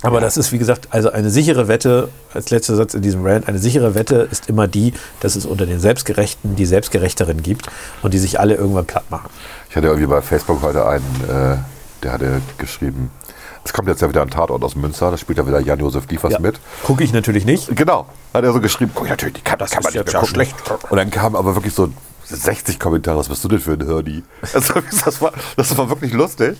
Aber 0.03 0.19
das 0.21 0.37
ist, 0.37 0.51
wie 0.51 0.57
gesagt, 0.57 0.87
also 0.91 1.11
eine 1.11 1.29
sichere 1.29 1.67
Wette, 1.67 2.09
als 2.33 2.49
letzter 2.49 2.75
Satz 2.75 2.93
in 2.93 3.01
diesem 3.01 3.25
Rant, 3.25 3.47
eine 3.47 3.57
sichere 3.59 3.95
Wette 3.95 4.27
ist 4.31 4.49
immer 4.49 4.67
die, 4.67 4.93
dass 5.21 5.35
es 5.35 5.45
unter 5.45 5.65
den 5.65 5.79
Selbstgerechten 5.79 6.55
die 6.55 6.65
Selbstgerechteren 6.65 7.41
gibt 7.41 7.67
und 8.01 8.13
die 8.13 8.19
sich 8.19 8.39
alle 8.39 8.55
irgendwann 8.55 8.85
platt 8.85 9.09
machen. 9.09 9.29
Ich 9.69 9.75
hatte 9.75 9.87
irgendwie 9.87 10.07
bei 10.07 10.21
Facebook 10.21 10.61
heute 10.61 10.85
einen, 10.85 11.05
äh, 11.27 11.57
der 12.03 12.11
hatte 12.11 12.41
geschrieben, 12.57 13.11
es 13.65 13.71
kommt 13.71 13.87
jetzt 13.87 14.01
ja 14.01 14.09
wieder 14.09 14.21
ein 14.21 14.29
Tatort 14.29 14.61
aus 14.63 14.75
Münster, 14.75 15.09
da 15.09 15.17
spielt 15.17 15.37
ja 15.37 15.47
wieder 15.47 15.59
Jan-Josef 15.61 16.05
Liefers 16.09 16.33
Ja. 16.33 16.39
mit. 16.39 16.59
Gucke 16.83 17.03
ich 17.03 17.13
natürlich 17.13 17.45
nicht. 17.45 17.73
Genau, 17.75 18.05
hat 18.33 18.43
er 18.43 18.51
so 18.51 18.59
geschrieben, 18.59 18.91
guck 18.93 19.05
ich 19.05 19.09
natürlich, 19.11 19.35
die 19.35 19.41
kann, 19.41 19.57
das 19.57 19.71
kann 19.71 19.83
man 19.83 19.93
nicht 19.93 20.03
mehr 20.05 20.13
gucken. 20.13 20.27
schlecht. 20.35 20.55
Und 20.89 20.97
dann 20.97 21.09
kamen 21.09 21.35
aber 21.37 21.55
wirklich 21.55 21.73
so 21.73 21.89
60 22.25 22.79
Kommentare, 22.79 23.17
was 23.17 23.29
bist 23.29 23.43
du 23.43 23.47
denn 23.47 23.59
für 23.59 23.73
ein 23.73 23.85
Hirni? 23.85 24.23
Also, 24.53 24.73
das, 25.05 25.21
war, 25.21 25.31
das 25.55 25.77
war 25.77 25.89
wirklich 25.89 26.11
lustig. 26.13 26.57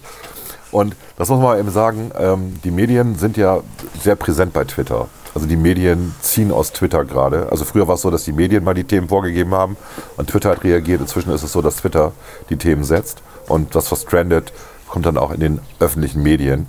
Und 0.73 0.95
das 1.17 1.29
muss 1.29 1.39
man 1.39 1.59
eben 1.59 1.69
sagen, 1.69 2.11
ähm, 2.17 2.59
die 2.63 2.71
Medien 2.71 3.15
sind 3.15 3.37
ja 3.37 3.59
sehr 4.01 4.15
präsent 4.15 4.53
bei 4.53 4.65
Twitter. 4.65 5.07
Also 5.35 5.47
die 5.47 5.55
Medien 5.55 6.13
ziehen 6.21 6.51
aus 6.51 6.73
Twitter 6.73 7.05
gerade. 7.05 7.47
Also 7.51 7.63
früher 7.63 7.87
war 7.87 7.95
es 7.95 8.01
so, 8.01 8.09
dass 8.09 8.23
die 8.23 8.33
Medien 8.33 8.63
mal 8.63 8.73
die 8.73 8.83
Themen 8.83 9.07
vorgegeben 9.07 9.53
haben 9.53 9.77
und 10.17 10.29
Twitter 10.29 10.49
hat 10.49 10.63
reagiert. 10.63 10.99
Inzwischen 10.99 11.31
ist 11.31 11.43
es 11.43 11.51
so, 11.51 11.61
dass 11.61 11.77
Twitter 11.77 12.11
die 12.49 12.57
Themen 12.57 12.83
setzt 12.83 13.21
und 13.47 13.75
das, 13.75 13.91
was 13.91 14.05
trendet, 14.05 14.51
kommt 14.89 15.05
dann 15.05 15.17
auch 15.17 15.31
in 15.31 15.39
den 15.39 15.59
öffentlichen 15.79 16.23
Medien 16.23 16.65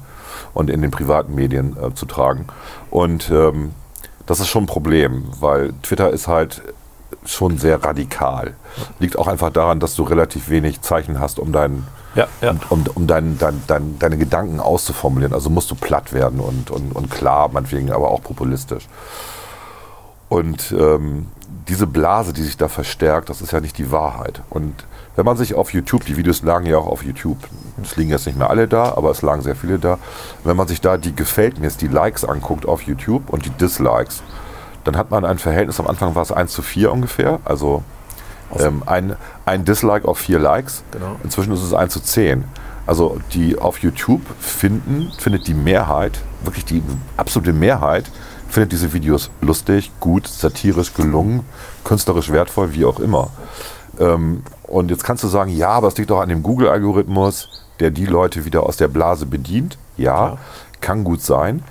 und 0.53 0.69
in 0.69 0.83
den 0.83 0.91
privaten 0.91 1.35
Medien 1.35 1.77
äh, 1.77 1.95
zu 1.95 2.05
tragen. 2.05 2.47
Und 2.91 3.31
ähm, 3.31 3.73
das 4.27 4.41
ist 4.41 4.49
schon 4.49 4.65
ein 4.65 4.67
Problem, 4.67 5.25
weil 5.41 5.73
Twitter 5.83 6.11
ist 6.11 6.29
halt 6.29 6.63
schon 7.25 7.59
sehr 7.59 7.83
radikal. 7.83 8.55
Liegt 8.99 9.19
auch 9.19 9.27
einfach 9.27 9.51
daran, 9.51 9.81
dass 9.81 9.95
du 9.95 10.03
relativ 10.03 10.49
wenig 10.49 10.83
Zeichen 10.83 11.21
hast, 11.21 11.39
um 11.39 11.53
deinen 11.53 11.87
Ja, 12.15 12.27
ja. 12.41 12.55
um, 12.71 12.85
um 12.95 13.07
dein, 13.07 13.39
dein, 13.39 13.63
dein, 13.67 13.99
deine 13.99 14.19
Gedanken 14.19 14.61
auszuformulieren. 14.61 15.35
Also 15.35 15.51
musst 15.51 15.71
du 15.71 15.75
platt 15.75 16.13
werden 16.13 16.41
und, 16.41 16.71
und, 16.71 16.95
und 16.95 17.11
klar, 17.11 17.49
meinetwegen, 17.53 17.91
aber 17.93 18.11
auch 18.11 18.23
populistisch. 18.23 18.89
Und 20.29 20.73
ähm, 20.79 21.27
diese 21.69 21.87
Blase, 21.87 22.33
die 22.33 22.43
sich 22.43 22.57
da 22.57 22.69
verstärkt, 22.69 23.29
das 23.29 23.41
ist 23.41 23.53
ja 23.53 23.61
nicht 23.61 23.79
die 23.79 23.91
Wahrheit. 23.91 24.43
Und 24.51 24.75
wenn 25.17 25.25
man 25.25 25.37
sich 25.37 25.55
auf 25.55 25.73
YouTube, 25.73 26.05
die 26.05 26.17
Videos 26.17 26.43
lagen 26.43 26.67
ja 26.67 26.77
auch 26.77 26.87
auf 26.87 27.05
YouTube, 27.05 27.39
es 27.83 27.97
liegen 27.97 28.11
jetzt 28.11 28.27
nicht 28.27 28.37
mehr 28.39 28.51
alle 28.51 28.67
da, 28.67 28.95
aber 28.97 29.11
es 29.11 29.23
lagen 29.23 29.43
sehr 29.43 29.55
viele 29.55 29.79
da. 29.79 29.99
Wenn 30.43 30.57
man 30.57 30.67
sich 30.67 30.81
da 30.81 30.97
die 30.97 31.15
Gefällt 31.15 31.61
mir's, 31.61 31.77
die 31.77 31.87
Likes 31.87 32.25
anguckt 32.25 32.67
auf 32.67 32.83
YouTube 32.83 33.31
und 33.31 33.45
die 33.45 33.51
Dislikes, 33.51 34.23
dann 34.85 34.97
hat 34.97 35.11
man 35.11 35.25
ein 35.25 35.39
Verhältnis, 35.39 35.81
am 35.81 35.87
Anfang 35.87 36.15
war 36.15 36.23
es 36.23 36.33
1 36.33 36.53
zu 36.53 36.63
4 36.63 36.93
ungefähr, 36.93 37.41
also 37.45 37.83
ähm, 38.59 38.83
ein, 38.87 39.17
ein 39.47 39.65
Dislike 39.65 40.07
auf 40.07 40.19
vier 40.19 40.39
Likes. 40.39 40.83
Genau. 40.93 41.17
Inzwischen 41.25 41.53
ist 41.53 41.63
es 41.63 41.73
1 41.73 41.93
zu 41.93 42.01
10. 42.01 42.45
Also 42.87 43.19
die 43.33 43.59
auf 43.59 43.79
YouTube 43.79 44.21
finden, 44.39 45.11
findet 45.19 45.47
die 45.47 45.55
Mehrheit, 45.55 46.21
wirklich 46.43 46.65
die 46.67 46.83
absolute 47.17 47.53
Mehrheit, 47.53 48.05
findet 48.49 48.73
diese 48.73 48.93
Videos 48.93 49.31
lustig, 49.41 49.91
gut, 50.01 50.29
satirisch 50.29 50.93
gelungen, 50.95 51.45
künstlerisch 51.83 52.31
wertvoll, 52.31 52.75
wie 52.75 52.85
auch 52.85 53.01
immer. 53.01 53.31
Ähm, 53.99 54.43
und 54.65 54.91
jetzt 54.91 55.05
kannst 55.05 55.25
du 55.25 55.29
sagen, 55.29 55.51
ja, 55.51 55.71
aber 55.71 55.89
es 55.89 55.97
liegt 55.97 56.11
doch 56.11 56.21
an 56.21 56.29
dem 56.29 56.43
Google-Algorithmus, 56.43 57.49
der 57.81 57.91
die 57.91 58.07
Leute 58.07 58.45
wieder 58.45 58.65
aus 58.65 58.77
der 58.77 58.89
Blase 58.89 59.27
bedient. 59.27 59.79
Ja, 59.97 60.27
Ja. 60.29 60.39
kann 60.81 61.05
gut 61.05 61.23
sein. 61.23 61.63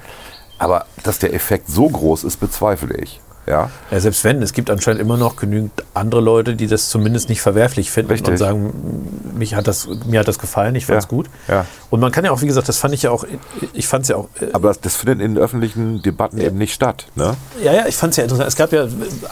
Aber 0.57 0.85
dass 1.03 1.19
der 1.19 1.33
Effekt 1.33 1.69
so 1.69 1.89
groß 1.89 2.23
ist, 2.23 2.39
bezweifle 2.39 2.95
ich. 2.97 3.19
Ja, 3.45 3.69
Ja, 3.91 3.99
selbst 3.99 4.23
wenn, 4.23 4.41
es 4.41 4.53
gibt 4.53 4.69
anscheinend 4.69 5.01
immer 5.01 5.17
noch 5.17 5.35
genügend 5.35 5.73
andere 5.93 6.21
Leute, 6.21 6.55
die 6.55 6.67
das 6.67 6.87
zumindest 6.87 7.27
nicht 7.27 7.41
verwerflich 7.41 7.91
finden 7.91 8.11
Richtig. 8.11 8.31
und 8.31 8.37
sagen, 8.37 9.33
mich 9.35 9.55
hat 9.55 9.67
das, 9.67 9.87
mir 10.05 10.21
hat 10.21 10.29
das 10.29 10.39
gefallen, 10.39 10.75
ich 10.75 10.85
fand's 10.85 11.05
Ja, 11.05 11.09
gut. 11.09 11.29
ja. 11.49 11.65
Und 11.89 11.99
man 11.99 12.13
kann 12.13 12.23
ja 12.23 12.31
auch, 12.31 12.41
wie 12.41 12.47
gesagt, 12.47 12.69
das 12.69 12.77
fand 12.77 12.93
ich 12.93 13.03
ja 13.03 13.11
auch, 13.11 13.25
ich 13.73 13.85
fand 13.87 14.03
es 14.03 14.09
ja 14.09 14.15
auch, 14.15 14.29
äh, 14.39 14.47
aber 14.53 14.69
das, 14.69 14.79
das 14.79 14.95
findet 14.95 15.19
in 15.19 15.37
öffentlichen 15.37 16.01
Debatten 16.01 16.39
eben 16.39 16.57
nicht 16.57 16.73
statt. 16.73 17.07
Ne? 17.15 17.35
ja, 17.61 17.73
ja, 17.73 17.85
ich 17.85 17.97
fand 17.97 18.11
es 18.11 18.17
ja 18.17 18.23
interessant. 18.23 18.47
Es 18.47 18.55
gab 18.55 18.71
ja 18.71 18.87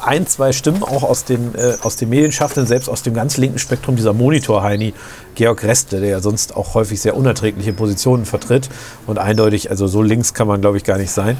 ein, 0.05 0.27
zwei 0.27 0.51
Stimmen 0.51 0.84
auch 0.84 1.03
aus 1.03 1.23
den, 1.23 1.55
äh, 1.55 1.77
aus 1.81 1.95
den 1.95 2.10
Medienschaffenden, 2.10 2.67
selbst 2.67 2.89
aus 2.89 3.03
dem 3.03 3.13
ganz 3.13 3.38
linken 3.38 3.60
Spektrum, 3.60 3.95
dieser 3.95 4.12
Monitor-Heini, 4.12 4.93
Georg 5.35 5.63
Reste, 5.63 5.99
der 6.01 6.09
ja 6.09 6.19
sonst 6.19 6.55
auch 6.55 6.73
häufig 6.73 7.01
sehr 7.01 7.15
unerträgliche 7.15 7.73
Positionen 7.73 8.25
vertritt 8.25 8.69
und 9.07 9.17
eindeutig, 9.17 9.69
also 9.69 9.87
so 9.87 10.01
links 10.01 10.33
kann 10.33 10.47
man, 10.47 10.61
glaube 10.61 10.77
ich, 10.77 10.83
gar 10.83 10.97
nicht 10.97 11.11
sein, 11.11 11.37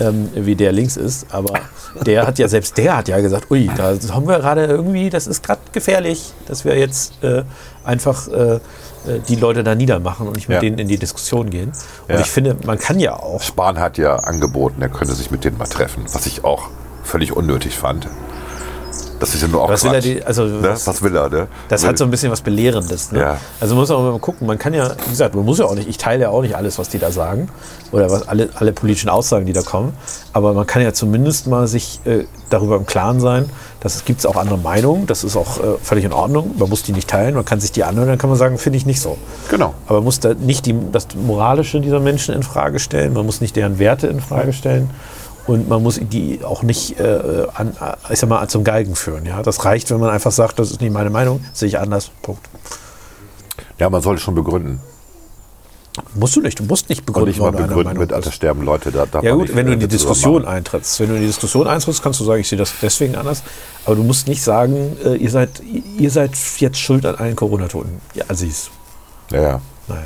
ähm, 0.00 0.28
wie 0.34 0.54
der 0.56 0.72
links 0.72 0.96
ist. 0.96 1.26
Aber 1.30 1.54
der 2.06 2.26
hat 2.26 2.38
ja, 2.38 2.48
selbst 2.48 2.76
der 2.78 2.96
hat 2.98 3.08
ja 3.08 3.18
gesagt, 3.20 3.50
ui, 3.50 3.70
da 3.76 3.94
haben 4.12 4.26
wir 4.28 4.38
gerade 4.38 4.64
irgendwie, 4.66 5.10
das 5.10 5.26
ist 5.26 5.42
gerade 5.42 5.60
gefährlich, 5.72 6.32
dass 6.46 6.64
wir 6.64 6.78
jetzt 6.78 7.22
äh, 7.24 7.42
einfach 7.84 8.28
äh, 8.28 8.54
äh, 8.56 8.60
die 9.28 9.36
Leute 9.36 9.64
da 9.64 9.74
niedermachen 9.74 10.26
und 10.26 10.36
nicht 10.36 10.48
mit 10.48 10.56
Ja. 10.56 10.60
denen 10.60 10.78
in 10.78 10.88
die 10.88 10.98
Diskussion 10.98 11.48
gehen. 11.50 11.72
Und 12.08 12.14
Ja. 12.14 12.20
ich 12.20 12.30
finde, 12.30 12.56
man 12.66 12.78
kann 12.78 13.00
ja 13.00 13.14
auch 13.16 13.40
Spahn 13.42 13.78
hat 13.78 13.96
ja 13.98 14.16
angeboten, 14.16 14.82
er 14.82 14.88
könnte 14.90 15.14
sich 15.14 15.30
mit 15.30 15.44
denen 15.44 15.56
mal 15.58 15.66
treffen, 15.66 16.04
was 16.12 16.26
ich 16.26 16.44
auch 16.44 16.68
völlig 17.02 17.32
unnötig 17.34 17.76
fand. 17.78 18.06
Das 19.20 19.34
ist 19.34 19.42
ja 19.42 19.48
nur 19.48 19.62
auch 19.62 19.68
Was 19.68 19.84
will 19.84 19.94
er 19.94 20.00
die- 20.00 20.22
also 20.24 20.44
ne? 20.44 20.62
was- 20.62 20.86
was 20.86 21.02
will 21.02 21.14
er? 21.14 21.28
Ne? 21.28 21.46
Das 21.68 21.82
will, 21.82 21.90
hat 21.90 21.98
so 21.98 22.04
ein 22.04 22.10
bisschen 22.10 22.32
was 22.32 22.40
Belehrendes. 22.40 23.12
Ne? 23.12 23.20
Ja. 23.20 23.36
Also 23.60 23.74
muss 23.76 23.88
man 23.90 23.98
auch 23.98 24.12
mal 24.12 24.18
gucken. 24.18 24.46
Man 24.46 24.58
kann 24.58 24.74
ja, 24.74 24.90
wie 25.04 25.10
gesagt, 25.10 25.34
man 25.34 25.44
muss 25.44 25.58
ja 25.58 25.66
auch 25.66 25.74
nicht, 25.74 25.88
ich 25.88 25.98
teile 25.98 26.22
ja 26.22 26.30
auch 26.30 26.42
nicht 26.42 26.56
alles, 26.56 26.78
was 26.78 26.88
die 26.88 26.98
da 26.98 27.10
sagen 27.12 27.48
oder 27.92 28.10
was 28.10 28.26
alle, 28.26 28.48
alle 28.54 28.72
politischen 28.72 29.08
Aussagen, 29.10 29.46
die 29.46 29.52
da 29.52 29.62
kommen. 29.62 29.92
Aber 30.32 30.52
man 30.54 30.66
kann 30.66 30.82
ja 30.82 30.92
zumindest 30.92 31.46
mal 31.46 31.66
sich 31.68 32.00
äh, 32.06 32.24
darüber 32.48 32.76
im 32.76 32.86
Klaren 32.86 33.20
sein, 33.20 33.48
dass 33.80 33.94
es 33.94 34.04
gibt 34.04 34.26
auch 34.26 34.36
andere 34.36 34.58
Meinungen. 34.58 35.06
Das 35.06 35.22
ist 35.22 35.36
auch 35.36 35.58
äh, 35.58 35.62
völlig 35.82 36.04
in 36.04 36.12
Ordnung. 36.12 36.54
Man 36.58 36.68
muss 36.68 36.82
die 36.82 36.92
nicht 36.92 37.08
teilen. 37.08 37.34
Man 37.34 37.44
kann 37.44 37.60
sich 37.60 37.72
die 37.72 37.84
anhören, 37.84 38.08
dann 38.08 38.18
kann 38.18 38.30
man 38.30 38.38
sagen, 38.38 38.58
finde 38.58 38.78
ich 38.78 38.86
nicht 38.86 39.00
so. 39.00 39.18
Genau. 39.50 39.74
Aber 39.86 39.96
man 39.98 40.04
muss 40.04 40.20
da 40.20 40.34
nicht 40.34 40.66
die, 40.66 40.74
das 40.92 41.08
Moralische 41.14 41.80
dieser 41.80 42.00
Menschen 42.00 42.34
in 42.34 42.42
Frage 42.42 42.78
stellen. 42.78 43.12
Man 43.12 43.26
muss 43.26 43.40
nicht 43.42 43.54
deren 43.56 43.78
Werte 43.78 44.06
in 44.06 44.20
Frage 44.20 44.52
stellen. 44.54 44.88
Und 45.46 45.68
man 45.68 45.82
muss 45.82 45.98
die 46.00 46.44
auch 46.44 46.62
nicht 46.62 46.98
äh, 47.00 47.46
an, 47.54 47.76
ich 48.10 48.18
sag 48.18 48.28
mal, 48.28 48.46
zum 48.48 48.64
Galgen 48.64 48.94
führen. 48.94 49.26
Ja? 49.26 49.42
Das 49.42 49.64
reicht, 49.64 49.90
wenn 49.90 50.00
man 50.00 50.10
einfach 50.10 50.32
sagt, 50.32 50.58
das 50.58 50.70
ist 50.70 50.80
nicht 50.80 50.92
meine 50.92 51.10
Meinung, 51.10 51.44
sehe 51.52 51.68
ich 51.68 51.78
anders. 51.78 52.10
Punkt. 52.22 52.48
Ja, 53.78 53.90
man 53.90 54.02
sollte 54.02 54.20
schon 54.20 54.34
begründen. 54.34 54.80
Musst 56.14 56.36
du 56.36 56.40
nicht. 56.40 56.58
Du 56.58 56.64
musst 56.64 56.88
nicht 56.88 57.00
Und 57.00 57.06
begründen, 57.06 57.38
mal 57.38 57.52
warum 57.52 57.52
du 57.52 57.58
einer 57.58 57.68
begründen 57.68 57.98
mit, 57.98 58.10
da 58.12 58.30
sterben 58.30 58.62
Leute. 58.62 58.92
Da 58.92 59.06
darf 59.06 59.24
Ja 59.24 59.34
gut, 59.34 59.54
wenn 59.54 59.66
du 59.66 59.72
äh, 59.72 59.74
in 59.74 59.80
die 59.80 59.88
Diskussion 59.88 60.44
eintrittst. 60.44 61.00
Wenn 61.00 61.08
du 61.08 61.14
in 61.14 61.20
die 61.22 61.26
Diskussion 61.26 61.66
eintrittst, 61.66 62.02
kannst 62.02 62.20
du 62.20 62.24
sagen, 62.24 62.40
ich 62.40 62.48
sehe 62.48 62.58
das 62.58 62.72
deswegen 62.80 63.16
anders. 63.16 63.42
Aber 63.84 63.96
du 63.96 64.02
musst 64.02 64.28
nicht 64.28 64.42
sagen, 64.42 64.96
äh, 65.04 65.16
ihr, 65.16 65.30
seid, 65.30 65.60
ihr 65.98 66.10
seid 66.10 66.32
jetzt 66.58 66.78
schuld 66.78 67.04
an 67.06 67.16
allen 67.16 67.36
Corona-Toten. 67.36 68.00
Ja, 68.14 68.24
Assis. 68.28 68.70
Ja, 69.30 69.42
ja. 69.42 69.60
Naja. 69.88 70.02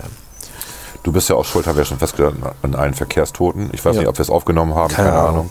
Du 1.04 1.12
bist 1.12 1.28
ja 1.28 1.36
auch 1.36 1.44
schuld, 1.44 1.66
haben 1.68 1.76
wir 1.76 1.84
schon 1.84 1.98
festgestellt, 1.98 2.34
an 2.62 2.74
allen 2.74 2.94
Verkehrstoten. 2.94 3.70
Ich 3.72 3.84
weiß 3.84 3.94
Ja. 3.94 4.00
nicht, 4.00 4.08
ob 4.08 4.16
wir 4.18 4.22
es 4.22 4.30
aufgenommen 4.30 4.74
haben, 4.74 4.92
Keine 4.92 5.10
keine, 5.10 5.20
Ahnung. 5.20 5.30
Ahnung. 5.34 5.50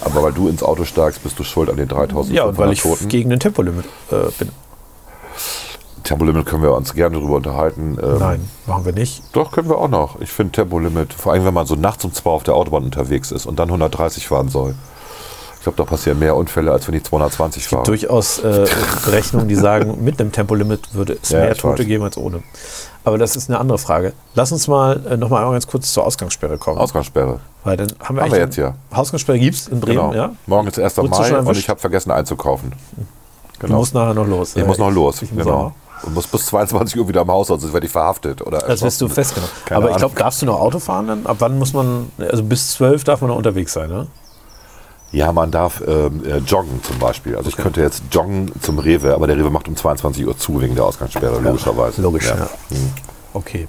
Aber 0.00 0.22
weil 0.24 0.32
du 0.32 0.48
ins 0.48 0.62
Auto 0.62 0.84
steigst, 0.84 1.22
bist 1.22 1.38
du 1.38 1.44
schuld 1.44 1.68
an 1.70 1.76
den 1.76 1.86
3500 1.86 2.34
Ja, 2.36 2.44
und 2.44 2.58
weil 2.58 2.72
ich 2.72 2.80
Toten. 2.82 3.08
gegen 3.08 3.30
ein 3.32 3.38
Tempolimit 3.40 3.84
äh, 4.10 4.30
bin. 4.38 4.50
Tempolimit 6.02 6.46
können 6.46 6.62
wir 6.62 6.72
uns 6.74 6.94
gerne 6.94 7.16
darüber 7.18 7.36
unterhalten. 7.36 7.98
Ähm, 8.02 8.18
Nein, 8.18 8.48
machen 8.66 8.86
wir 8.86 8.92
nicht. 8.92 9.22
Doch, 9.32 9.52
können 9.52 9.68
wir 9.68 9.76
auch 9.78 9.88
noch. 9.88 10.18
Ich 10.20 10.30
finde 10.32 10.52
Tempolimit, 10.52 11.12
vor 11.12 11.32
allem 11.32 11.44
wenn 11.44 11.54
man 11.54 11.66
so 11.66 11.74
nachts 11.74 12.04
um 12.06 12.12
zwei 12.14 12.30
auf 12.30 12.42
der 12.42 12.54
Autobahn 12.54 12.84
unterwegs 12.84 13.30
ist 13.30 13.44
und 13.46 13.58
dann 13.58 13.68
130 13.68 14.26
fahren 14.26 14.48
soll. 14.48 14.74
Ich 15.58 15.64
glaube, 15.64 15.76
da 15.76 15.84
passieren 15.84 16.18
mehr 16.18 16.36
Unfälle, 16.36 16.72
als 16.72 16.88
wenn 16.88 16.94
ich 16.94 17.04
220 17.04 17.68
fahre. 17.68 17.82
Durchaus 17.84 18.38
äh, 18.38 18.66
Berechnungen, 19.04 19.46
die 19.46 19.56
sagen, 19.56 19.98
mit 20.02 20.18
einem 20.18 20.32
Tempolimit 20.32 20.94
würde 20.94 21.18
es 21.22 21.28
Ja, 21.28 21.40
mehr 21.40 21.54
Tote 21.54 21.80
weiß. 21.80 21.86
geben 21.86 22.02
als 22.04 22.16
ohne. 22.16 22.42
Aber 23.04 23.16
das 23.18 23.34
ist 23.36 23.48
eine 23.48 23.58
andere 23.58 23.78
Frage. 23.78 24.12
Lass 24.34 24.52
uns 24.52 24.68
mal 24.68 25.00
äh, 25.06 25.16
noch 25.16 25.30
mal 25.30 25.38
einmal 25.38 25.52
ganz 25.52 25.66
kurz 25.66 25.92
zur 25.92 26.04
Ausgangssperre 26.06 26.58
kommen. 26.58 26.78
Ausgangssperre. 26.78 27.40
Weil 27.64 27.76
dann 27.76 27.88
haben 28.02 28.16
wir, 28.16 28.22
Haben 28.22 28.32
wir 28.32 28.38
jetzt 28.38 28.56
ja. 28.56 28.74
Ausgangssperre 28.90 29.38
gibt 29.38 29.56
es 29.56 29.68
in 29.68 29.80
Bremen, 29.80 30.10
Genau. 30.10 30.14
ja? 30.14 30.30
Morgen 30.46 30.68
ist 30.68 30.78
1. 30.78 30.96
Wurdest 30.98 31.30
du 31.30 31.32
Mai 31.32 31.38
und 31.40 31.56
ich 31.56 31.68
habe 31.68 31.80
vergessen 31.80 32.10
einzukaufen. 32.10 32.72
Du 33.58 33.66
musst 33.68 33.94
nachher 33.94 34.14
noch 34.14 34.26
los. 34.26 34.56
Ich 34.56 34.62
Äh, 34.62 34.66
muss 34.66 34.78
noch 34.78 34.90
los. 34.90 35.22
Ich 35.22 35.32
muss 35.32 35.44
genau. 35.44 35.72
Und 36.02 36.14
muss 36.14 36.26
bis 36.26 36.46
22 36.46 36.98
Uhr 36.98 37.08
wieder 37.08 37.20
im 37.22 37.30
Haus, 37.30 37.48
sonst 37.48 37.70
werde 37.72 37.84
ich 37.86 37.92
verhaftet. 37.92 38.40
Oder 38.46 38.58
Das 38.60 38.80
wirst 38.80 39.00
du 39.02 39.08
festgenommen. 39.08 39.52
Keine 39.66 39.82
Aber 39.82 39.90
ich 39.90 39.96
glaube, 39.98 40.14
darfst 40.18 40.40
du 40.40 40.46
noch 40.46 40.58
Auto 40.58 40.78
fahren 40.78 41.06
dann? 41.08 41.26
Ab 41.26 41.36
wann 41.40 41.58
muss 41.58 41.74
man, 41.74 42.10
also 42.18 42.42
bis 42.42 42.72
12 42.72 43.04
darf 43.04 43.20
man 43.20 43.28
noch 43.28 43.36
unterwegs 43.36 43.72
sein, 43.74 43.90
ne? 43.90 44.06
Ja, 45.12 45.32
man 45.32 45.50
darf 45.50 45.82
ähm, 45.86 46.22
äh, 46.24 46.38
joggen 46.38 46.82
zum 46.84 46.98
Beispiel. 46.98 47.36
Also 47.36 47.48
ich 47.48 47.56
könnte 47.56 47.80
jetzt 47.80 48.02
joggen 48.12 48.52
zum 48.60 48.78
Rewe, 48.78 49.14
aber 49.14 49.26
der 49.26 49.36
Rewe 49.36 49.50
macht 49.50 49.66
um 49.66 49.74
22 49.76 50.26
Uhr 50.26 50.38
zu 50.38 50.60
wegen 50.60 50.76
der 50.76 50.84
Ausgangssperre, 50.84 51.40
logischerweise. 51.40 52.00
Logisch, 52.00 52.26
ja. 52.28 52.36
Hm. 52.68 52.92
Okay. 53.32 53.66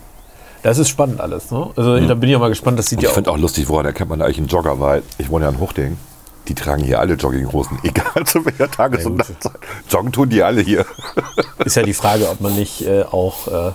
Das 0.63 0.77
ist 0.77 0.89
spannend 0.89 1.19
alles, 1.19 1.49
ne? 1.49 1.71
Also 1.75 1.99
da 1.99 2.13
bin 2.13 2.29
ich 2.29 2.33
ja 2.33 2.39
mal 2.39 2.49
gespannt, 2.49 2.77
das 2.77 2.85
sieht 2.87 2.99
Und 2.99 3.03
ja 3.03 3.09
ich 3.09 3.11
auch. 3.11 3.15
finde 3.15 3.31
auch 3.31 3.37
lustig, 3.37 3.67
woran 3.69 3.85
erkennt 3.87 4.11
man 4.11 4.21
eigentlich 4.21 4.37
einen 4.37 4.47
Jogger, 4.47 4.79
weil 4.79 5.01
ich 5.17 5.29
wohne 5.29 5.45
ja 5.45 5.51
in 5.51 5.59
Hochding. 5.59 5.97
Die 6.47 6.53
tragen 6.55 6.83
hier 6.83 6.99
alle 6.99 7.15
Jogginghosen, 7.15 7.79
egal 7.83 8.25
zu 8.25 8.45
welcher 8.45 8.69
Tages- 8.69 9.05
und. 9.05 9.17
Nachtzeit. 9.17 9.53
Joggen 9.89 10.11
tun 10.11 10.29
die 10.29 10.43
alle 10.43 10.61
hier. 10.61 10.85
Ist 11.65 11.75
ja 11.75 11.83
die 11.83 11.93
Frage, 11.93 12.29
ob 12.29 12.41
man 12.41 12.55
nicht 12.55 12.85
äh, 12.85 13.03
auch 13.03 13.47
äh, 13.47 13.71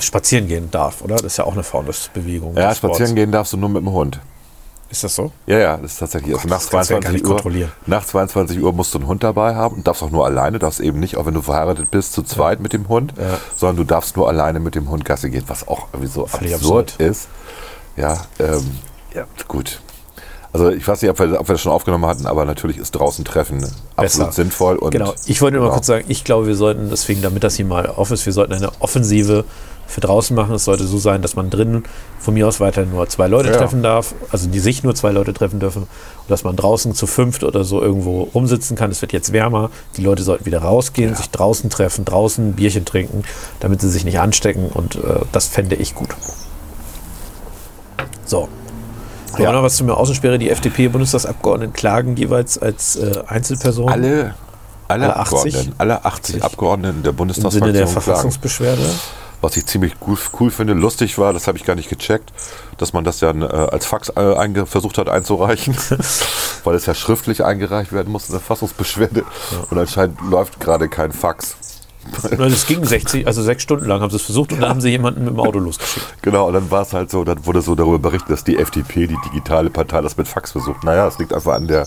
spazieren 0.00 0.48
gehen 0.48 0.70
darf, 0.70 1.02
oder? 1.02 1.16
Das 1.16 1.24
ist 1.24 1.36
ja 1.38 1.44
auch 1.44 1.54
eine 1.54 1.62
Form 1.62 1.86
des 1.86 2.08
Bewegung. 2.14 2.56
Ja, 2.56 2.74
spazieren 2.74 3.14
gehen 3.14 3.32
darfst 3.32 3.52
du 3.52 3.56
nur 3.56 3.68
mit 3.68 3.82
dem 3.82 3.90
Hund. 3.90 4.20
Ist 4.90 5.04
das 5.04 5.14
so? 5.14 5.32
Ja, 5.46 5.58
ja, 5.58 5.76
das 5.76 5.92
ist 5.92 5.98
tatsächlich. 5.98 6.32
Gott, 6.32 6.44
also 6.44 6.48
nach 6.48 6.60
du 6.62 6.76
ja 6.76 7.00
gar 7.00 7.10
22 7.12 7.12
nicht 7.12 7.62
Uhr, 7.62 7.68
nach 7.86 8.04
22 8.06 8.62
Uhr 8.62 8.72
musst 8.72 8.94
du 8.94 8.98
einen 8.98 9.06
Hund 9.06 9.22
dabei 9.22 9.54
haben 9.54 9.76
und 9.76 9.86
darfst 9.86 10.02
auch 10.02 10.10
nur 10.10 10.24
alleine, 10.24 10.58
darfst 10.58 10.80
eben 10.80 10.98
nicht, 10.98 11.16
auch 11.18 11.26
wenn 11.26 11.34
du 11.34 11.42
verheiratet 11.42 11.90
bist, 11.90 12.14
zu 12.14 12.22
zweit 12.22 12.60
mit 12.60 12.72
dem 12.72 12.88
Hund, 12.88 13.12
Ja. 13.18 13.38
sondern 13.56 13.76
du 13.76 13.84
darfst 13.84 14.16
nur 14.16 14.28
alleine 14.28 14.60
mit 14.60 14.74
dem 14.74 14.88
Hund 14.88 15.04
Gassi 15.04 15.28
gehen, 15.30 15.44
was 15.46 15.68
auch 15.68 15.88
irgendwie 15.92 16.10
so 16.10 16.24
absurd, 16.24 16.54
absurd. 16.54 16.94
ist. 16.98 17.28
Ja, 17.96 18.18
ähm, 18.38 18.78
Ja, 19.14 19.26
gut. 19.46 19.80
Also 20.58 20.70
ich 20.70 20.86
weiß 20.88 21.02
nicht, 21.02 21.10
ob 21.10 21.18
wir, 21.20 21.40
ob 21.40 21.48
wir 21.48 21.54
das 21.54 21.60
schon 21.60 21.70
aufgenommen 21.72 22.06
hatten, 22.06 22.26
aber 22.26 22.44
natürlich 22.44 22.78
ist 22.78 22.90
draußen 22.92 23.24
Treffen 23.24 23.64
absolut 23.96 24.28
Besser. 24.30 24.32
sinnvoll. 24.42 24.76
Und 24.76 24.90
Genau, 24.90 25.14
ich 25.26 25.40
wollte 25.40 25.54
nur 25.56 25.62
mal 25.62 25.68
genau. 25.68 25.76
kurz 25.76 25.86
sagen, 25.86 26.04
ich 26.08 26.24
glaube, 26.24 26.46
wir 26.48 26.56
sollten, 26.56 26.90
deswegen, 26.90 27.22
damit 27.22 27.44
das 27.44 27.54
hier 27.54 27.64
mal 27.64 27.86
off 27.86 28.10
ist, 28.10 28.26
wir 28.26 28.32
sollten 28.32 28.52
eine 28.54 28.70
Offensive 28.80 29.44
für 29.86 30.00
draußen 30.00 30.34
machen. 30.36 30.54
Es 30.54 30.64
sollte 30.64 30.84
so 30.86 30.98
sein, 30.98 31.22
dass 31.22 31.36
man 31.36 31.48
drinnen 31.48 31.84
von 32.18 32.34
mir 32.34 32.46
aus 32.48 32.58
weiter 32.60 32.84
nur 32.84 33.08
zwei 33.08 33.26
Leute 33.28 33.50
Ja. 33.50 33.56
treffen 33.56 33.82
darf, 33.82 34.14
also 34.32 34.48
die 34.48 34.58
sich 34.58 34.82
nur 34.82 34.94
zwei 34.96 35.12
Leute 35.12 35.32
treffen 35.32 35.60
dürfen 35.60 35.82
und 35.84 36.28
dass 36.30 36.42
man 36.44 36.56
draußen 36.56 36.92
zu 36.92 37.06
fünft 37.06 37.44
oder 37.44 37.62
so 37.64 37.80
irgendwo 37.80 38.22
rumsitzen 38.24 38.76
kann. 38.76 38.90
Es 38.90 39.00
wird 39.00 39.12
jetzt 39.12 39.32
wärmer, 39.32 39.70
die 39.96 40.02
Leute 40.02 40.22
sollten 40.24 40.44
wieder 40.44 40.58
rausgehen, 40.60 41.14
sich 41.14 41.30
draußen 41.30 41.70
treffen, 41.70 42.04
draußen 42.04 42.48
ein 42.48 42.52
Bierchen 42.54 42.84
trinken, 42.84 43.22
damit 43.60 43.80
sie 43.80 43.88
sich 43.88 44.04
nicht 44.04 44.18
anstecken 44.18 44.66
und 44.74 44.96
äh, 44.96 45.20
das 45.32 45.46
fände 45.46 45.76
ich 45.76 45.94
gut. 45.94 46.10
So. 48.26 48.48
Ja. 49.36 49.52
noch 49.52 49.62
was 49.62 49.76
zur 49.76 49.96
Außensperre? 49.96 50.38
Die 50.38 50.50
FDP-Bundestagsabgeordneten 50.50 51.72
klagen 51.74 52.16
jeweils 52.16 52.58
als 52.58 52.96
äh, 52.96 53.22
Einzelperson. 53.26 53.88
Alle, 53.90 54.34
alle, 54.88 55.04
Alle 55.04 55.16
80? 55.16 55.36
Abgeordneten, 55.36 55.74
alle 55.78 56.04
80 56.04 56.42
Abgeordneten 56.42 57.02
der 57.02 57.10
Im 57.10 57.12
Sinne 57.12 57.12
Bundestagsfraktion 57.16 57.72
der 57.72 57.82
klagen. 57.82 58.00
Verfassungsbeschwerde. 58.00 58.82
Was 59.40 59.56
ich 59.56 59.66
ziemlich 59.66 59.94
cool, 60.06 60.18
cool 60.40 60.50
finde, 60.50 60.72
lustig 60.72 61.16
war, 61.16 61.32
das 61.32 61.46
habe 61.46 61.56
ich 61.58 61.64
gar 61.64 61.76
nicht 61.76 61.88
gecheckt, 61.88 62.32
dass 62.76 62.92
man 62.92 63.04
das 63.04 63.20
ja 63.20 63.30
äh, 63.30 63.44
als 63.44 63.86
Fax 63.86 64.08
äh, 64.08 64.66
versucht 64.66 64.98
hat 64.98 65.08
einzureichen, 65.08 65.76
weil 66.64 66.74
es 66.74 66.86
ja 66.86 66.94
schriftlich 66.94 67.44
eingereicht 67.44 67.92
werden 67.92 68.10
muss, 68.12 68.28
eine 68.30 68.40
Fassungsbeschwerde. 68.40 69.24
Und 69.70 69.78
anscheinend 69.78 70.20
läuft 70.22 70.58
gerade 70.58 70.88
kein 70.88 71.12
Fax. 71.12 71.56
Nein, 72.30 72.50
Das 72.50 72.66
ging 72.66 72.84
60, 72.84 73.26
also 73.26 73.42
sechs 73.42 73.62
Stunden 73.62 73.84
lang 73.86 74.00
haben 74.00 74.10
sie 74.10 74.16
es 74.16 74.22
versucht 74.22 74.52
und 74.52 74.60
dann 74.60 74.70
haben 74.70 74.80
sie 74.80 74.88
jemanden 74.88 75.24
mit 75.24 75.34
dem 75.34 75.40
Auto 75.40 75.58
losgeschickt. 75.58 76.06
Genau, 76.22 76.46
und 76.46 76.54
dann 76.54 76.70
war 76.70 76.82
es 76.82 76.92
halt 76.94 77.10
so, 77.10 77.22
dann 77.24 77.44
wurde 77.44 77.60
so 77.60 77.74
darüber 77.74 77.98
berichtet, 77.98 78.30
dass 78.30 78.44
die 78.44 78.56
FDP, 78.58 79.06
die 79.08 79.16
digitale 79.26 79.68
Partei, 79.68 80.00
das 80.00 80.16
mit 80.16 80.26
Fax 80.26 80.52
versucht. 80.52 80.84
Naja, 80.84 81.06
es 81.06 81.18
liegt 81.18 81.34
einfach 81.34 81.52
an 81.54 81.66
der 81.66 81.86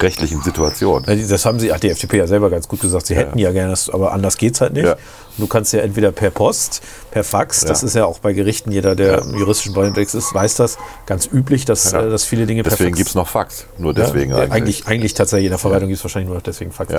rechtlichen 0.00 0.40
Situation. 0.42 1.04
Ja, 1.06 1.14
Das 1.14 1.44
haben 1.44 1.60
sie, 1.60 1.72
hat 1.72 1.82
die 1.82 1.90
FDP 1.90 2.18
ja 2.18 2.26
selber 2.26 2.48
ganz 2.50 2.66
gut 2.68 2.80
gesagt, 2.80 3.06
sie 3.06 3.16
hätten 3.16 3.38
ja 3.38 3.52
gerne, 3.52 3.70
das, 3.70 3.90
aber 3.90 4.12
anders 4.12 4.36
geht's 4.38 4.60
halt 4.60 4.72
nicht. 4.72 4.86
Ja. 4.86 4.92
Und 4.92 4.98
du 5.44 5.46
kannst 5.46 5.72
ja 5.72 5.80
entweder 5.80 6.12
per 6.12 6.30
Post, 6.30 6.80
per 7.10 7.22
Fax, 7.24 7.60
das 7.60 7.82
Ja. 7.82 7.86
ist 7.88 7.94
ja 7.94 8.04
auch 8.06 8.20
bei 8.20 8.32
Gerichten, 8.32 8.72
jeder, 8.72 8.94
der 8.96 9.22
im 9.22 9.36
juristischen 9.36 9.74
Bereich 9.74 9.88
unterwegs 9.88 10.14
ist, 10.14 10.32
weiß 10.34 10.56
das, 10.56 10.78
ganz 11.06 11.26
üblich, 11.30 11.64
dass, 11.64 11.92
Ja. 11.92 12.02
äh, 12.06 12.10
dass 12.10 12.24
viele 12.24 12.46
Dinge 12.46 12.62
Deswegen 12.62 12.90
per 12.92 12.96
gibt 12.96 12.98
Fax 13.00 13.10
es 13.10 13.14
noch 13.14 13.28
Fax. 13.28 13.66
Nur 13.76 13.94
Ja, 13.94 14.04
deswegen 14.04 14.30
ja, 14.30 14.38
eigentlich. 14.38 14.52
eigentlich. 14.52 14.86
Eigentlich 14.86 15.14
tatsächlich 15.14 15.46
in 15.46 15.50
der 15.52 15.58
Verwaltung 15.58 15.88
gibt 15.88 15.98
es 15.98 16.04
wahrscheinlich 16.04 16.28
nur 16.28 16.36
noch 16.36 16.42
deswegen 16.42 16.72
Fax. 16.72 16.92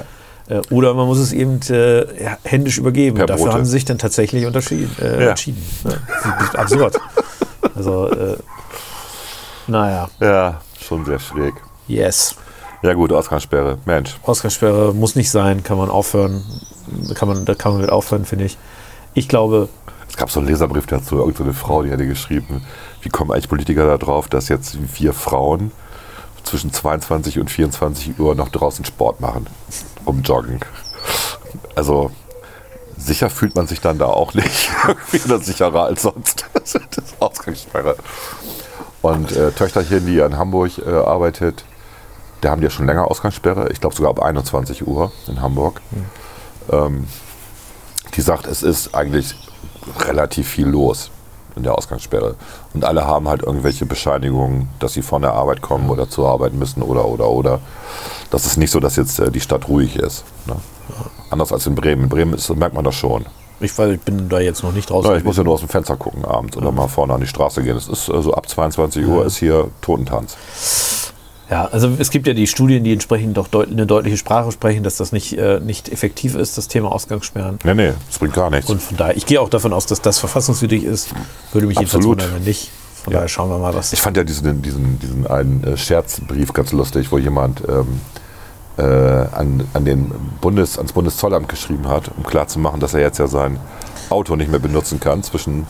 Äh, 0.49 0.61
Oder 0.71 0.93
man 0.95 1.05
muss 1.07 1.19
es 1.19 1.31
eben 1.31 1.59
äh, 1.69 2.05
händisch 2.43 2.77
übergeben. 2.79 3.17
Per 3.17 3.27
Dafür 3.27 3.45
Brote. 3.45 3.57
haben 3.57 3.65
sie 3.65 3.71
sich 3.71 3.85
dann 3.85 3.97
tatsächlich 3.99 4.45
unterschieden, 4.45 4.89
äh, 5.01 5.23
Ja. 5.23 5.29
entschieden. 5.31 5.63
Ja, 5.83 5.91
das 6.23 6.43
ist 6.43 6.55
absurd. 6.57 6.99
Also, 7.75 8.09
äh, 8.09 8.37
naja, 9.67 10.09
Ja, 10.19 10.61
schon 10.81 11.05
sehr 11.05 11.19
schräg. 11.19 11.53
yes. 11.87 12.35
Ja 12.81 12.93
gut, 12.93 13.11
Ausgangssperre. 13.11 13.77
Mensch. 13.85 14.17
Ausgangssperre 14.23 14.93
muss 14.93 15.15
nicht 15.15 15.29
sein, 15.29 15.63
kann 15.63 15.77
man 15.77 15.89
aufhören. 15.89 16.43
Kann 17.13 17.27
man, 17.27 17.43
da 17.43 17.53
kann 17.53 17.73
man 17.73 17.81
mit 17.81 17.89
aufhören, 17.89 18.23
finde 18.25 18.45
ich. 18.45 18.57
Ich 19.13 19.27
glaube, 19.27 19.67
Es 20.07 20.15
gab 20.17 20.31
so 20.31 20.39
einen 20.39 20.47
Leserbrief 20.47 20.87
dazu, 20.87 21.17
irgendeine 21.17 21.53
Frau, 21.53 21.83
die 21.83 21.91
hatte 21.91 22.07
geschrieben, 22.07 22.65
wie 23.01 23.09
kommen 23.09 23.31
eigentlich 23.31 23.49
Politiker 23.49 23.85
da 23.85 23.97
drauf, 23.97 24.27
dass 24.29 24.47
jetzt 24.47 24.77
wir 24.97 25.13
Frauen 25.13 25.71
zwischen 26.43 26.71
22 26.73 27.37
und 27.39 27.51
24 27.51 28.17
Uhr 28.19 28.33
noch 28.33 28.47
draußen 28.49 28.85
Sport 28.85 29.19
machen, 29.21 29.45
rumjoggen. 30.09 30.59
Also 31.75 32.11
sicher 32.97 33.29
fühlt 33.29 33.55
man 33.55 33.67
sich 33.67 33.81
dann 33.81 33.97
da 33.97 34.05
auch 34.05 34.33
nicht. 34.33 34.69
Irgendwie 35.11 35.43
sicherer 35.45 35.85
als 35.85 36.01
sonst. 36.01 36.45
Das 36.59 36.75
ist 36.75 37.19
Ausgangssperre. 37.19 37.95
Und 39.01 39.31
äh, 39.31 39.51
Töchterchen, 39.51 40.05
die 40.05 40.19
in 40.19 40.37
Hamburg 40.37 40.77
äh, 40.77 40.89
arbeitet, 40.89 41.63
da 42.41 42.51
haben 42.51 42.61
die 42.61 42.65
ja 42.65 42.69
schon 42.69 42.85
länger 42.85 43.09
Ausgangssperre. 43.09 43.69
Ich 43.71 43.81
glaube 43.81 43.95
sogar 43.95 44.11
ab 44.11 44.21
21 44.21 44.85
Uhr 44.85 45.11
in 45.27 45.41
Hamburg. 45.41 45.81
Ähm, 46.71 47.07
die 48.15 48.21
sagt, 48.21 48.45
es 48.45 48.61
ist 48.61 48.93
eigentlich 48.93 49.35
relativ 49.99 50.47
viel 50.47 50.67
los 50.67 51.09
in 51.55 51.63
der 51.63 51.75
Ausgangssperre. 51.75 52.35
Und 52.73 52.85
alle 52.85 53.05
haben 53.05 53.27
halt 53.27 53.41
irgendwelche 53.41 53.85
Bescheinigungen, 53.85 54.69
dass 54.79 54.93
sie 54.93 55.01
von 55.01 55.21
der 55.21 55.33
Arbeit 55.33 55.61
kommen 55.61 55.89
oder 55.89 56.09
zur 56.09 56.29
Arbeit 56.29 56.53
müssen 56.53 56.81
oder 56.81 57.05
oder 57.05 57.29
oder. 57.29 57.59
Das 58.31 58.45
ist 58.45 58.57
nicht 58.57 58.71
so, 58.71 58.79
dass 58.79 58.95
jetzt 58.95 59.19
äh, 59.19 59.31
die 59.31 59.41
Stadt 59.41 59.67
ruhig 59.67 59.95
ist. 59.95 60.23
Ne? 60.45 60.55
Anders 61.29 61.51
als 61.51 61.65
in 61.67 61.75
Bremen. 61.75 62.03
In 62.03 62.09
Bremen 62.09 62.33
ist, 62.33 62.49
merkt 62.55 62.75
man 62.75 62.83
das 62.83 62.95
schon. 62.95 63.25
ich, 63.59 63.75
weiß, 63.77 63.91
ich 63.91 64.01
bin 64.01 64.29
da 64.29 64.39
jetzt 64.39 64.63
noch 64.63 64.71
nicht 64.71 64.89
draußen. 64.89 65.11
Ja, 65.11 65.17
ich 65.17 65.23
muss 65.23 65.37
ja 65.37 65.43
nur 65.43 65.53
aus 65.53 65.61
dem 65.61 65.69
Fenster 65.69 65.97
gucken 65.97 66.25
abends 66.25 66.57
oder 66.57 66.71
mal 66.71 66.87
vorne 66.87 67.13
an 67.13 67.21
die 67.21 67.27
Straße 67.27 67.63
gehen. 67.63 67.77
Es 67.77 67.87
ist 67.87 68.09
also 68.09 68.33
ab 68.33 68.47
22 68.47 69.05
Uhr 69.05 69.25
ist 69.25 69.37
hier 69.37 69.69
Totentanz. 69.81 70.37
Ja, 71.49 71.65
also 71.65 71.91
es 71.97 72.11
gibt 72.11 72.27
ja 72.27 72.33
die 72.33 72.45
Studien, 72.45 72.83
die 72.83 72.93
entsprechend 72.93 73.35
doch 73.37 73.47
deut 73.47 73.71
eine 73.71 73.87
deutliche 73.87 74.17
Sprache 74.17 74.51
sprechen, 74.51 74.83
dass 74.83 74.97
das 74.97 75.11
nicht, 75.11 75.35
äh, 75.35 75.59
nicht 75.59 75.89
effektiv 75.89 76.35
ist, 76.35 76.59
das 76.59 76.67
Thema 76.67 76.91
Ausgangssperren. 76.91 77.57
Nee, 77.63 77.73
nee, 77.73 77.93
das 78.07 78.19
bringt 78.19 78.35
gar 78.35 78.51
nichts. 78.51 78.69
Und 78.69 78.81
von 78.81 78.97
daher, 78.97 79.17
ich 79.17 79.25
gehe 79.25 79.41
auch 79.41 79.49
davon 79.49 79.73
aus, 79.73 79.87
dass 79.87 79.99
das 79.99 80.19
verfassungswidrig 80.19 80.83
ist. 80.83 81.09
Würde 81.51 81.65
mich 81.65 81.79
jedenfalls 81.79 82.05
wundern, 82.05 82.31
wenn 82.35 82.43
nicht. 82.43 82.69
Von 83.03 83.13
Ja. 83.13 83.19
daher 83.19 83.29
schauen 83.29 83.49
wir 83.49 83.57
mal, 83.57 83.73
was. 83.73 83.93
Ich 83.93 84.01
fand 84.01 84.17
ja 84.17 84.23
diesen, 84.23 84.61
diesen, 84.61 84.99
diesen 84.99 85.27
einen 85.27 85.63
äh, 85.63 85.77
Scherzbrief 85.77 86.53
ganz 86.53 86.71
lustig, 86.71 87.11
wo 87.11 87.17
jemand 87.17 87.61
ähm, 87.67 88.01
äh, 88.77 88.81
an, 88.83 89.67
an 89.73 89.85
den 89.85 90.11
Bundes, 90.41 90.77
ans 90.77 90.93
Bundeszollamt 90.93 91.49
geschrieben 91.49 91.87
hat, 91.87 92.11
um 92.15 92.23
klarzumachen, 92.23 92.79
dass 92.79 92.93
er 92.93 93.01
jetzt 93.01 93.17
ja 93.19 93.27
sein 93.27 93.59
Auto 94.09 94.35
nicht 94.35 94.49
mehr 94.49 94.59
benutzen 94.59 94.99
kann 94.99 95.21
zwischen 95.23 95.65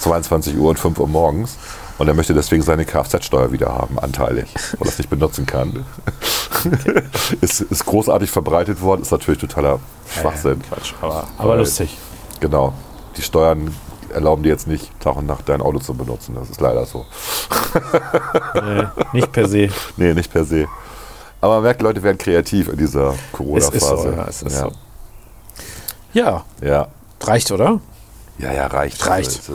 22 0.00 0.56
Uhr 0.56 0.70
und 0.70 0.78
5 0.78 0.98
Uhr 0.98 1.08
morgens. 1.08 1.56
Und 1.98 2.08
er 2.08 2.14
möchte 2.14 2.34
deswegen 2.34 2.62
seine 2.62 2.84
Kfz-Steuer 2.84 3.52
wieder 3.52 3.68
haben, 3.74 3.98
anteilig, 3.98 4.52
weil 4.78 4.88
er 4.88 4.92
es 4.92 4.98
nicht 4.98 5.10
benutzen 5.10 5.46
kann. 5.46 5.84
ist, 7.40 7.60
ist 7.60 7.84
großartig 7.86 8.30
verbreitet 8.30 8.80
worden, 8.80 9.02
ist 9.02 9.12
natürlich 9.12 9.40
totaler 9.40 9.78
Schwachsinn. 10.08 10.62
Quatsch, 10.68 10.94
aber, 11.00 11.24
aber 11.38 11.56
lustig. 11.56 11.96
Genau. 12.40 12.72
Die 13.16 13.22
Steuern 13.22 13.74
erlauben 14.12 14.42
dir 14.42 14.50
jetzt 14.50 14.66
nicht, 14.66 14.90
Tag 15.00 15.16
und 15.16 15.26
Nacht 15.26 15.48
dein 15.48 15.60
Auto 15.60 15.78
zu 15.78 15.94
benutzen. 15.94 16.34
Das 16.34 16.50
ist 16.50 16.60
leider 16.60 16.84
so. 16.86 17.04
Nee, 18.54 18.84
nicht 19.12 19.32
per 19.32 19.48
se. 19.48 19.68
Nee, 19.96 20.14
nicht 20.14 20.32
per 20.32 20.44
se. 20.44 20.66
Aber 21.40 21.54
man 21.54 21.64
merkt, 21.64 21.82
Leute 21.82 22.02
werden 22.02 22.18
kreativ 22.18 22.68
in 22.68 22.76
dieser 22.76 23.10
Es 23.10 23.32
Corona-Phase. 23.32 23.80
so, 24.02 24.10
ja, 24.10 24.24
es 24.28 24.42
ist 24.42 24.52
ja. 24.54 24.60
so. 24.64 24.72
Ja, 26.12 26.44
Ja. 26.60 26.88
reicht, 27.22 27.50
oder? 27.50 27.80
ja, 28.38 28.52
ja, 28.52 28.66
reicht. 28.66 29.06
Reicht. 29.06 29.40
Also, 29.48 29.52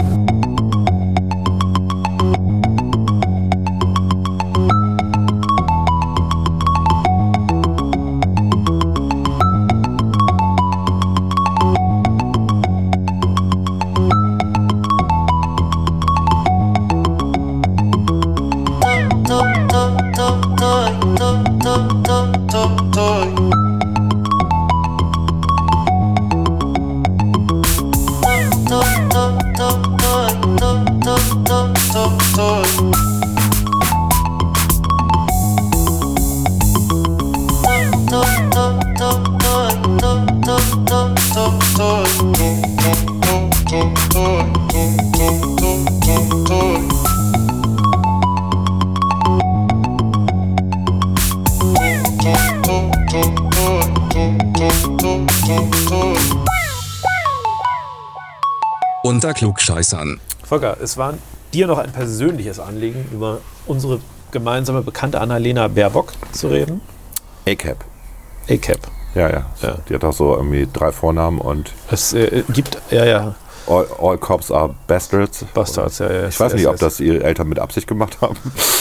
Klugscheißern. 59.77 60.19
Volker, 60.43 60.77
es 60.81 60.97
war 60.97 61.13
dir 61.53 61.67
noch 61.67 61.77
ein 61.77 61.91
persönliches 61.91 62.59
Anliegen, 62.59 63.05
über 63.11 63.39
unsere 63.65 63.99
gemeinsame 64.31 64.81
Bekannte 64.81 65.21
Annalena 65.21 65.67
Baerbock 65.67 66.13
zu 66.31 66.47
reden. 66.47 66.81
ACAP. 67.47 67.77
ACAP. 68.49 68.79
Ja, 69.15 69.29
ja, 69.29 69.45
Ja. 69.61 69.77
Die 69.87 69.93
hat 69.95 70.03
auch 70.03 70.13
so 70.13 70.35
irgendwie 70.35 70.67
drei 70.71 70.91
Vornamen 70.91 71.39
und 71.39 71.71
Es 71.91 72.13
äh, 72.13 72.43
gibt, 72.49 72.77
ja, 72.91 73.05
ja. 73.05 73.35
All, 73.67 73.85
all 73.99 74.17
Cops 74.17 74.51
are 74.51 74.73
Bastards. 74.87 75.45
Bastards, 75.53 75.99
ja, 75.99 76.11
ja. 76.11 76.27
Ich 76.27 76.39
weiß 76.39 76.53
nicht, 76.53 76.67
ob 76.67 76.77
das 76.77 76.99
ihre 76.99 77.23
Eltern 77.23 77.47
mit 77.49 77.59
Absicht 77.59 77.87
gemacht 77.87 78.17
haben. 78.21 78.35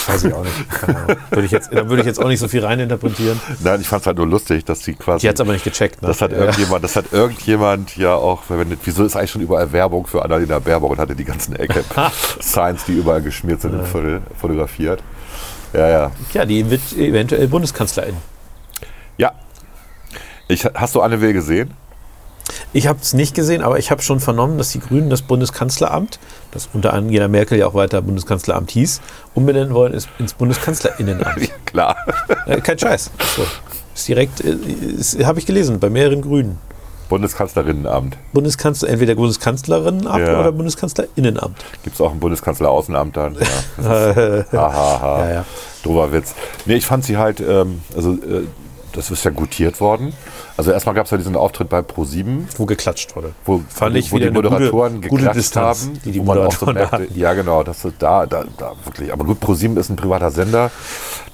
Weiß 0.07 0.25
ich 0.25 0.33
auch 0.33 0.43
nicht. 0.45 0.71
Keine 0.81 0.97
Ahnung. 0.99 1.17
Würde 1.31 1.45
ich 1.47 1.51
jetzt, 1.51 1.73
da 1.73 1.89
würde 1.89 2.01
ich 2.03 2.07
jetzt 2.07 2.19
auch 2.23 2.29
nicht 2.29 2.41
so 2.41 2.49
viel 2.49 2.65
reininterpretieren. 2.65 3.41
Nein, 3.63 3.81
ich 3.81 3.89
fand 3.89 4.03
es 4.03 4.07
halt 4.07 4.17
nur 4.19 4.27
lustig, 4.27 4.65
dass 4.65 4.81
sie 4.81 4.95
quasi. 4.95 5.21
Die 5.23 5.29
hat 5.29 5.35
es 5.37 5.41
aber 5.41 5.53
nicht 5.53 5.65
gecheckt. 5.65 6.01
Ne? 6.03 6.09
Das 6.09 6.21
hat 6.23 6.33
Ja. 6.33 6.39
irgendjemand, 6.39 6.85
das 6.85 6.97
hat 6.97 7.13
irgendjemand 7.13 7.97
ja 7.97 8.15
auch 8.15 8.43
verwendet. 8.43 8.81
Wieso 8.85 9.05
ist 9.05 9.17
eigentlich 9.17 9.31
schon 9.33 9.43
überall 9.43 9.73
Werbung 9.73 10.07
für 10.07 10.23
Annalena 10.25 10.59
Baerbock 10.59 10.93
und 10.93 10.99
hatte 10.99 11.15
die 11.17 11.25
ganzen 11.25 11.57
Ecke 11.57 11.85
Signs, 12.41 12.85
die 12.85 12.93
überall 12.99 13.23
geschmiert 13.23 13.61
sind, 13.61 13.75
im 13.75 13.85
Viertel 13.85 14.23
fotografiert. 14.39 15.03
Ja, 15.73 15.89
ja. 15.89 16.11
Ja, 16.33 16.45
die 16.45 16.71
wird 16.71 16.81
eventuell 16.97 17.49
Bundeskanzlerin. 17.49 18.17
Ja. 19.19 19.33
Ich, 20.49 20.65
hast 20.75 20.95
du 20.95 21.01
Anne 21.01 21.21
Will 21.21 21.33
gesehen? 21.33 21.73
Ich 22.73 22.87
habe 22.87 22.99
es 23.03 23.13
nicht 23.13 23.35
gesehen, 23.35 23.63
aber 23.63 23.79
ich 23.79 23.91
habe 23.91 24.03
schon 24.03 24.21
vernommen, 24.21 24.59
dass 24.59 24.71
die 24.71 24.81
Grünen 24.81 25.11
das 25.11 25.23
Bundeskanzleramt, 25.23 26.19
das 26.53 26.69
unter 26.73 26.93
Angela 26.93 27.29
Merkel 27.29 27.59
ja 27.59 27.67
auch 27.67 27.75
weiter 27.75 28.03
Bundeskanzleramt 28.03 28.71
hieß, 28.71 29.01
umbenennen 29.35 29.75
wollen 29.75 29.93
ist 29.93 30.09
ins 30.19 30.35
Bundeskanzlerinnenamt. 30.35 31.51
Klar. 31.67 31.97
äh, 32.47 32.61
kein 32.61 32.79
Scheiß. 32.79 33.11
So. 33.37 33.43
Ist 33.95 34.09
direkt, 34.09 34.45
äh, 34.45 34.51
ist- 34.53 35.23
habe 35.25 35.39
ich 35.39 35.47
gelesen, 35.47 35.81
bei 35.81 35.91
mehreren 35.91 36.23
Grünen. 36.23 36.59
Bundeskanzlerinnenamt. 37.09 38.17
Bundeskanzler, 38.33 38.89
entweder 38.89 39.15
Bundeskanzlerinnenamt 39.15 40.27
Ja. 40.27 40.41
oder 40.41 40.53
Bundeskanzlerinnenamt. 40.53 41.57
Gibt 41.85 41.95
es 41.95 42.01
auch 42.01 42.13
ein 42.13 42.19
Bundeskanzleraußenamt 42.21 43.17
dann? 43.17 43.37
Ja. 43.37 43.85
Aha, 44.53 44.95
aha. 44.95 45.19
Ja, 45.29 45.33
ja. 45.35 45.45
Dober 45.85 46.13
Witz. 46.13 46.35
Nee, 46.65 46.75
ich 46.75 46.87
fand 46.87 47.05
sie 47.05 47.17
halt, 47.17 47.41
ähm, 47.41 47.81
also 47.95 48.13
äh, 48.13 48.47
das 48.93 49.11
ist 49.11 49.25
ja 49.25 49.31
gutiert 49.31 49.81
worden. 49.81 50.13
Also 50.57 50.71
erstmal 50.73 50.95
gab 50.95 51.05
es 51.05 51.11
ja 51.11 51.19
diesen 51.19 51.37
Auftritt 51.37 51.69
bei 51.69 51.81
Pro7, 51.81 52.45
Wo 52.57 52.65
geklatscht 52.67 53.15
wurde. 53.15 53.33
wo, 53.45 53.63
Fand 53.69 53.95
ich 53.97 54.11
wo 54.11 54.19
die 54.19 54.29
gute- 54.29 54.35
Moderatoren 54.51 55.03
gute 55.03 55.09
geklatscht 55.17 55.37
Distanz, 55.39 55.83
haben. 55.85 56.01
die 56.05 56.13
die 56.13 56.21
wo 56.21 56.25
man 56.25 56.39
auch 56.39 56.53
so 56.53 56.65
Moderatoren 56.67 56.75
merkte, 56.75 56.97
hatten. 57.11 57.21
ja 57.21 57.35
genau, 57.35 57.63
das 57.63 57.85
ist 57.85 57.95
da, 57.99 58.25
da, 58.27 58.45
da 58.57 58.73
wirklich. 58.85 59.13
Aber 59.13 59.25
gut, 59.25 59.43
Pro7 59.43 59.79
ist 59.79 59.91
ein 59.91 59.97
privater 59.97 60.31
Sender. 60.31 60.71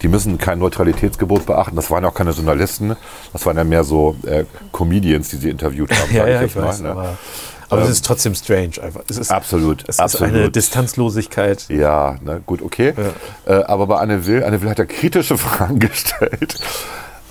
Die 0.02 0.08
müssen 0.08 0.38
kein 0.38 0.58
Neutralitätsgebot 0.58 1.46
beachten. 1.46 1.76
Das 1.76 1.88
waren 1.90 2.04
auch 2.04 2.14
keine 2.14 2.32
Journalisten. 2.32 2.96
Das 3.32 3.46
waren 3.46 3.56
ja 3.56 3.62
mehr 3.64 3.84
so 3.84 4.16
äh, 4.26 4.44
Comedians, 4.72 5.28
die 5.28 5.36
sie 5.36 5.50
interviewt 5.50 5.90
haben. 5.92 6.10
Ja, 6.12 6.26
ja, 6.26 6.42
ich 6.42 6.56
mal, 6.56 6.64
weiß. 6.66 6.80
ne? 6.80 6.90
Aber, 6.90 7.16
aber 7.68 7.80
es 7.82 7.86
Ähm, 7.86 7.92
ist 7.92 8.04
trotzdem 8.04 8.34
strange 8.34 8.82
einfach. 8.82 9.02
Es 9.08 9.16
ist, 9.18 9.30
Absolut, 9.30 9.82
es 9.88 9.94
ist 9.96 10.00
absolut. 10.00 10.34
eine 10.34 10.50
Distanzlosigkeit. 10.50 11.66
Ja, 11.68 12.16
ne, 12.22 12.42
gut, 12.44 12.60
okay. 12.60 12.92
Äh, 13.46 13.52
aber 13.54 13.86
bei 13.86 13.98
Anne 13.98 14.26
Will, 14.26 14.42
Anne 14.44 14.60
Will 14.60 14.68
hat 14.68 14.78
ja 14.80 14.84
kritische 14.84 15.38
Fragen 15.38 15.78
gestellt. 15.78 16.58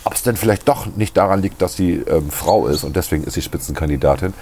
Ob 0.04 0.14
es 0.14 0.24
denn 0.24 0.36
vielleicht 0.36 0.68
doch 0.68 0.88
nicht 0.95 1.16
daran 1.16 1.41
liegt, 1.41 1.62
dass 1.62 1.76
sie 1.76 1.95
ähm, 1.95 2.32
Frau 2.32 2.68
ist 2.68 2.84
und 2.84 2.95
deswegen 2.95 3.24
ist 3.24 3.34
sie 3.34 3.41
Spitzenkandidatin 3.41 4.34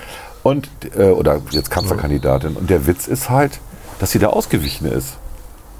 und 0.43 0.69
äh, 0.97 1.09
oder 1.09 1.41
jetzt 1.51 1.69
Kanzlerkandidatin. 1.69 2.55
Und 2.55 2.69
der 2.69 2.87
Witz 2.87 3.07
ist 3.07 3.29
halt, 3.29 3.59
dass 3.99 4.11
sie 4.11 4.19
da 4.19 4.27
ausgewichen 4.27 4.87
ist. 4.87 5.17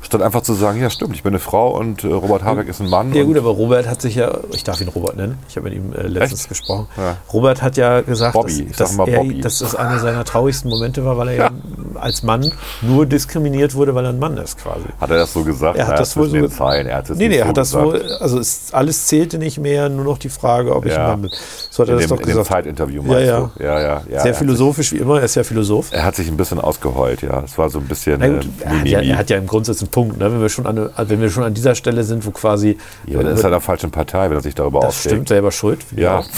Statt 0.10 0.24
einfach 0.24 0.42
zu 0.42 0.56
sagen, 0.56 0.82
ja 0.82 0.90
stimmt, 0.90 1.14
ich 1.14 1.22
bin 1.22 1.34
eine 1.34 1.40
Frau 1.40 1.78
und 1.78 2.04
äh, 2.04 2.08
Robert 2.08 2.44
Habeck 2.44 2.68
ist 2.68 2.82
ein 2.82 2.90
Mann. 2.90 3.14
Ja 3.14 3.24
gut, 3.24 3.38
aber 3.38 3.50
Robert 3.52 3.88
hat 3.88 4.02
sich 4.02 4.16
ja, 4.16 4.40
ich 4.52 4.64
darf 4.64 4.82
ihn 4.82 4.88
Robert 4.88 5.16
nennen, 5.18 5.38
ich 5.48 5.56
habe 5.56 5.70
mit 5.70 5.78
ihm 5.78 5.94
äh, 5.94 6.08
letztens 6.08 6.42
Echt? 6.42 6.50
gesprochen. 6.50 6.88
Ja. 6.98 7.18
Robert 7.32 7.62
hat 7.62 7.78
ja 7.78 8.02
gesagt, 8.02 8.34
Bobby, 8.34 8.66
dass, 8.76 8.98
dass, 8.98 9.08
er, 9.08 9.24
dass 9.40 9.60
das 9.60 9.76
einer 9.76 10.00
seiner 10.00 10.26
traurigsten 10.26 10.68
Momente 10.72 11.06
war, 11.06 11.16
weil 11.20 11.28
er 11.28 11.36
ja. 11.36 11.50
als 11.94 12.24
Mann 12.24 12.52
nur 12.82 13.06
diskriminiert 13.06 13.76
wurde, 13.76 13.94
weil 13.94 14.04
er 14.04 14.10
ein 14.10 14.18
Mann 14.18 14.36
ist 14.38 14.58
quasi. 14.58 14.86
hat 15.00 15.12
er 15.12 15.18
das 15.18 15.32
so 15.32 15.44
gesagt? 15.44 15.78
Er 15.78 15.86
hat 15.86 16.00
das 16.00 16.18
wohl 16.18 16.28
so 16.28 16.38
den 16.38 16.50
Zeilen. 16.50 16.88
Er 16.88 16.98
hat 16.98 17.10
Nee, 17.12 17.28
nee, 17.28 17.36
er 17.36 17.44
so 17.44 17.50
hat 17.50 17.58
das 17.58 17.68
gesagt. 17.72 17.86
wohl, 17.86 18.12
also 18.20 18.40
es, 18.40 18.70
alles 18.74 19.06
zählte 19.06 19.38
nicht 19.38 19.60
mehr, 19.60 19.90
nur 19.90 20.06
noch 20.06 20.18
die 20.18 20.30
Frage, 20.30 20.76
ob 20.76 20.88
ich 20.88 20.94
Ja. 20.94 21.04
ein 21.04 21.12
Mann 21.12 21.22
bin. 21.22 21.32
So 21.70 21.84
hat 21.84 21.90
er 21.90 21.94
in 21.94 22.00
das 22.00 22.08
dem, 22.08 22.10
doch 22.10 22.22
in 22.22 22.26
dem 22.26 22.28
gesagt. 22.30 22.48
Zeitinterview 22.48 23.04
Ja, 23.06 23.20
ja. 23.20 23.52
Ja, 23.60 23.66
ja, 23.66 23.80
ja. 23.80 24.02
Sehr 24.02 24.12
er 24.14 24.18
hat 24.22 24.26
sich- 24.30 24.36
philosophisch 24.38 24.92
wie 24.92 24.98
immer, 24.98 25.20
er 25.20 25.26
ist 25.26 25.36
ja 25.36 25.44
Philosoph. 25.44 25.90
Er 25.92 26.04
hat 26.04 26.16
sich 26.16 26.28
ein 26.28 26.38
bisschen 26.38 26.60
ausgeheult, 26.60 27.22
ja. 27.22 27.44
Es 27.46 27.60
war 27.60 27.70
so 27.70 27.78
ein 27.78 27.86
bisschen. 27.86 28.18
Na 28.20 28.28
gut, 28.28 28.46
äh, 28.46 28.64
er, 28.66 28.80
hat 28.80 28.88
ja, 28.88 29.00
er 29.02 29.18
hat 29.20 29.30
ja 29.30 29.38
im 29.38 29.46
Grundsatz 29.46 29.82
einen 29.82 29.92
Punkt, 29.92 29.99
ne? 30.06 30.32
wenn, 30.32 30.42
wir 30.42 30.50
schon 30.50 30.66
an, 30.66 30.78
eine- 30.78 31.10
wenn 31.10 31.22
wir 31.22 31.30
schon 31.30 31.44
an 31.44 31.54
dieser 31.54 31.76
Stelle 31.76 32.04
sind, 32.04 32.26
wo 32.26 32.32
quasi 32.32 32.78
ja, 33.06 33.16
aber 33.16 33.24
dann 33.26 33.34
ist 33.36 33.42
er 33.42 33.46
in 33.46 33.52
der 33.52 33.62
falschen 33.62 33.92
Partei, 33.92 34.30
wenn 34.30 34.38
er 34.38 34.42
sich 34.42 34.56
darüber 34.56 34.80
das 34.82 34.90
aufregt. 34.90 35.14
stimmt, 35.14 35.28
selber 35.30 35.52
schuld. 35.52 35.80
Ja. 35.96 36.24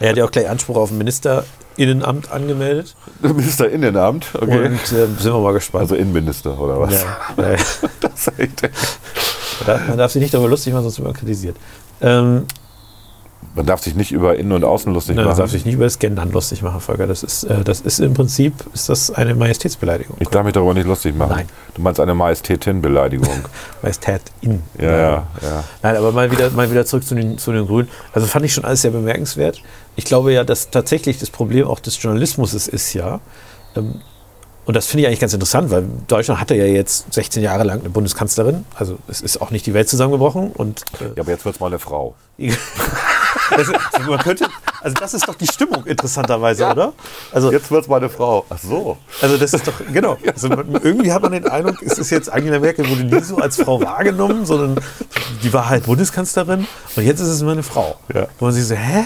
Er 0.00 0.10
hat 0.10 0.16
ja 0.16 0.24
auch 0.24 0.30
gleich 0.30 0.48
Anspruch 0.48 0.76
auf 0.76 0.90
ein 0.90 0.98
Ministerinnenamt 0.98 2.30
angemeldet. 2.30 2.96
Ministerinnenamt, 3.22 4.26
okay. 4.34 4.66
Und 4.66 4.74
äh, 4.74 5.06
sind 5.18 5.24
wir 5.24 5.38
mal 5.38 5.52
gespannt. 5.52 5.82
also 5.82 5.94
Innenminister 5.94 6.58
oder 6.58 6.80
was? 6.80 6.92
ja. 7.02 7.16
Das 8.00 8.26
ist 8.28 8.38
echt, 8.38 8.62
Man 9.88 9.98
darf 9.98 10.10
sich 10.12 10.20
nicht 10.22 10.34
darüber 10.34 10.48
lustig 10.50 10.72
machen, 10.72 10.82
sonst 10.84 10.98
wird 10.98 11.06
man 11.06 11.16
kritisiert. 11.16 11.56
Ähm, 12.00 12.44
man 13.54 13.66
darf 13.66 13.82
sich 13.82 13.94
nicht 13.94 14.12
über 14.12 14.36
Innen 14.36 14.52
und 14.52 14.64
Außen 14.64 14.92
lustig 14.92 15.16
nein, 15.16 15.24
man 15.24 15.32
machen. 15.32 15.40
darf 15.42 15.50
sich 15.50 15.64
nicht 15.64 15.74
über 15.74 15.84
das 15.84 15.98
Gendern 15.98 16.32
lustig 16.32 16.62
machen, 16.62 16.80
Volker. 16.80 17.06
Das 17.06 17.22
ist, 17.22 17.44
äh, 17.44 17.62
das 17.62 17.80
ist 17.80 18.00
im 18.00 18.14
Prinzip 18.14 18.54
ist 18.72 18.88
das 18.88 19.10
eine 19.10 19.34
Majestätsbeleidigung. 19.34 20.16
ich 20.20 20.28
darf 20.28 20.44
mich 20.44 20.52
darüber 20.52 20.74
nicht 20.74 20.86
lustig 20.86 21.16
machen. 21.16 21.32
Nein. 21.36 21.48
Du 21.74 21.82
meinst 21.82 22.00
eine 22.00 22.14
Majestätin-Beleidigung. 22.14 23.28
Majestätin. 23.82 24.62
ja, 24.78 24.90
ja, 24.90 25.26
ja. 25.42 25.64
Nein, 25.82 25.96
aber 25.96 26.12
mal 26.12 26.30
wieder, 26.30 26.50
mal 26.50 26.70
wieder 26.70 26.84
zurück 26.86 27.04
zu 27.04 27.14
den, 27.14 27.38
zu 27.38 27.52
den 27.52 27.66
Grünen. 27.66 27.88
Also 28.12 28.26
fand 28.26 28.44
ich 28.44 28.52
schon 28.54 28.64
alles 28.64 28.82
sehr 28.82 28.90
bemerkenswert. 28.90 29.62
Ich 29.96 30.04
glaube 30.04 30.32
ja, 30.32 30.44
dass 30.44 30.70
tatsächlich 30.70 31.18
das 31.18 31.30
Problem 31.30 31.66
auch 31.66 31.80
des 31.80 32.02
Journalismus 32.02 32.54
ist, 32.54 32.68
ist 32.68 32.92
ja, 32.94 33.20
ähm, 33.76 34.00
und 34.66 34.74
das 34.74 34.86
finde 34.86 35.02
ich 35.02 35.06
eigentlich 35.08 35.20
ganz 35.20 35.34
interessant, 35.34 35.70
weil 35.70 35.84
Deutschland 36.08 36.40
hatte 36.40 36.54
ja 36.54 36.64
jetzt 36.64 37.12
16 37.12 37.42
Jahre 37.42 37.64
lang 37.64 37.80
eine 37.80 37.90
Bundeskanzlerin. 37.90 38.64
Also 38.74 38.98
es 39.08 39.20
ist 39.20 39.42
auch 39.42 39.50
nicht 39.50 39.66
die 39.66 39.74
Welt 39.74 39.88
zusammengebrochen. 39.88 40.52
Und 40.52 40.82
äh, 41.00 41.04
Ja, 41.16 41.22
aber 41.22 41.32
jetzt 41.32 41.44
wird 41.44 41.56
es 41.56 41.60
mal 41.60 41.66
eine 41.66 41.78
Frau. 41.78 42.14
das, 43.56 43.68
man 44.06 44.18
könnte, 44.18 44.46
also 44.82 44.94
das 44.94 45.14
ist 45.14 45.28
doch 45.28 45.34
die 45.34 45.46
Stimmung 45.46 45.84
interessanterweise, 45.86 46.66
oder? 46.66 46.92
Also, 47.32 47.52
Jetzt 47.52 47.70
wird 47.70 47.82
es 47.82 47.88
mal 47.88 47.96
eine 47.96 48.08
Frau. 48.08 48.44
Ach 48.50 48.58
so. 48.58 48.96
also 49.20 49.36
das 49.36 49.52
ist 49.54 49.66
doch, 49.66 49.74
genau. 49.92 50.16
Also 50.26 50.48
irgendwie 50.48 51.12
hat 51.12 51.22
man 51.22 51.32
den 51.32 51.46
Eindruck, 51.48 51.82
es 51.82 51.98
ist 51.98 52.10
jetzt 52.10 52.30
Angela 52.32 52.58
Merkel 52.58 52.88
wurde 52.88 53.04
nie 53.04 53.20
so 53.22 53.36
als 53.38 53.56
Frau 53.60 53.80
wahrgenommen, 53.80 54.44
sondern 54.46 54.76
die 55.42 55.52
war 55.52 55.68
halt 55.68 55.84
Bundeskanzlerin 55.86 56.66
und 56.96 57.02
jetzt 57.04 57.20
ist 57.20 57.28
es 57.28 57.40
immer 57.42 57.52
eine 57.52 57.62
Frau. 57.62 57.96
Ja. 58.14 58.26
Wo 58.38 58.46
man 58.46 58.54
sich 58.54 58.64
so, 58.66 58.74
hä? 58.74 59.04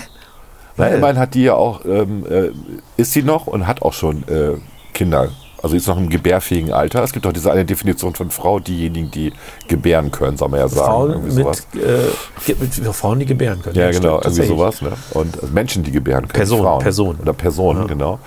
Na, 0.76 0.84
Weil- 0.84 0.94
immerhin 0.96 1.18
hat 1.18 1.34
die 1.34 1.42
ja 1.44 1.54
auch, 1.54 1.84
ähm, 1.84 2.24
äh, 2.28 2.50
ist 2.96 3.12
sie 3.12 3.22
noch 3.22 3.46
und 3.46 3.66
hat 3.66 3.82
auch 3.82 3.92
schon 3.92 4.26
äh, 4.28 4.56
Kinder. 4.94 5.28
Also 5.60 5.74
ist 5.74 5.88
noch 5.88 5.98
im 5.98 6.08
gebärfähigen 6.08 6.72
Alter. 6.72 7.02
Es 7.02 7.12
gibt 7.12 7.26
auch 7.26 7.32
diese 7.32 7.50
eine 7.50 7.64
Definition 7.64 8.14
von 8.14 8.30
Frau, 8.30 8.60
diejenigen, 8.60 9.10
die 9.10 9.32
gebären 9.66 10.12
können, 10.12 10.36
soll 10.36 10.48
man 10.48 10.60
ja 10.60 10.68
sagen. 10.68 10.86
Frauen 10.86 11.24
mit, 11.24 11.32
sowas. 11.32 11.66
äh, 11.74 12.54
mit 12.60 12.94
Frauen, 12.94 13.18
die 13.18 13.26
gebären 13.26 13.60
können. 13.62 13.76
Ja, 13.76 13.88
stimmt, 13.88 14.04
genau, 14.04 14.20
irgendwie 14.22 14.46
sowas. 14.46 14.82
Ne? 14.82 14.92
Und 15.14 15.34
also 15.40 15.52
Menschen, 15.52 15.82
die 15.82 15.90
gebären 15.90 16.28
können. 16.28 16.32
Personen, 16.32 16.62
Frauen. 16.62 16.82
Personen. 16.82 17.20
Oder 17.20 17.32
Personen, 17.32 17.86
genau. 17.88 18.20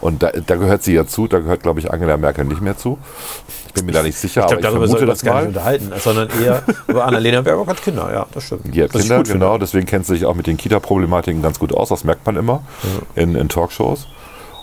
Und 0.00 0.22
da, 0.22 0.30
da 0.30 0.56
gehört 0.56 0.82
sie 0.82 0.94
ja 0.94 1.06
zu, 1.06 1.26
da 1.26 1.40
gehört, 1.40 1.62
glaube 1.62 1.80
ich, 1.80 1.92
Angela 1.92 2.16
Merkel 2.16 2.44
nicht 2.44 2.60
mehr 2.60 2.76
zu. 2.76 2.98
Ich 3.66 3.74
bin 3.74 3.84
mir 3.84 3.92
da 3.92 4.02
nicht 4.02 4.16
sicher, 4.16 4.42
Ich 4.42 4.46
glaube, 4.46 4.62
darüber 4.62 4.86
sollten 4.86 5.02
wir 5.02 5.06
das 5.08 5.22
uns 5.22 5.24
gar 5.24 5.40
nicht 5.40 5.48
unterhalten, 5.48 5.92
sondern 5.98 6.28
eher 6.42 6.62
über 6.86 7.04
Annalena 7.04 7.42
Baerbock 7.42 7.68
hat 7.68 7.82
Kinder. 7.82 8.10
Ja, 8.12 8.26
das 8.32 8.44
stimmt. 8.44 8.74
Die 8.74 8.82
hat 8.82 8.92
Kinder, 8.92 9.18
gut 9.18 9.28
finde. 9.28 9.44
genau, 9.44 9.58
deswegen 9.58 9.86
kennt 9.86 10.06
sie 10.06 10.14
sich 10.14 10.24
auch 10.24 10.34
mit 10.34 10.46
den 10.46 10.56
Kita-Problematiken 10.56 11.42
ganz 11.42 11.58
gut 11.58 11.74
aus, 11.74 11.90
das 11.90 12.04
merkt 12.04 12.24
man 12.24 12.36
immer 12.36 12.62
in, 13.14 13.34
in 13.34 13.48
Talkshows. 13.48 14.06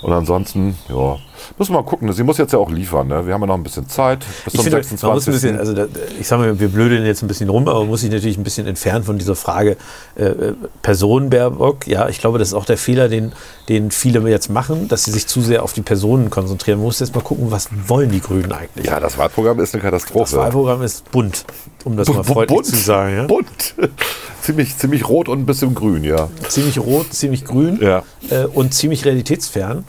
Und 0.02 0.14
ansonsten, 0.14 0.78
ja, 0.90 1.18
müssen 1.58 1.74
wir 1.74 1.82
mal 1.82 1.86
gucken. 1.86 2.12
Sie 2.14 2.24
muss 2.24 2.38
jetzt 2.38 2.54
ja 2.54 2.60
auch 2.60 2.70
liefern, 2.72 3.08
ne? 3.08 3.26
Wir 3.28 3.34
haben 3.34 3.42
ja 3.42 3.48
noch 3.48 3.56
ein 3.56 3.64
bisschen 3.64 3.88
Zeit. 3.90 4.20
Bis 4.20 4.54
Ich 4.54 4.54
zum 4.54 4.64
finde, 4.64 4.78
26. 4.84 5.04
man 5.04 5.14
muss 5.16 5.28
ein 5.28 5.34
bisschen, 5.34 5.60
also 5.60 5.74
da, 5.74 5.86
ich 6.20 6.28
sage 6.28 6.42
mal, 6.44 6.60
wir 6.60 6.68
blödeln 6.70 7.06
jetzt 7.06 7.22
ein 7.24 7.28
bisschen 7.28 7.50
rum, 7.50 7.68
aber 7.68 7.80
man 7.80 7.90
muss 7.90 8.02
sich 8.02 8.12
natürlich 8.12 8.38
ein 8.38 8.44
bisschen 8.44 8.68
entfernen 8.68 9.04
von 9.04 9.18
dieser 9.18 9.36
Frage 9.36 9.78
äh, 10.18 10.24
äh, 10.26 10.54
Person 10.82 11.30
Baerbock. 11.30 11.88
Ja, 11.88 12.10
ich 12.10 12.20
glaube, 12.20 12.40
das 12.40 12.50
ist 12.50 12.54
auch 12.54 12.66
der 12.66 12.78
Fehler, 12.78 13.08
den, 13.10 13.34
den 13.70 13.92
viele 13.92 14.20
jetzt 14.30 14.50
machen, 14.50 14.88
dass 14.88 15.04
sie 15.04 15.12
sich 15.12 15.28
zu 15.28 15.42
sehr 15.42 15.64
auf 15.64 15.74
die 15.74 15.82
Personen 15.82 16.30
konzentrieren. 16.30 16.80
Man 16.80 16.86
muss 16.86 17.00
jetzt 17.00 17.14
mal 17.16 17.22
gucken, 17.22 17.52
was 17.52 17.70
wollen 17.88 18.10
die 18.12 18.22
Grünen 18.22 18.52
eigentlich? 18.52 18.86
ja, 18.86 19.00
das 19.00 19.18
Wahlprogramm 19.18 19.60
ist 19.60 19.74
eine 19.74 19.82
das 19.84 19.92
Katastrophe. 20.06 20.38
Wahlprogramm 20.38 20.82
ist 20.82 21.12
bunt, 21.12 21.46
um 21.84 21.96
das 21.98 22.08
mal 22.10 22.24
Bu- 22.24 22.34
freundlich 22.34 22.56
bunt. 22.58 22.66
zu 22.66 22.76
sagen. 22.76 23.16
Ja? 23.16 23.24
Bunt. 23.28 23.76
ziemlich, 24.42 24.78
ziemlich 24.78 25.08
rot 25.08 25.28
und 25.30 25.40
ein 25.40 25.46
bisschen 25.46 25.74
grün, 25.76 26.04
ja. 26.04 26.30
Ziemlich 26.48 26.80
rot, 26.80 27.14
ziemlich 27.14 27.46
grün 27.46 27.80
Ja. 27.82 28.04
äh, 28.30 28.46
und 28.46 28.74
ziemlich 28.74 29.06
realitätsfern. 29.06 29.84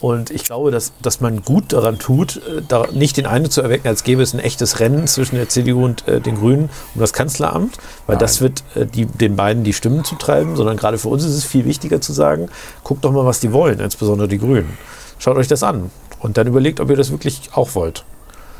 Und 0.00 0.30
ich 0.30 0.44
glaube, 0.44 0.70
dass, 0.70 0.92
dass 1.02 1.20
man 1.20 1.42
gut 1.42 1.72
daran 1.72 1.98
tut, 1.98 2.36
äh, 2.36 2.62
da 2.66 2.86
nicht 2.90 3.16
den 3.16 3.26
Eindruck 3.26 3.52
zu 3.52 3.60
erwecken, 3.60 3.86
als 3.86 4.02
gäbe 4.02 4.22
es 4.22 4.32
ein 4.32 4.40
echtes 4.40 4.80
Rennen 4.80 5.06
zwischen 5.06 5.36
der 5.36 5.48
CDU 5.48 5.84
und 5.84 6.08
äh, 6.08 6.20
den 6.20 6.36
Grünen 6.36 6.70
um 6.94 7.00
das 7.00 7.12
Kanzleramt, 7.12 7.76
weil 8.06 8.16
das 8.16 8.40
wird 8.40 8.64
äh, 8.74 8.86
die, 8.86 9.04
den 9.04 9.36
beiden 9.36 9.62
die 9.62 9.74
Stimmen 9.74 10.04
zutreiben, 10.04 10.56
sondern 10.56 10.78
gerade 10.78 10.96
für 10.96 11.08
uns 11.08 11.24
ist 11.24 11.34
es 11.34 11.44
viel 11.44 11.66
wichtiger 11.66 12.00
zu 12.00 12.12
sagen, 12.12 12.48
guckt 12.82 13.04
doch 13.04 13.12
mal, 13.12 13.26
was 13.26 13.40
die 13.40 13.52
wollen, 13.52 13.78
insbesondere 13.78 14.28
die 14.28 14.38
Grünen. 14.38 14.78
Schaut 15.18 15.36
euch 15.36 15.48
das 15.48 15.62
an 15.62 15.90
und 16.18 16.38
dann 16.38 16.46
überlegt, 16.46 16.80
ob 16.80 16.88
ihr 16.88 16.96
das 16.96 17.10
wirklich 17.10 17.50
auch 17.52 17.74
wollt. 17.74 18.04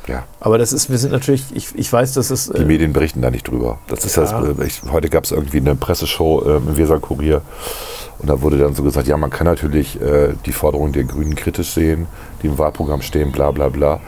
Ja. 0.07 0.25
Aber 0.41 0.59
das 0.59 0.73
ist, 0.73 0.91
wir 0.91 0.99
sind 0.99 1.13
natürlich, 1.13 1.45
ich, 1.55 1.69
ich 1.75 1.93
weiß, 1.93 2.15
dass 2.15 2.31
es. 2.31 2.49
Die 2.49 2.63
Äh, 2.63 2.65
Medien 2.65 2.93
berichten 2.93 3.21
da 3.23 3.31
nicht 3.31 3.47
drüber. 3.49 3.79
Das 3.87 4.05
ist 4.05 4.17
Ja. 4.17 4.23
das, 4.23 4.59
äh, 4.59 4.65
ich, 4.67 4.83
heute 4.91 5.09
gab 5.09 5.25
es 5.25 5.31
irgendwie 5.31 5.59
eine 5.59 5.75
Presseshow 5.77 6.43
ähm, 6.47 6.69
im 6.69 6.77
Weserkurier 6.77 7.43
und 8.19 8.29
da 8.29 8.41
wurde 8.43 8.59
dann 8.59 8.75
so 8.75 8.83
gesagt, 8.83 9.07
ja, 9.07 9.17
man 9.17 9.31
kann 9.31 9.47
natürlich 9.47 10.01
äh, 10.01 10.35
die 10.47 10.53
Forderungen 10.53 10.93
der 10.93 11.05
Grünen 11.05 11.35
kritisch 11.35 11.71
sehen, 11.73 12.07
die 12.43 12.49
im 12.49 12.59
Wahlprogramm 12.59 13.03
stehen, 13.03 13.31
bla 13.33 13.51
bla 13.51 13.69
bla. 13.69 14.01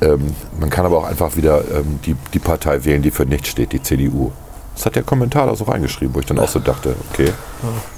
Ähm, 0.00 0.34
man 0.58 0.68
kann 0.70 0.84
aber 0.84 0.98
auch 0.98 1.04
einfach 1.04 1.36
wieder 1.36 1.60
ähm, 1.72 2.00
die, 2.04 2.16
die 2.34 2.38
Partei 2.40 2.84
wählen, 2.84 3.02
die 3.02 3.10
für 3.12 3.24
nichts 3.24 3.48
steht, 3.48 3.72
die 3.72 3.82
CDU. 3.82 4.32
Das 4.74 4.86
hat 4.86 4.96
der 4.96 5.02
Kommentar 5.02 5.46
da 5.46 5.54
so 5.54 5.64
reingeschrieben, 5.64 6.14
wo 6.14 6.20
ich 6.20 6.26
dann 6.26 6.38
auch 6.38 6.48
so 6.48 6.58
dachte, 6.58 6.96
okay, 7.12 7.30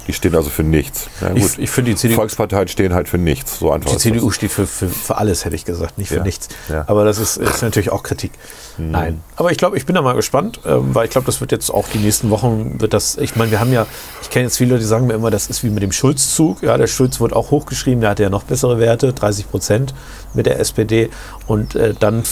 die 0.07 0.13
stehen 0.13 0.35
also 0.35 0.49
für 0.49 0.61
nichts. 0.63 1.07
Ja. 1.21 1.31
Ich, 1.33 1.57
ich 1.57 1.69
finde 1.69 1.91
die 1.91 1.97
CDU, 1.97 2.15
Volksparteien 2.15 2.67
stehen 2.67 2.93
halt 2.93 3.07
für 3.07 3.17
nichts. 3.17 3.59
So 3.59 3.71
einfach 3.71 3.91
die 3.91 3.97
CDU 3.97 4.27
das. 4.27 4.35
steht 4.35 4.51
für, 4.51 4.67
für, 4.67 4.89
für 4.89 5.17
alles, 5.17 5.45
hätte 5.45 5.55
ich 5.55 5.63
gesagt, 5.65 5.97
nicht 5.97 6.09
für 6.09 6.17
Ja. 6.17 6.23
nichts. 6.23 6.49
Ja. 6.69 6.83
Aber 6.87 7.05
das 7.05 7.17
ist, 7.17 7.37
ist 7.37 7.61
natürlich 7.61 7.91
auch 7.91 8.03
Kritik. 8.03 8.31
Nein. 8.77 9.21
Aber 9.37 9.51
ich 9.51 9.57
glaube, 9.57 9.77
ich 9.77 9.85
bin 9.85 9.95
da 9.95 10.01
mal 10.01 10.15
gespannt, 10.15 10.59
ähm, 10.65 10.93
weil 10.93 11.05
ich 11.05 11.11
glaube, 11.11 11.25
das 11.25 11.39
wird 11.39 11.53
jetzt 11.53 11.69
auch 11.69 11.87
die 11.87 11.97
nächsten 11.99 12.29
Wochen, 12.29 12.79
wird 12.79 12.93
das, 12.93 13.17
ich 13.17 13.35
meine, 13.37 13.51
wir 13.51 13.61
haben 13.61 13.71
ja, 13.71 13.87
ich 14.21 14.29
kenne 14.29 14.43
jetzt 14.45 14.57
viele 14.57 14.71
Leute, 14.71 14.81
die 14.81 14.87
sagen 14.87 15.07
mir 15.07 15.13
immer, 15.13 15.31
das 15.31 15.47
ist 15.47 15.63
wie 15.63 15.69
mit 15.69 15.81
dem 15.81 15.93
Schulz-Zug. 15.93 16.61
Ja, 16.61 16.77
der 16.77 16.87
Schulz 16.87 17.19
wurde 17.21 17.35
auch 17.37 17.51
hochgeschrieben, 17.51 18.01
der 18.01 18.09
hatte 18.11 18.23
ja 18.23 18.29
noch 18.29 18.43
bessere 18.43 18.79
Werte, 18.79 19.13
30 19.13 19.49
Prozent 19.49 19.93
mit 20.33 20.45
der 20.45 20.59
SPD. 20.59 21.09
Und 21.47 21.75
äh, 21.75 21.93
dann 21.97 22.23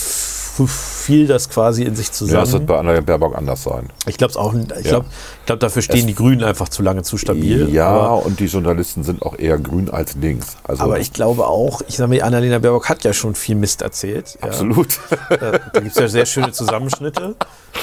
fiel 0.68 1.26
das 1.28 1.50
quasi 1.50 1.84
in 1.84 1.96
sich 1.96 2.08
Ja, 2.08 2.12
das 2.12 2.22
wird 2.22 2.42
zusammen. 2.46 2.66
bei 2.68 2.78
Annalena 2.78 3.02
Baerbock 3.02 3.36
anders 3.36 3.64
sein. 3.64 3.90
ich 4.06 4.18
glaube 4.18 4.32
es 4.32 4.38
auch, 4.38 4.54
ich 4.54 4.68
Ja. 4.86 4.92
glaube, 4.92 5.06
glaub, 5.46 5.60
dafür 5.60 5.82
stehen 5.82 6.06
die 6.08 6.14
Grünen 6.16 6.44
einfach 6.44 6.70
zu 6.70 6.84
lange 6.84 7.02
zu 7.04 7.18
stabil. 7.18 7.70
ja, 7.74 7.88
aber, 7.88 8.26
und 8.26 8.40
die 8.40 8.46
Journalisten 8.46 9.04
sind 9.04 9.24
auch 9.24 9.38
eher 9.38 9.58
grün 9.58 9.90
als 9.90 10.16
links. 10.16 10.58
Also 10.64 10.84
aber 10.84 11.00
ich 11.00 11.12
glaube 11.12 11.48
auch, 11.48 11.82
ich 11.88 11.98
sage 11.98 12.10
mal, 12.14 12.22
Annalena 12.22 12.60
Baerbock 12.60 12.88
hat 12.90 13.04
ja 13.04 13.14
schon 13.14 13.36
viel 13.36 13.56
Mist 13.56 13.82
erzählt. 13.82 14.38
Ja. 14.42 14.48
absolut. 14.50 15.00
Äh, 15.30 15.38
da 15.74 15.80
gibt 15.80 15.96
es 15.96 15.96
ja 15.96 16.08
sehr 16.08 16.26
schöne 16.26 16.52
Zusammenschnitte. 16.52 17.36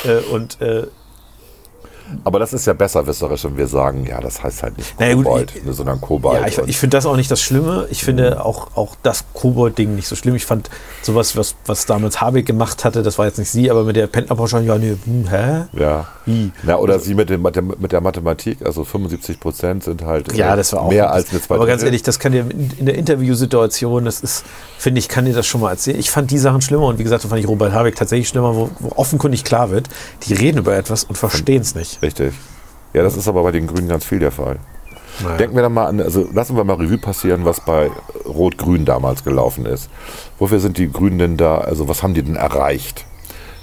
Äh, 0.05 0.19
und 0.33 0.61
äh, 0.61 0.87
Aber 2.25 2.39
das 2.39 2.53
ist 2.53 2.67
ja 2.67 2.73
besserwisserisch, 2.73 3.45
wenn 3.45 3.57
wir 3.57 3.67
sagen, 3.67 4.07
ja, 4.07 4.21
das 4.21 4.43
heißt 4.43 4.63
halt 4.63 4.77
nicht 4.79 4.99
Naja, 5.01 5.15
gut, 5.15 5.25
Kobold, 5.25 5.53
ich- 5.57 5.65
ne, 5.65 5.73
sondern 5.73 6.01
Kobalt. 6.01 6.41
ja, 6.41 6.47
ich, 6.47 6.59
ich 6.69 6.79
finde 6.79 6.97
das 6.97 7.07
auch 7.07 7.17
nicht 7.17 7.31
das 7.31 7.41
Schlimme. 7.41 7.87
Ich 7.91 8.05
finde 8.05 8.45
auch, 8.45 8.77
auch 8.77 8.97
das 9.03 9.25
Kobold-Ding 9.35 9.95
nicht 9.95 10.09
so 10.09 10.17
schlimm. 10.17 10.35
Ich 10.35 10.47
fand 10.47 10.71
sowas, 11.03 11.37
was, 11.37 11.55
was 11.67 11.87
damals 11.87 12.21
Habeck 12.21 12.47
gemacht 12.47 12.85
hatte, 12.85 13.03
das 13.03 13.19
war 13.19 13.27
jetzt 13.27 13.39
nicht 13.39 13.51
sie, 13.51 13.71
aber 13.71 13.85
mit 13.85 13.97
der 13.97 14.07
Pendlerpauschale, 14.07 14.65
ja, 14.65 14.79
nee, 14.79 14.97
hm, 15.05 15.29
hä? 15.29 15.65
ja. 15.73 16.09
Wie? 16.27 16.53
Na, 16.63 16.77
oder 16.77 16.99
sie 17.01 17.15
mit, 17.15 17.31
dem, 17.31 17.43
mit 17.43 17.93
der- 17.93 18.01
Mathematik, 18.01 18.59
also 18.65 18.85
75 18.85 19.41
Prozent 19.41 19.85
sind 19.85 20.03
halt 20.05 20.33
Ja, 20.37 20.53
äh, 20.55 20.57
das 20.57 20.73
war 20.73 20.83
auch. 20.83 20.89
mehr 20.91 21.11
als 21.13 21.31
eine 21.31 21.41
zweite. 21.41 21.55
aber 21.61 21.67
ganz 21.67 21.83
ehrlich, 21.83 22.03
das 22.03 22.19
kann 22.19 22.33
dir 22.33 22.41
in, 22.43 22.71
in 22.79 22.87
der 22.87 22.95
Interviewsituation, 22.97 24.05
das 24.05 24.21
ist, 24.21 24.45
finde 24.79 24.99
ich, 24.99 25.09
kann 25.09 25.25
dir 25.25 25.33
das 25.35 25.47
schon 25.47 25.61
mal 25.61 25.71
erzählen. 25.71 25.99
Ich 25.99 26.11
fand 26.11 26.31
die 26.31 26.39
Sachen 26.39 26.61
schlimmer 26.61 26.87
und 26.87 26.99
wie 26.99 27.03
gesagt, 27.05 27.25
da 27.25 27.29
fand 27.29 27.41
ich 27.41 27.49
Robert 27.49 27.73
Habeck 27.73 27.97
tatsächlich 27.97 28.29
schlimmer, 28.29 28.55
wo, 28.55 28.71
wo 28.79 28.93
offenkundig 28.97 29.45
klar 29.45 29.71
wird, 29.71 29.89
die 30.27 30.35
reden 30.35 30.59
über 30.59 30.77
etwas 30.77 31.05
und 31.05 31.17
verstehen 31.17 31.63
es 31.63 31.75
nicht. 31.75 32.00
Richtig. 32.03 32.35
Ja, 32.93 33.03
das 33.03 33.17
ist 33.17 33.29
aber 33.29 33.43
bei 33.43 33.53
den 33.53 33.67
Grünen 33.67 33.89
ganz 33.89 34.05
viel 34.05 34.19
der 34.19 34.33
Fall. 34.33 34.59
Naja. 35.23 35.37
Denken 35.37 35.57
wir 35.57 35.63
dann 35.63 35.75
mal 35.75 35.87
an, 35.87 36.01
also 36.01 36.29
lassen 36.33 36.57
wir 36.57 36.65
mal 36.65 36.77
Revue 36.77 36.99
passieren, 36.99 37.45
was 37.45 37.61
bei 37.61 37.91
Rot-Grün 38.27 38.85
damals 38.85 39.23
gelaufen 39.25 39.67
ist. 39.67 39.91
Wofür 40.39 40.61
sind 40.61 40.79
die 40.79 40.91
Grünen 40.91 41.19
denn 41.19 41.37
da, 41.37 41.59
also 41.59 41.89
was 41.89 42.03
haben 42.03 42.15
die 42.15 42.23
denn 42.23 42.37
erreicht? 42.37 43.05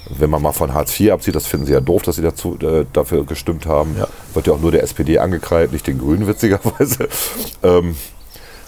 Wenn 0.09 0.29
man 0.29 0.41
mal 0.41 0.53
von 0.53 0.73
Hartz 0.73 0.97
IV 0.99 1.11
absieht, 1.11 1.35
das 1.35 1.47
finden 1.47 1.65
sie 1.65 1.73
ja 1.73 1.81
doof, 1.81 2.03
dass 2.03 2.15
sie 2.15 2.21
dazu, 2.21 2.57
äh, 2.61 2.85
dafür 2.93 3.25
gestimmt 3.25 3.65
haben. 3.65 3.95
Ja. 3.97 4.07
Wird 4.33 4.47
ja 4.47 4.53
auch 4.53 4.59
nur 4.59 4.71
der 4.71 4.83
SPD 4.83 5.19
angekreidet, 5.19 5.73
nicht 5.73 5.87
den 5.87 5.97
Grünen, 5.97 6.27
witzigerweise. 6.27 7.09
ähm, 7.63 7.95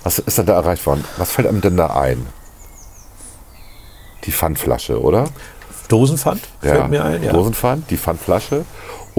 was 0.04 0.20
ist 0.20 0.38
denn 0.38 0.46
da 0.46 0.54
erreicht 0.54 0.86
worden? 0.86 1.06
Was 1.18 1.32
fällt 1.32 1.48
einem 1.48 1.62
denn 1.62 1.78
da 1.78 1.88
ein? 1.88 2.26
Die 4.26 4.32
Pfandflasche, 4.32 5.02
oder? 5.02 5.26
Dosenpfand 5.88 6.42
fällt 6.62 6.90
mir 6.90 7.04
ein, 7.04 7.24
ja. 7.24 7.34
Dosenpfand, 7.34 7.90
die 7.90 7.98
Pfandflasche. 7.98 8.66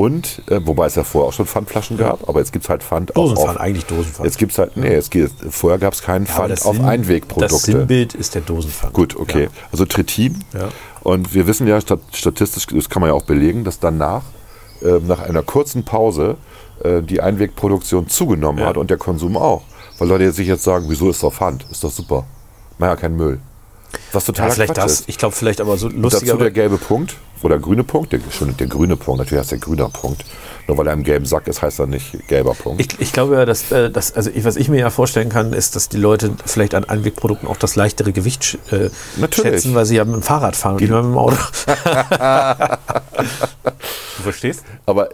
Und, 0.00 0.42
äh, 0.48 0.60
wobei 0.64 0.86
es 0.86 0.94
ja 0.94 1.04
vorher 1.04 1.28
auch 1.28 1.32
schon 1.34 1.44
Pfandflaschen 1.46 1.98
gab, 1.98 2.26
aber 2.26 2.38
jetzt 2.40 2.52
gibt 2.52 2.64
es 2.64 2.70
halt 2.70 2.82
Pfand 2.82 3.10
auch 3.16 3.24
Dosenpfand, 3.28 3.50
auf. 3.50 3.60
eigentlich 3.60 3.84
Dosenpfand. 3.84 4.24
Jetzt 4.24 4.38
gibt 4.38 4.52
es 4.52 4.58
halt, 4.58 4.74
nee, 4.76 4.94
es 4.94 5.10
gibt, 5.10 5.30
vorher 5.52 5.78
gab 5.78 5.92
es 5.92 6.00
keinen 6.02 6.24
Ja, 6.24 6.32
Pfand 6.32 6.64
auf 6.64 6.76
Sinn- 6.76 6.84
Einwegprodukte. 6.86 7.52
Das 7.52 7.62
Sinnbild 7.64 8.14
ist 8.14 8.34
der 8.34 8.40
Dosenpfand. 8.40 8.94
Gut, 8.94 9.14
okay. 9.16 9.48
Also 9.70 9.84
Trittin. 9.84 10.42
Ja. 10.54 10.68
Und 11.02 11.34
wir 11.34 11.46
wissen 11.46 11.66
ja 11.66 11.78
stat- 11.82 12.00
statistisch, 12.14 12.66
das 12.66 12.88
kann 12.88 13.00
man 13.00 13.10
ja 13.10 13.14
auch 13.14 13.24
belegen, 13.24 13.62
dass 13.64 13.78
danach, 13.78 14.22
äh, 14.82 15.00
nach 15.06 15.20
einer 15.20 15.42
kurzen 15.42 15.84
Pause, 15.84 16.38
äh, 16.82 17.02
die 17.02 17.20
Einwegproduktion 17.20 18.08
zugenommen 18.08 18.60
Ja. 18.60 18.66
hat 18.68 18.78
und 18.78 18.88
der 18.88 18.96
Konsum 18.96 19.36
auch. 19.36 19.62
Weil 19.98 20.08
Leute 20.08 20.32
sich 20.32 20.48
jetzt 20.48 20.64
sagen, 20.64 20.86
wieso 20.88 21.10
ist 21.10 21.22
doch 21.22 21.34
Pfand? 21.34 21.66
Ist 21.70 21.84
doch 21.84 21.90
super. 21.90 22.24
Mach 22.78 22.86
ja 22.88 22.96
keinen 22.96 23.16
Müll. 23.16 23.38
Was 24.12 24.24
total 24.24 24.48
Ja, 24.48 24.54
vielleicht 24.54 24.74
Quatsch 24.74 24.84
das. 24.84 24.92
ist. 24.92 25.08
Ich 25.08 25.18
glaube, 25.18 25.34
vielleicht 25.34 25.60
aber 25.60 25.76
so 25.76 25.88
Dazu 25.88 26.00
lustiger. 26.00 26.36
der 26.36 26.50
gelbe 26.50 26.78
Punkt 26.78 27.16
oder 27.42 27.58
grüne 27.58 27.84
Punkt, 27.84 28.12
der, 28.12 28.20
schon 28.30 28.56
der 28.56 28.66
grüne 28.66 28.96
Punkt, 28.96 29.18
natürlich 29.18 29.40
heißt 29.40 29.52
der 29.52 29.58
grüner 29.58 29.88
Punkt. 29.88 30.24
Nur 30.66 30.76
weil 30.78 30.86
er 30.86 30.92
im 30.92 31.02
gelben 31.02 31.24
Sack 31.26 31.48
ist, 31.48 31.62
heißt 31.62 31.80
er 31.80 31.86
nicht 31.86 32.28
gelber 32.28 32.54
Punkt. 32.54 32.80
Ich, 32.80 33.00
ich 33.00 33.12
glaube 33.12 33.34
ja, 33.36 33.44
dass, 33.44 33.72
äh, 33.72 33.90
dass 33.90 34.12
also 34.12 34.30
ich, 34.32 34.44
was 34.44 34.56
ich 34.56 34.68
mir 34.68 34.78
ja 34.78 34.90
vorstellen 34.90 35.28
kann, 35.30 35.52
ist, 35.52 35.74
dass 35.74 35.88
die 35.88 35.96
Leute 35.96 36.32
vielleicht 36.44 36.74
an 36.74 36.84
Einwegprodukten 36.84 37.48
auch 37.48 37.56
das 37.56 37.76
leichtere 37.76 38.12
Gewicht 38.12 38.58
äh, 38.70 38.90
schätzen, 39.32 39.74
weil 39.74 39.86
sie 39.86 39.96
ja 39.96 40.04
mit 40.04 40.14
dem 40.14 40.22
Fahrrad 40.22 40.54
fahren 40.54 40.74
und 40.74 40.80
nicht 40.82 40.90
mehr 40.90 41.02
mit 41.02 41.12
dem 41.12 41.18
Auto. 41.18 41.36
du 43.64 44.22
verstehst? 44.22 44.62
Aber 44.86 45.08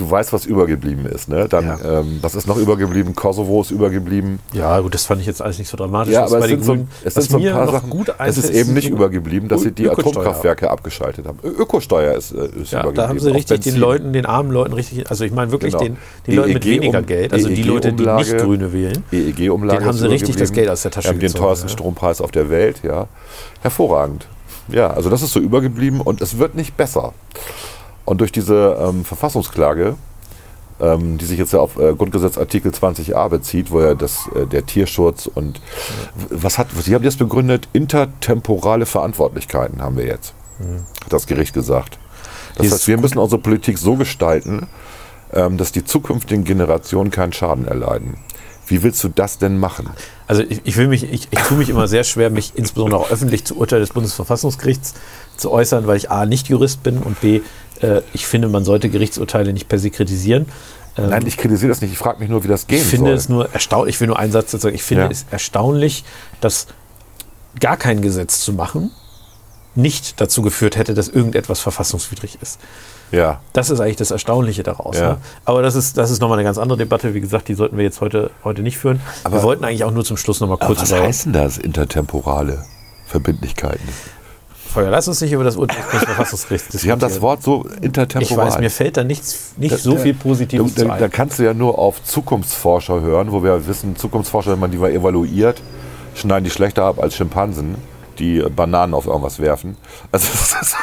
du 0.00 0.10
weißt, 0.10 0.32
was 0.32 0.46
übergeblieben 0.46 1.06
ist. 1.06 1.28
Ne? 1.28 1.46
Dann, 1.48 1.66
Ja. 1.66 2.00
ähm, 2.00 2.18
was 2.22 2.34
ist 2.34 2.46
noch 2.46 2.56
übergeblieben? 2.56 3.14
Kosovo 3.14 3.60
ist 3.60 3.70
übergeblieben. 3.70 4.38
Ja, 4.52 4.80
gut, 4.80 4.94
das 4.94 5.04
fand 5.04 5.20
ich 5.20 5.26
jetzt 5.26 5.42
alles 5.42 5.58
nicht 5.58 5.68
so 5.68 5.76
dramatisch. 5.76 6.14
Ja, 6.14 6.24
aber 6.24 6.38
es 6.38 6.46
sind, 6.46 6.64
so, 6.64 6.76
es 7.04 7.14
sind 7.14 7.30
so 7.30 7.36
ein 7.38 7.52
paar 7.52 7.70
Sachen. 7.70 7.90
Gut 7.90 8.12
es 8.18 8.38
ist 8.38 8.50
eben 8.50 8.72
nicht 8.74 8.88
übergeblieben, 8.88 9.48
dass 9.48 9.62
sie 9.62 9.72
die. 9.72 9.88
Atomkraftwerke 9.90 10.70
abgeschaltet 10.70 11.26
haben. 11.26 11.38
Ö 11.44 11.48
Ökosteuer 11.62 12.14
ist, 12.14 12.32
äh, 12.32 12.36
ist 12.36 12.72
Ja, 12.72 12.80
übergeblieben. 12.80 12.94
da 12.94 13.08
haben 13.08 13.18
sie 13.20 13.30
richtig 13.32 13.60
den. 13.60 13.76
Leuten, 13.76 14.12
den 14.12 14.26
armen 14.26 14.50
Leuten 14.50 14.72
richtig, 14.72 15.08
also 15.10 15.24
ich 15.24 15.32
meine 15.32 15.50
wirklich 15.52 15.72
Genau. 15.72 15.84
den, 15.84 15.96
den 16.26 16.36
Leuten 16.36 16.52
mit 16.54 16.64
EEG 16.66 16.80
weniger 16.82 16.98
um- 17.00 17.06
Geld, 17.06 17.32
also 17.32 17.48
die 17.48 17.62
Leute, 17.62 17.92
die 17.92 18.06
nicht 18.06 18.36
Grüne 18.38 18.72
wählen. 18.72 19.04
EEG-Umlage. 19.12 19.78
Den 19.80 19.86
haben 19.88 19.96
sie 19.98 20.08
richtig 20.08 20.36
das. 20.36 20.52
Geld 20.52 20.68
aus 20.70 20.82
der 20.82 20.90
Tasche 20.90 21.08
haben 21.08 21.18
den 21.18 21.28
gezogen, 21.28 21.44
teuersten. 21.44 21.68
Strompreis 21.68 22.20
auf 22.20 22.30
der 22.30 22.50
Welt, 22.50 22.80
ja. 22.82 23.06
Hervorragend. 23.60 24.26
Ja, 24.68 24.88
also 24.90 25.10
das 25.10 25.22
ist 25.22 25.32
so 25.32 25.40
übergeblieben 25.40 26.00
und 26.00 26.20
es 26.20 26.38
wird 26.38 26.54
nicht 26.54 26.76
besser. 26.76 27.12
Und 28.10 28.20
durch 28.20 28.32
diese 28.32 28.76
ähm, 28.80 29.04
Verfassungsklage, 29.04 29.94
ähm, 30.80 31.16
die 31.16 31.24
sich 31.26 31.38
jetzt 31.38 31.52
ja 31.52 31.60
auf 31.60 31.78
äh, 31.78 31.94
Grundgesetz 31.94 32.38
Artikel 32.38 32.72
20a 32.72 33.28
bezieht, 33.28 33.70
wo 33.70 33.80
ja 33.80 33.94
das, 33.94 34.28
äh, 34.34 34.46
der 34.46 34.66
Tierschutz 34.66 35.30
und 35.32 35.60
was 36.28 36.58
hat, 36.58 36.66
Sie 36.82 36.92
haben 36.96 37.04
jetzt 37.04 37.20
begründet, 37.20 37.68
intertemporale 37.72 38.84
Verantwortlichkeiten 38.84 39.80
haben 39.80 39.96
wir 39.96 40.06
jetzt, 40.06 40.34
hat 41.04 41.12
das 41.12 41.28
Gericht 41.28 41.54
gesagt. 41.54 42.00
Das 42.56 42.72
heißt, 42.72 42.88
wir 42.88 42.98
müssen 42.98 43.18
unsere 43.18 43.40
Politik 43.40 43.78
so 43.78 43.94
gestalten, 43.94 44.66
ähm, 45.32 45.56
dass 45.56 45.70
die 45.70 45.84
zukünftigen 45.84 46.42
Generationen 46.42 47.12
keinen 47.12 47.32
Schaden 47.32 47.68
erleiden. 47.68 48.16
Wie 48.66 48.82
willst 48.82 49.04
du 49.04 49.08
das 49.08 49.38
denn 49.38 49.58
machen? 49.58 49.88
Also 50.26 50.42
ich, 50.42 50.62
ich 50.64 50.76
will 50.76 50.88
mich, 50.88 51.04
ich, 51.04 51.28
ich 51.30 51.38
tue 51.40 51.58
mich 51.58 51.68
immer 51.68 51.86
sehr 51.86 52.02
schwer, 52.02 52.30
mich 52.30 52.52
insbesondere 52.56 53.00
auch 53.00 53.10
öffentlich 53.10 53.44
zu 53.44 53.56
Urteil 53.56 53.78
des 53.78 53.90
Bundesverfassungsgerichts 53.90 54.94
zu 55.36 55.50
äußern, 55.50 55.86
weil 55.86 55.96
ich 55.96 56.10
A 56.10 56.26
nicht 56.26 56.48
Jurist 56.48 56.82
bin 56.82 56.98
und 56.98 57.20
B, 57.20 57.40
äh, 57.82 58.02
ich 58.12 58.26
finde, 58.26 58.48
man 58.48 58.64
sollte 58.64 58.88
Gerichtsurteile 58.88 59.52
nicht 59.52 59.68
per 59.68 59.78
se 59.78 59.90
kritisieren. 59.90 60.46
Ähm, 60.98 61.10
Nein, 61.10 61.26
ich 61.26 61.36
kritisiere 61.36 61.68
das 61.70 61.80
nicht. 61.80 61.92
Ich 61.92 61.98
frage 61.98 62.18
mich 62.20 62.28
nur, 62.28 62.42
wie 62.44 62.48
das 62.48 62.66
gehen 62.66 62.78
ich 62.80 62.84
finde 62.86 63.10
soll. 63.10 63.14
es 63.16 63.28
nur 63.28 63.52
erstaunlich, 63.52 63.94
ich 63.96 64.00
will 64.00 64.08
nur 64.08 64.18
einen 64.18 64.32
Satz 64.32 64.50
dazu 64.50 64.62
sagen, 64.62 64.74
ich 64.74 64.82
finde 64.82 65.04
Ja. 65.04 65.10
es 65.10 65.24
erstaunlich, 65.30 66.04
dass 66.40 66.66
gar 67.60 67.76
kein 67.76 68.02
Gesetz 68.02 68.40
zu 68.40 68.52
machen 68.52 68.90
nicht 69.76 70.20
dazu 70.20 70.42
geführt 70.42 70.76
hätte, 70.76 70.94
dass 70.94 71.08
irgendetwas 71.08 71.60
verfassungswidrig 71.60 72.38
ist. 72.42 72.58
ja. 73.12 73.40
Das 73.52 73.70
ist 73.70 73.78
eigentlich 73.78 73.96
das 73.96 74.10
Erstaunliche 74.10 74.64
daraus. 74.64 74.96
Ja. 74.98 75.12
Ne? 75.12 75.16
Aber 75.44 75.62
das 75.62 75.76
ist, 75.76 75.96
das 75.96 76.10
ist 76.10 76.20
nochmal 76.20 76.38
eine 76.38 76.44
ganz 76.44 76.58
andere 76.58 76.76
Debatte. 76.76 77.14
Wie 77.14 77.20
gesagt, 77.20 77.46
die 77.46 77.54
sollten 77.54 77.76
wir 77.76 77.84
jetzt 77.84 78.00
heute, 78.00 78.30
heute 78.42 78.62
nicht 78.62 78.78
führen. 78.78 79.00
Aber- 79.22 79.36
wir 79.36 79.42
wollten 79.44 79.64
eigentlich 79.64 79.84
auch 79.84 79.92
nur 79.92 80.04
zum 80.04 80.16
Schluss 80.16 80.40
nochmal 80.40 80.56
Aber 80.58 80.66
kurz 80.66 80.80
was 80.82 80.90
über 80.90 81.02
heißt 81.02 81.26
denn 81.26 81.32
das, 81.34 81.56
intertemporale 81.56 82.64
Verbindlichkeiten? 83.06 83.88
Feuer. 84.70 84.90
Lass 84.90 85.08
uns 85.08 85.20
nicht 85.20 85.32
über 85.32 85.44
das 85.44 85.56
Urteil 85.56 85.76
des 85.82 85.90
Bundesverfassungsgerichts 85.90 86.80
Sie 86.80 86.90
haben 86.90 86.98
das 86.98 87.12
diskutieren. 87.14 87.22
Wort 87.22 87.42
so 87.42 87.64
intertemporal. 87.82 88.48
Ich 88.48 88.54
weiß, 88.54 88.60
mir 88.60 88.70
fällt 88.70 88.96
da 88.96 89.04
nichts, 89.04 89.52
nicht 89.56 89.72
Da- 89.74 89.78
so 89.78 89.96
viel 89.96 90.14
Positives 90.14 90.74
da, 90.74 90.82
zu 90.82 90.88
da, 90.88 90.96
da 90.96 91.08
kannst 91.08 91.38
du 91.38 91.42
ja 91.44 91.52
nur 91.54 91.78
auf 91.78 92.02
Zukunftsforscher 92.04 93.00
hören, 93.00 93.32
wo 93.32 93.42
wir 93.42 93.66
wissen, 93.66 93.96
Zukunftsforscher, 93.96 94.52
wenn 94.52 94.58
man 94.60 94.70
die 94.70 94.78
mal 94.78 94.90
evaluiert, 94.90 95.60
schneiden 96.14 96.44
die 96.44 96.50
schlechter 96.50 96.84
ab 96.84 97.02
als 97.02 97.14
Schimpansen, 97.16 97.74
die 98.20 98.40
Bananen 98.54 98.94
auf 98.94 99.06
irgendwas 99.06 99.40
werfen. 99.40 99.76
Also 100.12 100.28
das 100.28 100.62
ist, 100.62 100.76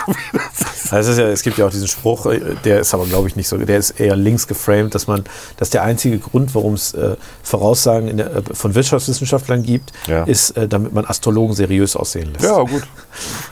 Also 0.94 1.12
ist 1.12 1.18
ja, 1.18 1.28
es 1.28 1.42
gibt 1.44 1.58
ja 1.58 1.66
auch 1.68 1.70
diesen 1.72 1.88
Spruch, 1.88 2.26
äh, 2.26 2.40
der 2.66 2.80
ist 2.82 2.94
aber, 2.94 3.06
glaube 3.06 3.28
ich, 3.28 3.36
nicht 3.36 3.48
so, 3.48 3.58
der 3.58 3.78
ist 3.78 3.92
eher 4.00 4.16
links 4.16 4.48
geframed, 4.48 4.94
dass 4.96 5.08
man, 5.08 5.24
dass 5.58 5.70
der 5.70 5.84
einzige 5.84 6.18
Grund, 6.18 6.54
warum 6.56 6.74
es 6.74 6.94
äh, 6.94 7.16
Voraussagen 7.44 8.18
der, 8.18 8.36
äh, 8.38 8.42
von 8.54 8.74
Wirtschaftswissenschaftlern 8.76 9.64
gibt, 9.64 9.92
Ja. 10.08 10.24
ist, 10.24 10.52
äh, 10.58 10.68
damit 10.68 10.94
man 10.94 11.06
Astrologen 11.06 11.56
seriös 11.56 11.96
aussehen 11.96 12.34
lässt. 12.34 12.46
ja 12.46 12.62
gut. 12.64 12.84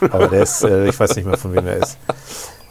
Aber 0.10 0.28
der 0.28 0.42
ist, 0.42 0.62
äh, 0.64 0.88
ich 0.88 0.98
weiß 0.98 1.16
nicht 1.16 1.26
mehr, 1.26 1.36
von 1.38 1.54
wem 1.54 1.66
er 1.66 1.76
ist. 1.78 1.96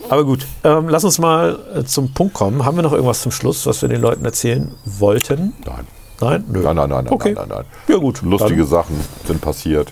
Aber 0.09 0.24
gut, 0.24 0.45
ähm, 0.63 0.88
lass 0.89 1.03
uns 1.03 1.18
mal 1.18 1.57
äh, 1.76 1.84
zum 1.84 2.13
Punkt 2.13 2.34
kommen. 2.36 2.63
Haben 2.66 2.76
wir 2.78 2.84
noch 2.84 2.91
irgendwas 2.93 3.22
zum 3.22 3.32
Schluss, 3.32 3.66
was 3.66 3.82
wir 3.82 3.89
den 3.89 4.01
Leuten 4.01 4.24
erzählen 4.26 4.72
wollten? 4.86 5.53
Nein. 5.66 5.88
Nein? 6.22 6.43
Nö. 6.47 6.61
Nein, 6.61 6.76
nein, 6.76 6.89
nein, 6.89 7.03
nein, 7.05 7.13
Okay. 7.13 7.34
nein, 7.34 7.47
nein, 7.49 7.57
nein. 7.59 7.66
Ja 7.88 7.97
gut. 7.97 8.22
Lustige 8.22 8.61
Dann, 8.61 8.68
Sachen 8.68 8.99
sind 9.28 9.41
passiert. 9.41 9.91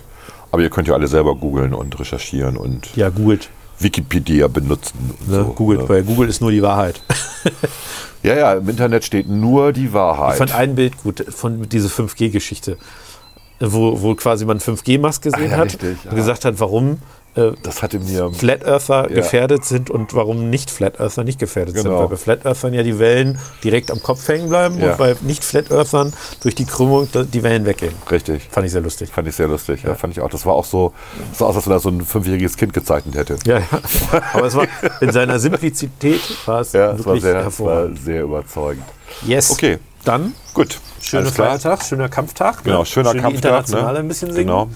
Aber 0.54 0.62
ihr 0.62 0.70
könnt 0.70 0.86
ja 0.86 0.94
alle 0.94 1.08
selber 1.08 1.34
googeln 1.34 1.74
und 1.74 1.98
recherchieren 1.98 2.56
und 2.56 2.94
ja, 2.94 3.08
googelt. 3.08 3.50
Wikipedia 3.80 4.46
benutzen. 4.46 4.96
Und 5.18 5.28
Ne? 5.28 5.38
so, 5.38 5.52
googelt, 5.52 5.80
ne? 5.82 5.88
weil 5.88 6.04
Google 6.04 6.28
ist 6.28 6.40
nur 6.40 6.52
die 6.52 6.62
Wahrheit. 6.62 7.02
Ja, 8.22 8.36
ja, 8.36 8.52
im 8.54 8.68
Internet 8.68 9.04
steht 9.04 9.28
nur 9.28 9.72
die 9.72 9.86
Ich 9.86 9.92
Wahrheit. 9.92 10.38
fand 10.38 10.54
ein 10.54 10.76
Bild 10.76 10.96
gut 11.02 11.24
von 11.28 11.68
dieser 11.68 11.88
5G-Geschichte, 11.88 12.76
wo, 13.58 14.00
wo 14.00 14.14
quasi 14.14 14.44
man 14.44 14.60
5G-Mast 14.60 15.22
gesehen 15.22 15.48
Ah, 15.48 15.50
ja, 15.50 15.56
hat 15.56 15.66
richtig, 15.72 15.98
und 16.04 16.10
ja. 16.12 16.14
gesagt 16.14 16.44
hat, 16.44 16.60
warum 16.60 16.98
äh, 17.36 17.52
Das 17.62 17.82
hatte 17.82 17.98
mir. 17.98 18.30
Flat 18.32 18.64
Earther 18.64 19.08
Ja. 19.10 19.16
gefährdet 19.16 19.64
sind 19.64 19.90
und 19.90 20.14
warum 20.14 20.50
nicht 20.50 20.70
Flat 20.70 21.00
Earther 21.00 21.24
nicht 21.24 21.38
gefährdet 21.38 21.74
sind. 21.74 21.84
Genau. 21.84 22.00
Weil 22.00 22.08
bei 22.08 22.16
Flat 22.16 22.44
Earthern 22.46 22.74
ja 22.74 22.82
die 22.82 22.98
Wellen 22.98 23.38
direkt 23.62 23.90
am 23.90 24.02
Kopf 24.02 24.26
hängen 24.28 24.48
bleiben 24.48 24.78
Ja. 24.80 24.92
und 24.92 24.98
bei 24.98 25.16
nicht 25.22 25.44
Flat 25.44 25.70
Earthern 25.70 26.12
durch 26.42 26.54
die 26.54 26.64
Krümmung 26.64 27.08
die 27.14 27.42
Wellen 27.42 27.64
weggehen. 27.66 27.94
Richtig. 28.10 28.48
Fand 28.50 28.66
ich 28.66 28.72
sehr 28.72 28.80
lustig. 28.82 29.10
Fand 29.10 29.28
ich 29.28 29.34
sehr 29.36 29.48
lustig. 29.48 29.82
Ja. 29.82 29.94
fand 29.94 30.12
ich 30.12 30.20
auch. 30.20 30.30
Das 30.30 30.46
war 30.46 30.54
auch 30.54 30.64
so, 30.64 30.92
so 31.32 31.46
aus, 31.46 31.56
als 31.56 31.66
wenn 31.66 31.72
er 31.72 31.80
so 31.80 31.88
ein 31.90 32.02
fünfjähriges 32.04 32.56
Kind 32.56 32.72
gezeichnet 32.72 33.14
hätte. 33.16 33.36
Ja, 33.44 33.58
ja. 33.58 33.64
Aber 34.32 34.46
es 34.46 34.54
war 34.54 34.66
in 35.00 35.10
seiner 35.12 35.38
Simplizität 35.38 36.20
war 36.46 36.60
es 36.60 36.72
Ja, 36.72 36.92
es 36.92 36.98
war 37.00 37.06
wirklich 37.14 37.22
sehr, 37.22 37.30
es 37.32 37.36
war 37.36 37.42
hervorragend. 37.44 37.98
sehr 38.04 38.22
überzeugend. 38.22 38.84
Yes. 39.26 39.50
Okay, 39.50 39.78
Dann 40.04 40.34
gut. 40.54 40.78
schöner. 41.00 41.30
Feiertag, 41.30 41.82
schöner 41.84 42.08
Kampftag. 42.08 42.56
ne? 42.58 42.62
Genau, 42.64 42.84
schöner 42.84 43.12
Schön 43.12 43.20
Kampftag. 43.22 43.44
Internationale 43.52 43.98
ein 44.00 44.08
bisschen 44.08 44.32
singen. 44.32 44.46
Genau. 44.46 44.68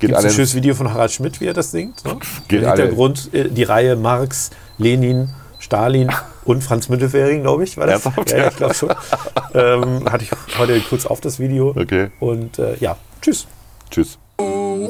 Gibt 0.00 0.12
es 0.12 0.18
ein 0.18 0.24
alle 0.24 0.34
schönes 0.34 0.54
Video 0.54 0.74
von 0.74 0.92
Harald 0.92 1.12
Schmidt, 1.12 1.40
wie 1.40 1.46
er 1.46 1.52
das 1.54 1.70
singt? 1.70 2.04
Ne? 2.04 2.16
Geht 2.48 2.62
Im 2.62 2.68
alle- 2.68 2.82
Hintergrund 2.82 3.30
äh, 3.32 3.48
die 3.48 3.62
Reihe 3.62 3.96
Marx, 3.96 4.50
Lenin, 4.78 5.28
Stalin 5.58 6.10
und 6.44 6.64
Franz 6.64 6.88
Müntefering, 6.88 7.42
glaube 7.42 7.64
ich, 7.64 7.76
war 7.76 7.86
das. 7.86 8.04
Ernsthaft? 8.04 8.30
Ja, 8.32 8.38
ja, 8.38 8.48
ich 8.48 8.56
glaube 8.56 8.74
schon. 8.74 8.90
ähm, 9.54 10.10
hatte 10.10 10.24
ich 10.24 10.30
heute 10.58 10.80
kurz 10.80 11.06
auf 11.06 11.20
das 11.20 11.38
Video. 11.38 11.68
Okay. 11.76 12.10
Und 12.18 12.58
äh, 12.58 12.76
ja, 12.80 12.96
tschüss. 13.22 13.46
Tschüss. 13.90 14.18
Na, 14.38 14.88